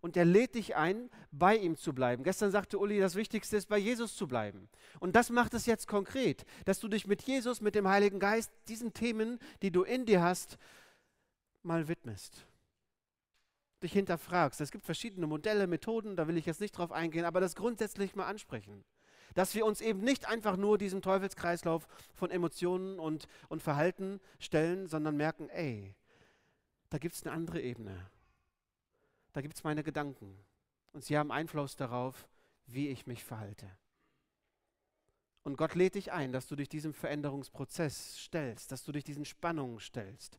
und 0.00 0.16
er 0.16 0.24
lädt 0.24 0.56
dich 0.56 0.74
ein, 0.74 1.10
bei 1.30 1.56
ihm 1.56 1.76
zu 1.76 1.94
bleiben. 1.94 2.24
Gestern 2.24 2.50
sagte 2.50 2.78
Uli, 2.78 2.98
das 2.98 3.14
Wichtigste 3.14 3.56
ist, 3.56 3.68
bei 3.68 3.78
Jesus 3.78 4.16
zu 4.16 4.26
bleiben. 4.26 4.68
Und 4.98 5.14
das 5.14 5.30
macht 5.30 5.54
es 5.54 5.66
jetzt 5.66 5.86
konkret, 5.86 6.44
dass 6.64 6.80
du 6.80 6.88
dich 6.88 7.06
mit 7.06 7.22
Jesus, 7.22 7.60
mit 7.60 7.74
dem 7.74 7.88
Heiligen 7.88 8.18
Geist, 8.18 8.50
diesen 8.68 8.92
Themen, 8.94 9.38
die 9.62 9.70
du 9.70 9.82
in 9.84 10.04
dir 10.04 10.22
hast, 10.22 10.58
mal 11.62 11.86
widmest. 11.86 12.46
Dich 13.82 13.92
hinterfragst. 13.92 14.60
Es 14.60 14.72
gibt 14.72 14.84
verschiedene 14.84 15.26
Modelle, 15.26 15.66
Methoden, 15.66 16.16
da 16.16 16.26
will 16.26 16.36
ich 16.36 16.46
jetzt 16.46 16.60
nicht 16.60 16.76
drauf 16.76 16.92
eingehen, 16.92 17.24
aber 17.24 17.40
das 17.40 17.54
grundsätzlich 17.54 18.16
mal 18.16 18.26
ansprechen. 18.26 18.84
Dass 19.34 19.54
wir 19.54 19.64
uns 19.64 19.80
eben 19.80 20.00
nicht 20.00 20.28
einfach 20.28 20.56
nur 20.56 20.78
diesem 20.78 21.00
Teufelskreislauf 21.00 21.86
von 22.14 22.30
Emotionen 22.30 22.98
und, 22.98 23.28
und 23.48 23.62
Verhalten 23.62 24.20
stellen, 24.38 24.88
sondern 24.88 25.16
merken, 25.16 25.48
ey, 25.48 25.94
da 26.92 26.98
gibt 26.98 27.14
es 27.14 27.24
eine 27.24 27.32
andere 27.32 27.60
Ebene 27.60 28.10
da 29.32 29.40
gibt 29.40 29.54
es 29.54 29.64
meine 29.64 29.82
Gedanken. 29.82 30.38
Und 30.92 31.04
sie 31.04 31.16
haben 31.16 31.32
Einfluss 31.32 31.76
darauf, 31.76 32.28
wie 32.66 32.88
ich 32.88 33.06
mich 33.06 33.24
verhalte. 33.24 33.70
Und 35.42 35.56
Gott 35.56 35.74
lädt 35.74 35.96
dich 35.96 36.12
ein, 36.12 36.32
dass 36.32 36.46
du 36.46 36.54
dich 36.54 36.68
diesem 36.68 36.94
Veränderungsprozess 36.94 38.18
stellst, 38.18 38.70
dass 38.70 38.84
du 38.84 38.92
dich 38.92 39.04
diesen 39.04 39.24
Spannungen 39.24 39.80
stellst. 39.80 40.38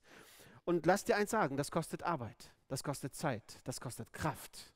Und 0.64 0.86
lass 0.86 1.04
dir 1.04 1.18
eins 1.18 1.32
sagen, 1.32 1.58
das 1.58 1.72
kostet 1.72 2.04
Arbeit, 2.04 2.54
das 2.70 2.84
kostet 2.84 3.16
Zeit, 3.16 3.60
das 3.66 3.82
kostet 3.82 4.14
Kraft. 4.14 4.74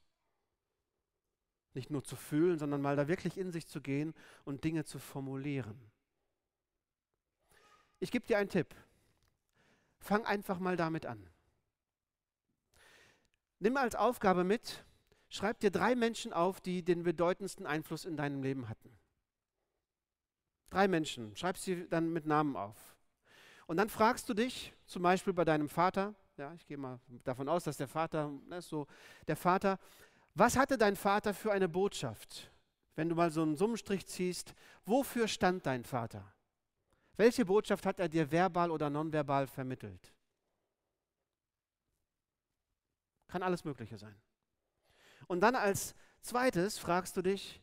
Nicht 1.74 1.92
nur 1.92 2.04
zu 2.04 2.16
fühlen, 2.16 2.60
sondern 2.60 2.82
mal 2.82 2.96
da 2.96 3.08
wirklich 3.08 3.38
in 3.38 3.52
sich 3.52 3.68
zu 3.68 3.82
gehen 3.82 4.14
und 4.44 4.64
Dinge 4.64 4.84
zu 4.84 5.00
formulieren. 5.00 5.80
Ich 8.00 8.12
gebe 8.12 8.28
dir 8.28 8.38
einen 8.38 8.50
Tipp. 8.50 8.76
Fang 10.00 10.26
einfach 10.26 10.60
mal 10.60 10.76
damit 10.76 11.06
an. 11.06 11.30
Nimm 13.60 13.78
als 13.78 13.96
Aufgabe 13.96 14.44
mit, 14.44 14.86
schreib 15.30 15.60
dir 15.60 15.72
drei 15.72 15.96
Menschen 15.96 16.32
auf, 16.34 16.62
die 16.62 16.84
den 16.84 17.04
bedeutendsten 17.04 17.66
Einfluss 17.66 18.06
in 18.06 18.16
deinem 18.16 18.44
Leben 18.44 18.70
hatten. 18.70 18.98
Drei 20.70 20.88
Menschen, 20.88 21.36
schreib 21.36 21.58
sie 21.58 21.88
dann 21.88 22.12
mit 22.12 22.26
Namen 22.26 22.56
auf. 22.56 22.96
Und 23.66 23.78
dann 23.78 23.90
fragst 23.90 24.30
du 24.30 24.34
dich, 24.34 24.74
zum 24.86 25.02
Beispiel 25.02 25.34
bei 25.34 25.44
deinem 25.44 25.70
Vater, 25.70 26.14
ja, 26.38 26.54
ich 26.54 26.66
gehe 26.68 26.78
mal 26.78 27.00
davon 27.24 27.50
aus, 27.50 27.64
dass 27.64 27.78
der 27.78 27.88
Vater, 27.88 28.32
ne, 28.48 28.62
so, 28.62 28.86
der 29.28 29.36
Vater, 29.36 29.80
was 30.36 30.56
hatte 30.56 30.78
dein 30.78 30.96
Vater 30.96 31.34
für 31.34 31.52
eine 31.52 31.68
Botschaft? 31.68 32.52
Wenn 32.96 33.10
du 33.10 33.16
mal 33.16 33.32
so 33.32 33.42
einen 33.42 33.56
Summenstrich 33.56 34.06
ziehst, 34.08 34.54
wofür 34.86 35.28
stand 35.28 35.66
dein 35.66 35.84
Vater? 35.84 36.32
Welche 37.16 37.46
Botschaft 37.46 37.86
hat 37.86 38.00
er 38.00 38.08
dir 38.08 38.32
verbal 38.32 38.70
oder 38.70 38.90
nonverbal 38.90 39.48
vermittelt? 39.48 40.14
Kann 43.28 43.44
alles 43.44 43.64
Mögliche 43.64 43.98
sein. 43.98 44.16
Und 45.28 45.42
dann 45.42 45.56
als 45.56 45.96
zweites 46.22 46.78
fragst 46.78 47.18
du 47.18 47.22
dich, 47.22 47.62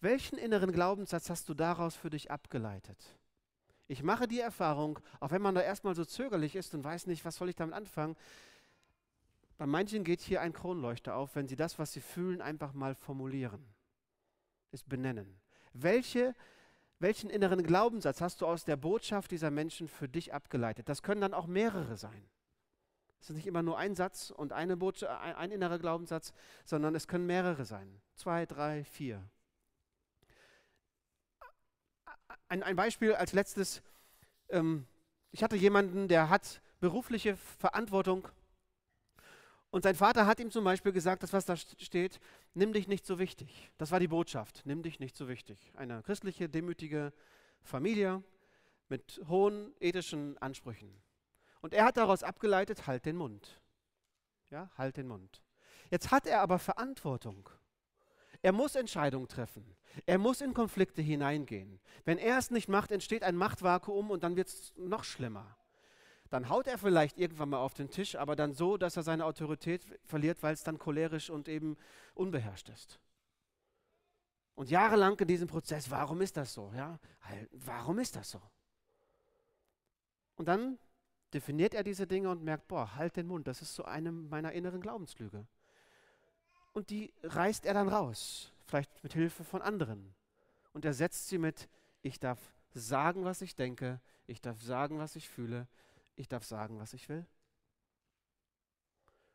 welchen 0.00 0.38
inneren 0.38 0.72
Glaubenssatz 0.72 1.28
hast 1.28 1.48
du 1.48 1.54
daraus 1.54 1.94
für 1.94 2.10
dich 2.10 2.30
abgeleitet? 2.30 2.98
Ich 3.86 4.02
mache 4.02 4.28
die 4.28 4.40
Erfahrung, 4.40 5.00
auch 5.18 5.32
wenn 5.32 5.42
man 5.42 5.54
da 5.54 5.62
erstmal 5.62 5.94
so 5.94 6.04
zögerlich 6.04 6.54
ist 6.54 6.74
und 6.74 6.84
weiß 6.84 7.06
nicht, 7.06 7.24
was 7.24 7.36
soll 7.36 7.48
ich 7.48 7.56
damit 7.56 7.74
anfangen, 7.74 8.16
bei 9.58 9.66
manchen 9.66 10.04
geht 10.04 10.20
hier 10.20 10.40
ein 10.40 10.54
Kronleuchter 10.54 11.16
auf, 11.16 11.34
wenn 11.34 11.46
sie 11.46 11.56
das, 11.56 11.78
was 11.78 11.92
sie 11.92 12.00
fühlen, 12.00 12.40
einfach 12.40 12.72
mal 12.72 12.94
formulieren, 12.94 13.62
es 14.70 14.82
benennen. 14.82 15.38
Welche, 15.74 16.34
welchen 16.98 17.28
inneren 17.28 17.62
Glaubenssatz 17.62 18.22
hast 18.22 18.40
du 18.40 18.46
aus 18.46 18.64
der 18.64 18.76
Botschaft 18.76 19.32
dieser 19.32 19.50
Menschen 19.50 19.86
für 19.86 20.08
dich 20.08 20.32
abgeleitet? 20.32 20.88
Das 20.88 21.02
können 21.02 21.20
dann 21.20 21.34
auch 21.34 21.46
mehrere 21.46 21.98
sein. 21.98 22.26
Es 23.20 23.30
ist 23.30 23.36
nicht 23.36 23.46
immer 23.46 23.62
nur 23.62 23.78
ein 23.78 23.94
Satz 23.94 24.30
und 24.30 24.52
eine 24.52 24.76
Botschaft, 24.76 25.20
ein, 25.20 25.34
ein 25.34 25.50
innerer 25.50 25.78
Glaubenssatz, 25.78 26.32
sondern 26.64 26.94
es 26.94 27.06
können 27.06 27.26
mehrere 27.26 27.64
sein. 27.64 28.00
Zwei, 28.16 28.46
drei, 28.46 28.84
vier. 28.84 29.22
Ein, 32.48 32.62
ein 32.62 32.76
Beispiel 32.76 33.14
als 33.14 33.32
letztes. 33.32 33.82
Ähm, 34.48 34.86
ich 35.32 35.42
hatte 35.42 35.56
jemanden, 35.56 36.08
der 36.08 36.30
hat 36.30 36.60
berufliche 36.80 37.36
Verantwortung 37.36 38.26
und 39.70 39.84
sein 39.84 39.94
Vater 39.94 40.26
hat 40.26 40.40
ihm 40.40 40.50
zum 40.50 40.64
Beispiel 40.64 40.92
gesagt, 40.92 41.22
das 41.22 41.32
was 41.32 41.44
da 41.44 41.56
steht, 41.56 42.18
nimm 42.54 42.72
dich 42.72 42.88
nicht 42.88 43.06
so 43.06 43.18
wichtig. 43.18 43.70
Das 43.78 43.92
war 43.92 44.00
die 44.00 44.08
Botschaft, 44.08 44.62
nimm 44.64 44.82
dich 44.82 44.98
nicht 44.98 45.16
so 45.16 45.28
wichtig. 45.28 45.72
Eine 45.76 46.02
christliche, 46.02 46.48
demütige 46.48 47.12
Familie 47.62 48.22
mit 48.88 49.20
hohen 49.28 49.72
ethischen 49.78 50.36
Ansprüchen. 50.38 50.92
Und 51.60 51.74
er 51.74 51.84
hat 51.84 51.96
daraus 51.96 52.22
abgeleitet, 52.22 52.86
halt 52.86 53.04
den 53.06 53.16
Mund. 53.16 53.60
Ja, 54.50 54.70
halt 54.76 54.96
den 54.96 55.08
Mund. 55.08 55.42
Jetzt 55.90 56.10
hat 56.10 56.26
er 56.26 56.40
aber 56.40 56.58
Verantwortung. 56.58 57.48
Er 58.42 58.52
muss 58.52 58.74
Entscheidungen 58.74 59.28
treffen. 59.28 59.76
Er 60.06 60.18
muss 60.18 60.40
in 60.40 60.54
Konflikte 60.54 61.02
hineingehen. 61.02 61.80
Wenn 62.04 62.18
er 62.18 62.38
es 62.38 62.50
nicht 62.50 62.68
macht, 62.68 62.90
entsteht 62.90 63.22
ein 63.22 63.36
Machtvakuum 63.36 64.10
und 64.10 64.24
dann 64.24 64.36
wird 64.36 64.48
es 64.48 64.72
noch 64.76 65.04
schlimmer. 65.04 65.56
Dann 66.30 66.48
haut 66.48 66.68
er 66.68 66.78
vielleicht 66.78 67.18
irgendwann 67.18 67.50
mal 67.50 67.58
auf 67.58 67.74
den 67.74 67.90
Tisch, 67.90 68.14
aber 68.14 68.36
dann 68.36 68.54
so, 68.54 68.76
dass 68.76 68.96
er 68.96 69.02
seine 69.02 69.24
Autorität 69.26 69.84
verliert, 70.04 70.42
weil 70.42 70.54
es 70.54 70.62
dann 70.62 70.78
cholerisch 70.78 71.28
und 71.28 71.48
eben 71.48 71.76
unbeherrscht 72.14 72.68
ist. 72.68 73.00
Und 74.54 74.70
jahrelang 74.70 75.18
in 75.18 75.26
diesem 75.26 75.48
Prozess, 75.48 75.90
warum 75.90 76.20
ist 76.20 76.36
das 76.36 76.54
so? 76.54 76.72
Ja? 76.74 76.98
Warum 77.50 77.98
ist 77.98 78.14
das 78.14 78.30
so? 78.30 78.40
Und 80.36 80.46
dann 80.46 80.78
definiert 81.32 81.74
er 81.74 81.84
diese 81.84 82.06
Dinge 82.06 82.30
und 82.30 82.42
merkt, 82.42 82.68
boah, 82.68 82.94
halt 82.96 83.16
den 83.16 83.26
Mund, 83.26 83.46
das 83.46 83.62
ist 83.62 83.74
so 83.74 83.84
eine 83.84 84.12
meiner 84.12 84.52
inneren 84.52 84.80
Glaubenslüge. 84.80 85.46
Und 86.72 86.90
die 86.90 87.12
reißt 87.22 87.66
er 87.66 87.74
dann 87.74 87.88
raus, 87.88 88.52
vielleicht 88.66 89.02
mit 89.02 89.12
Hilfe 89.12 89.44
von 89.44 89.62
anderen. 89.62 90.14
Und 90.72 90.84
ersetzt 90.84 91.28
sie 91.28 91.38
mit, 91.38 91.68
ich 92.02 92.20
darf 92.20 92.38
sagen, 92.72 93.24
was 93.24 93.42
ich 93.42 93.56
denke, 93.56 94.00
ich 94.26 94.40
darf 94.40 94.62
sagen, 94.62 94.98
was 94.98 95.16
ich 95.16 95.28
fühle, 95.28 95.66
ich 96.16 96.28
darf 96.28 96.44
sagen, 96.44 96.78
was 96.78 96.92
ich 96.94 97.08
will. 97.08 97.26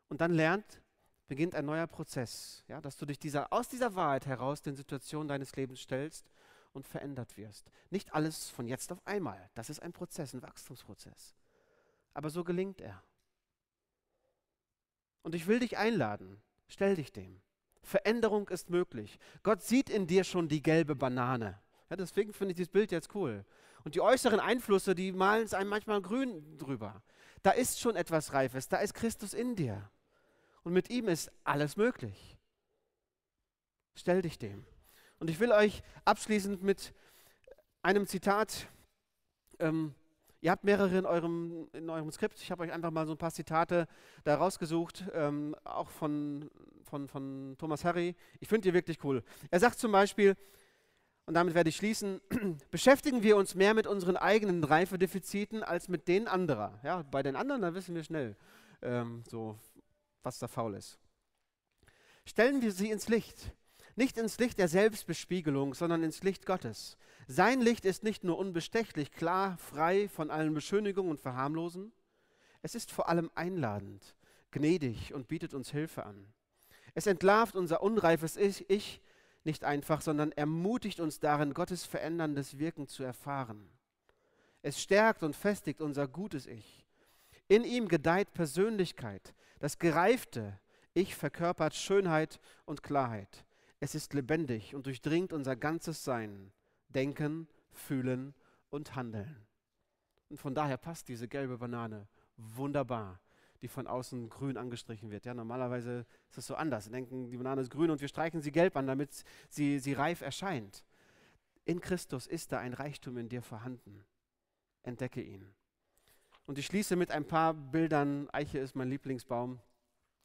Und 0.08 0.20
dann 0.20 0.32
lernt, 0.32 0.82
beginnt 1.28 1.54
ein 1.54 1.66
neuer 1.66 1.86
Prozess, 1.86 2.64
ja, 2.68 2.80
dass 2.80 2.96
du 2.96 3.04
dich 3.04 3.18
dieser, 3.18 3.52
aus 3.52 3.68
dieser 3.68 3.94
Wahrheit 3.94 4.26
heraus 4.26 4.62
den 4.62 4.76
Situationen 4.76 5.28
deines 5.28 5.54
Lebens 5.56 5.80
stellst 5.80 6.30
und 6.72 6.86
verändert 6.86 7.36
wirst. 7.36 7.70
Nicht 7.90 8.14
alles 8.14 8.48
von 8.48 8.66
jetzt 8.66 8.92
auf 8.92 9.04
einmal. 9.06 9.50
Das 9.54 9.68
ist 9.68 9.80
ein 9.80 9.92
Prozess, 9.92 10.32
ein 10.32 10.42
Wachstumsprozess 10.42 11.35
aber 12.16 12.30
so 12.30 12.44
gelingt 12.44 12.80
er. 12.80 13.02
Und 15.22 15.34
ich 15.34 15.46
will 15.46 15.58
dich 15.58 15.76
einladen, 15.76 16.40
stell 16.66 16.96
dich 16.96 17.12
dem. 17.12 17.42
Veränderung 17.82 18.48
ist 18.48 18.70
möglich. 18.70 19.18
Gott 19.42 19.62
sieht 19.62 19.90
in 19.90 20.06
dir 20.06 20.24
schon 20.24 20.48
die 20.48 20.62
gelbe 20.62 20.96
Banane. 20.96 21.60
Ja, 21.90 21.96
deswegen 21.96 22.32
finde 22.32 22.52
ich 22.52 22.56
dieses 22.56 22.72
Bild 22.72 22.90
jetzt 22.90 23.14
cool. 23.14 23.44
Und 23.84 23.94
die 23.94 24.00
äußeren 24.00 24.40
Einflüsse, 24.40 24.94
die 24.94 25.12
malen 25.12 25.44
es 25.44 25.52
einem 25.52 25.68
manchmal 25.68 26.00
grün 26.00 26.56
drüber. 26.56 27.02
Da 27.42 27.50
ist 27.50 27.80
schon 27.80 27.96
etwas 27.96 28.32
Reifes, 28.32 28.66
da 28.68 28.78
ist 28.78 28.94
Christus 28.94 29.34
in 29.34 29.54
dir. 29.54 29.90
Und 30.62 30.72
mit 30.72 30.88
ihm 30.88 31.08
ist 31.08 31.30
alles 31.44 31.76
möglich. 31.76 32.38
Stell 33.94 34.22
dich 34.22 34.38
dem. 34.38 34.64
Und 35.18 35.28
ich 35.28 35.38
will 35.38 35.52
euch 35.52 35.82
abschließend 36.06 36.62
mit 36.62 36.94
einem 37.82 38.06
Zitat 38.06 38.68
ähm, 39.58 39.94
Ihr 40.40 40.50
habt 40.50 40.64
mehrere 40.64 40.98
in 40.98 41.06
eurem, 41.06 41.68
in 41.72 41.88
eurem 41.88 42.10
Skript. 42.10 42.40
Ich 42.40 42.50
habe 42.50 42.62
euch 42.62 42.72
einfach 42.72 42.90
mal 42.90 43.06
so 43.06 43.12
ein 43.12 43.18
paar 43.18 43.32
Zitate 43.32 43.88
da 44.24 44.36
rausgesucht, 44.36 45.04
ähm, 45.14 45.56
auch 45.64 45.90
von, 45.90 46.50
von, 46.84 47.08
von 47.08 47.56
Thomas 47.58 47.84
Harry. 47.84 48.14
Ich 48.40 48.48
finde 48.48 48.68
die 48.68 48.74
wirklich 48.74 49.02
cool. 49.02 49.22
Er 49.50 49.60
sagt 49.60 49.78
zum 49.78 49.92
Beispiel, 49.92 50.36
und 51.26 51.34
damit 51.34 51.54
werde 51.54 51.70
ich 51.70 51.76
schließen, 51.76 52.20
beschäftigen 52.70 53.22
wir 53.22 53.36
uns 53.36 53.54
mehr 53.54 53.74
mit 53.74 53.86
unseren 53.86 54.16
eigenen 54.16 54.62
Reifedefiziten 54.62 55.62
als 55.62 55.88
mit 55.88 56.06
denen 56.06 56.28
anderer. 56.28 56.78
Ja, 56.84 57.02
bei 57.02 57.22
den 57.22 57.34
anderen, 57.34 57.62
da 57.62 57.74
wissen 57.74 57.94
wir 57.94 58.04
schnell, 58.04 58.36
ähm, 58.82 59.24
so, 59.28 59.58
was 60.22 60.38
da 60.38 60.46
faul 60.46 60.74
ist. 60.74 60.98
Stellen 62.24 62.62
wir 62.62 62.72
sie 62.72 62.90
ins 62.90 63.08
Licht. 63.08 63.52
Nicht 63.96 64.18
ins 64.18 64.38
Licht 64.38 64.58
der 64.58 64.68
Selbstbespiegelung, 64.68 65.74
sondern 65.74 66.02
ins 66.02 66.22
Licht 66.22 66.44
Gottes. 66.44 66.96
Sein 67.28 67.60
Licht 67.60 67.84
ist 67.84 68.04
nicht 68.04 68.22
nur 68.22 68.38
unbestechlich, 68.38 69.10
klar, 69.10 69.58
frei 69.58 70.08
von 70.08 70.30
allen 70.30 70.54
Beschönigungen 70.54 71.10
und 71.10 71.20
Verharmlosen. 71.20 71.90
Es 72.62 72.76
ist 72.76 72.92
vor 72.92 73.08
allem 73.08 73.30
einladend, 73.34 74.14
gnädig 74.52 75.12
und 75.12 75.26
bietet 75.26 75.52
uns 75.52 75.72
Hilfe 75.72 76.06
an. 76.06 76.32
Es 76.94 77.06
entlarvt 77.06 77.56
unser 77.56 77.82
unreifes 77.82 78.36
Ich, 78.36 79.00
nicht 79.42 79.64
einfach, 79.64 80.02
sondern 80.02 80.32
ermutigt 80.32 81.00
uns 81.00 81.18
darin, 81.18 81.52
Gottes 81.52 81.84
veränderndes 81.84 82.58
Wirken 82.58 82.86
zu 82.86 83.02
erfahren. 83.02 83.68
Es 84.62 84.80
stärkt 84.80 85.22
und 85.22 85.34
festigt 85.34 85.80
unser 85.80 86.06
gutes 86.06 86.46
Ich. 86.46 86.86
In 87.48 87.64
ihm 87.64 87.88
gedeiht 87.88 88.34
Persönlichkeit, 88.34 89.34
das 89.58 89.78
gereifte 89.78 90.60
Ich 90.94 91.16
verkörpert 91.16 91.74
Schönheit 91.74 92.40
und 92.64 92.82
Klarheit. 92.82 93.44
Es 93.80 93.94
ist 93.94 94.14
lebendig 94.14 94.74
und 94.74 94.86
durchdringt 94.86 95.32
unser 95.32 95.54
ganzes 95.54 96.02
Sein, 96.02 96.52
Denken, 96.96 97.46
Fühlen 97.70 98.34
und 98.70 98.96
Handeln. 98.96 99.36
Und 100.28 100.40
von 100.40 100.54
daher 100.54 100.76
passt 100.76 101.08
diese 101.08 101.28
gelbe 101.28 101.58
Banane 101.58 102.08
wunderbar 102.36 103.20
die 103.62 103.68
von 103.68 103.86
außen 103.86 104.28
grün 104.28 104.56
angestrichen 104.56 105.10
wird. 105.10 105.24
Ja, 105.24 105.34
normalerweise 105.34 106.06
ist 106.28 106.38
es 106.38 106.46
so 106.46 106.54
anders. 106.54 106.86
Wir 106.86 106.92
denken, 106.92 107.30
die 107.30 107.36
Banane 107.36 107.62
ist 107.62 107.70
grün 107.70 107.90
und 107.90 108.00
wir 108.00 108.08
streichen 108.08 108.40
sie 108.40 108.52
gelb 108.52 108.76
an, 108.76 108.86
damit 108.86 109.24
sie, 109.48 109.78
sie 109.78 109.92
reif 109.92 110.20
erscheint. 110.20 110.84
In 111.64 111.80
Christus 111.80 112.26
ist 112.26 112.52
da 112.52 112.58
ein 112.58 112.74
Reichtum 112.74 113.16
in 113.16 113.28
dir 113.28 113.42
vorhanden. 113.42 114.04
Entdecke 114.82 115.22
ihn. 115.22 115.52
Und 116.44 116.58
ich 116.58 116.66
schließe 116.66 116.94
mit 116.94 117.10
ein 117.10 117.26
paar 117.26 117.54
Bildern. 117.54 118.28
Eiche 118.30 118.58
ist 118.58 118.76
mein 118.76 118.88
Lieblingsbaum. 118.90 119.60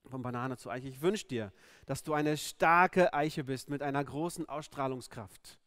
Von 0.05 0.22
Banane 0.24 0.57
zu 0.57 0.69
Eiche. 0.69 0.88
Ich 0.88 1.01
wünsche 1.01 1.28
dir, 1.28 1.53
dass 1.86 2.03
du 2.03 2.13
eine 2.13 2.36
starke 2.36 3.13
Eiche 3.13 3.43
bist 3.43 3.69
mit 3.69 3.84
einer 3.84 4.03
großen 4.03 4.49
Ausstrahlungskraft. 4.49 5.59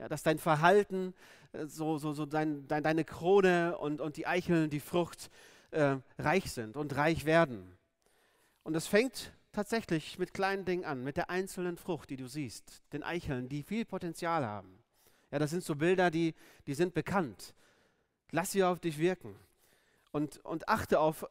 Ja, 0.00 0.08
dass 0.08 0.22
dein 0.22 0.38
Verhalten, 0.38 1.12
äh, 1.52 1.66
so, 1.66 1.98
so, 1.98 2.14
so 2.14 2.24
dein, 2.24 2.66
dein, 2.66 2.82
deine 2.82 3.04
Krone 3.04 3.76
und, 3.76 4.00
und 4.00 4.16
die 4.16 4.26
Eicheln, 4.26 4.70
die 4.70 4.80
Frucht, 4.80 5.30
äh, 5.72 5.96
reich 6.18 6.50
sind 6.50 6.78
und 6.78 6.96
reich 6.96 7.26
werden. 7.26 7.76
Und 8.62 8.74
es 8.74 8.86
fängt 8.86 9.32
tatsächlich 9.52 10.18
mit 10.18 10.32
kleinen 10.32 10.64
Dingen 10.64 10.86
an, 10.86 11.04
mit 11.04 11.18
der 11.18 11.28
einzelnen 11.28 11.76
Frucht, 11.76 12.08
die 12.08 12.16
du 12.16 12.28
siehst, 12.28 12.82
den 12.94 13.02
Eicheln, 13.02 13.50
die 13.50 13.62
viel 13.62 13.84
Potenzial 13.84 14.46
haben. 14.46 14.78
Ja, 15.30 15.38
das 15.38 15.50
sind 15.50 15.62
so 15.62 15.76
Bilder, 15.76 16.10
die, 16.10 16.34
die 16.66 16.74
sind 16.74 16.94
bekannt. 16.94 17.54
Lass 18.30 18.52
sie 18.52 18.64
auf 18.64 18.80
dich 18.80 18.98
wirken 18.98 19.36
und, 20.12 20.42
und 20.46 20.66
achte 20.66 20.98
auf 20.98 21.26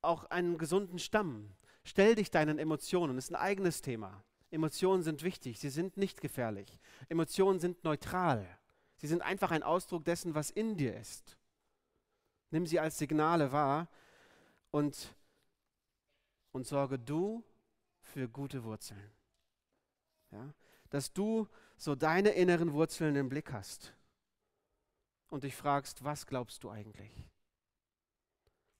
auch 0.00 0.24
einen 0.30 0.56
gesunden 0.56 0.98
Stamm. 0.98 1.50
Stell 1.84 2.14
dich 2.14 2.30
deinen 2.30 2.58
Emotionen, 2.58 3.16
das 3.16 3.26
ist 3.26 3.32
ein 3.32 3.36
eigenes 3.36 3.82
Thema. 3.82 4.24
Emotionen 4.50 5.02
sind 5.02 5.22
wichtig, 5.22 5.58
sie 5.58 5.70
sind 5.70 5.96
nicht 5.96 6.20
gefährlich. 6.20 6.78
Emotionen 7.08 7.58
sind 7.58 7.84
neutral. 7.84 8.46
Sie 8.96 9.06
sind 9.06 9.22
einfach 9.22 9.50
ein 9.50 9.62
Ausdruck 9.62 10.04
dessen, 10.04 10.34
was 10.34 10.50
in 10.50 10.76
dir 10.76 10.96
ist. 10.96 11.36
Nimm 12.50 12.66
sie 12.66 12.80
als 12.80 12.98
Signale 12.98 13.52
wahr 13.52 13.88
und, 14.70 15.14
und 16.52 16.66
sorge 16.66 16.98
du 16.98 17.44
für 18.00 18.28
gute 18.28 18.64
Wurzeln. 18.64 19.10
Ja? 20.32 20.52
Dass 20.90 21.12
du 21.12 21.46
so 21.76 21.94
deine 21.94 22.30
inneren 22.30 22.72
Wurzeln 22.72 23.16
im 23.16 23.28
Blick 23.28 23.52
hast 23.52 23.94
und 25.28 25.44
dich 25.44 25.54
fragst, 25.54 26.02
was 26.04 26.26
glaubst 26.26 26.64
du 26.64 26.70
eigentlich? 26.70 27.12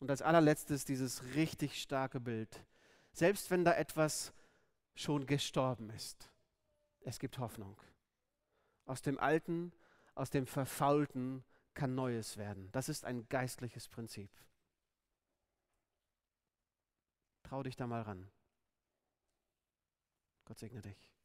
Und 0.01 0.11
als 0.11 0.23
allerletztes 0.23 0.85
dieses 0.85 1.23
richtig 1.35 1.81
starke 1.81 2.21
Bild. 2.21 2.65
Selbst 3.13 3.51
wenn 3.51 3.65
da 3.65 3.75
etwas 3.75 4.33
schon 4.99 5.27
gestorben 5.27 5.91
ist, 5.91 6.31
es 7.01 7.19
gibt 7.19 7.39
Hoffnung. 7.39 7.81
Aus 8.85 9.01
dem 9.01 9.19
Alten, 9.19 9.73
aus 10.15 10.31
dem 10.31 10.47
Verfaulten 10.47 11.45
kann 11.75 11.95
Neues 11.95 12.37
werden. 12.37 12.71
Das 12.73 12.89
ist 12.89 13.05
ein 13.05 13.29
geistliches 13.29 13.87
Prinzip. 13.89 14.31
Trau 17.45 17.63
dich 17.63 17.77
da 17.77 17.87
mal 17.87 18.03
ran. 18.03 18.29
Gott 20.45 20.59
segne 20.59 20.83
dich. 20.83 21.18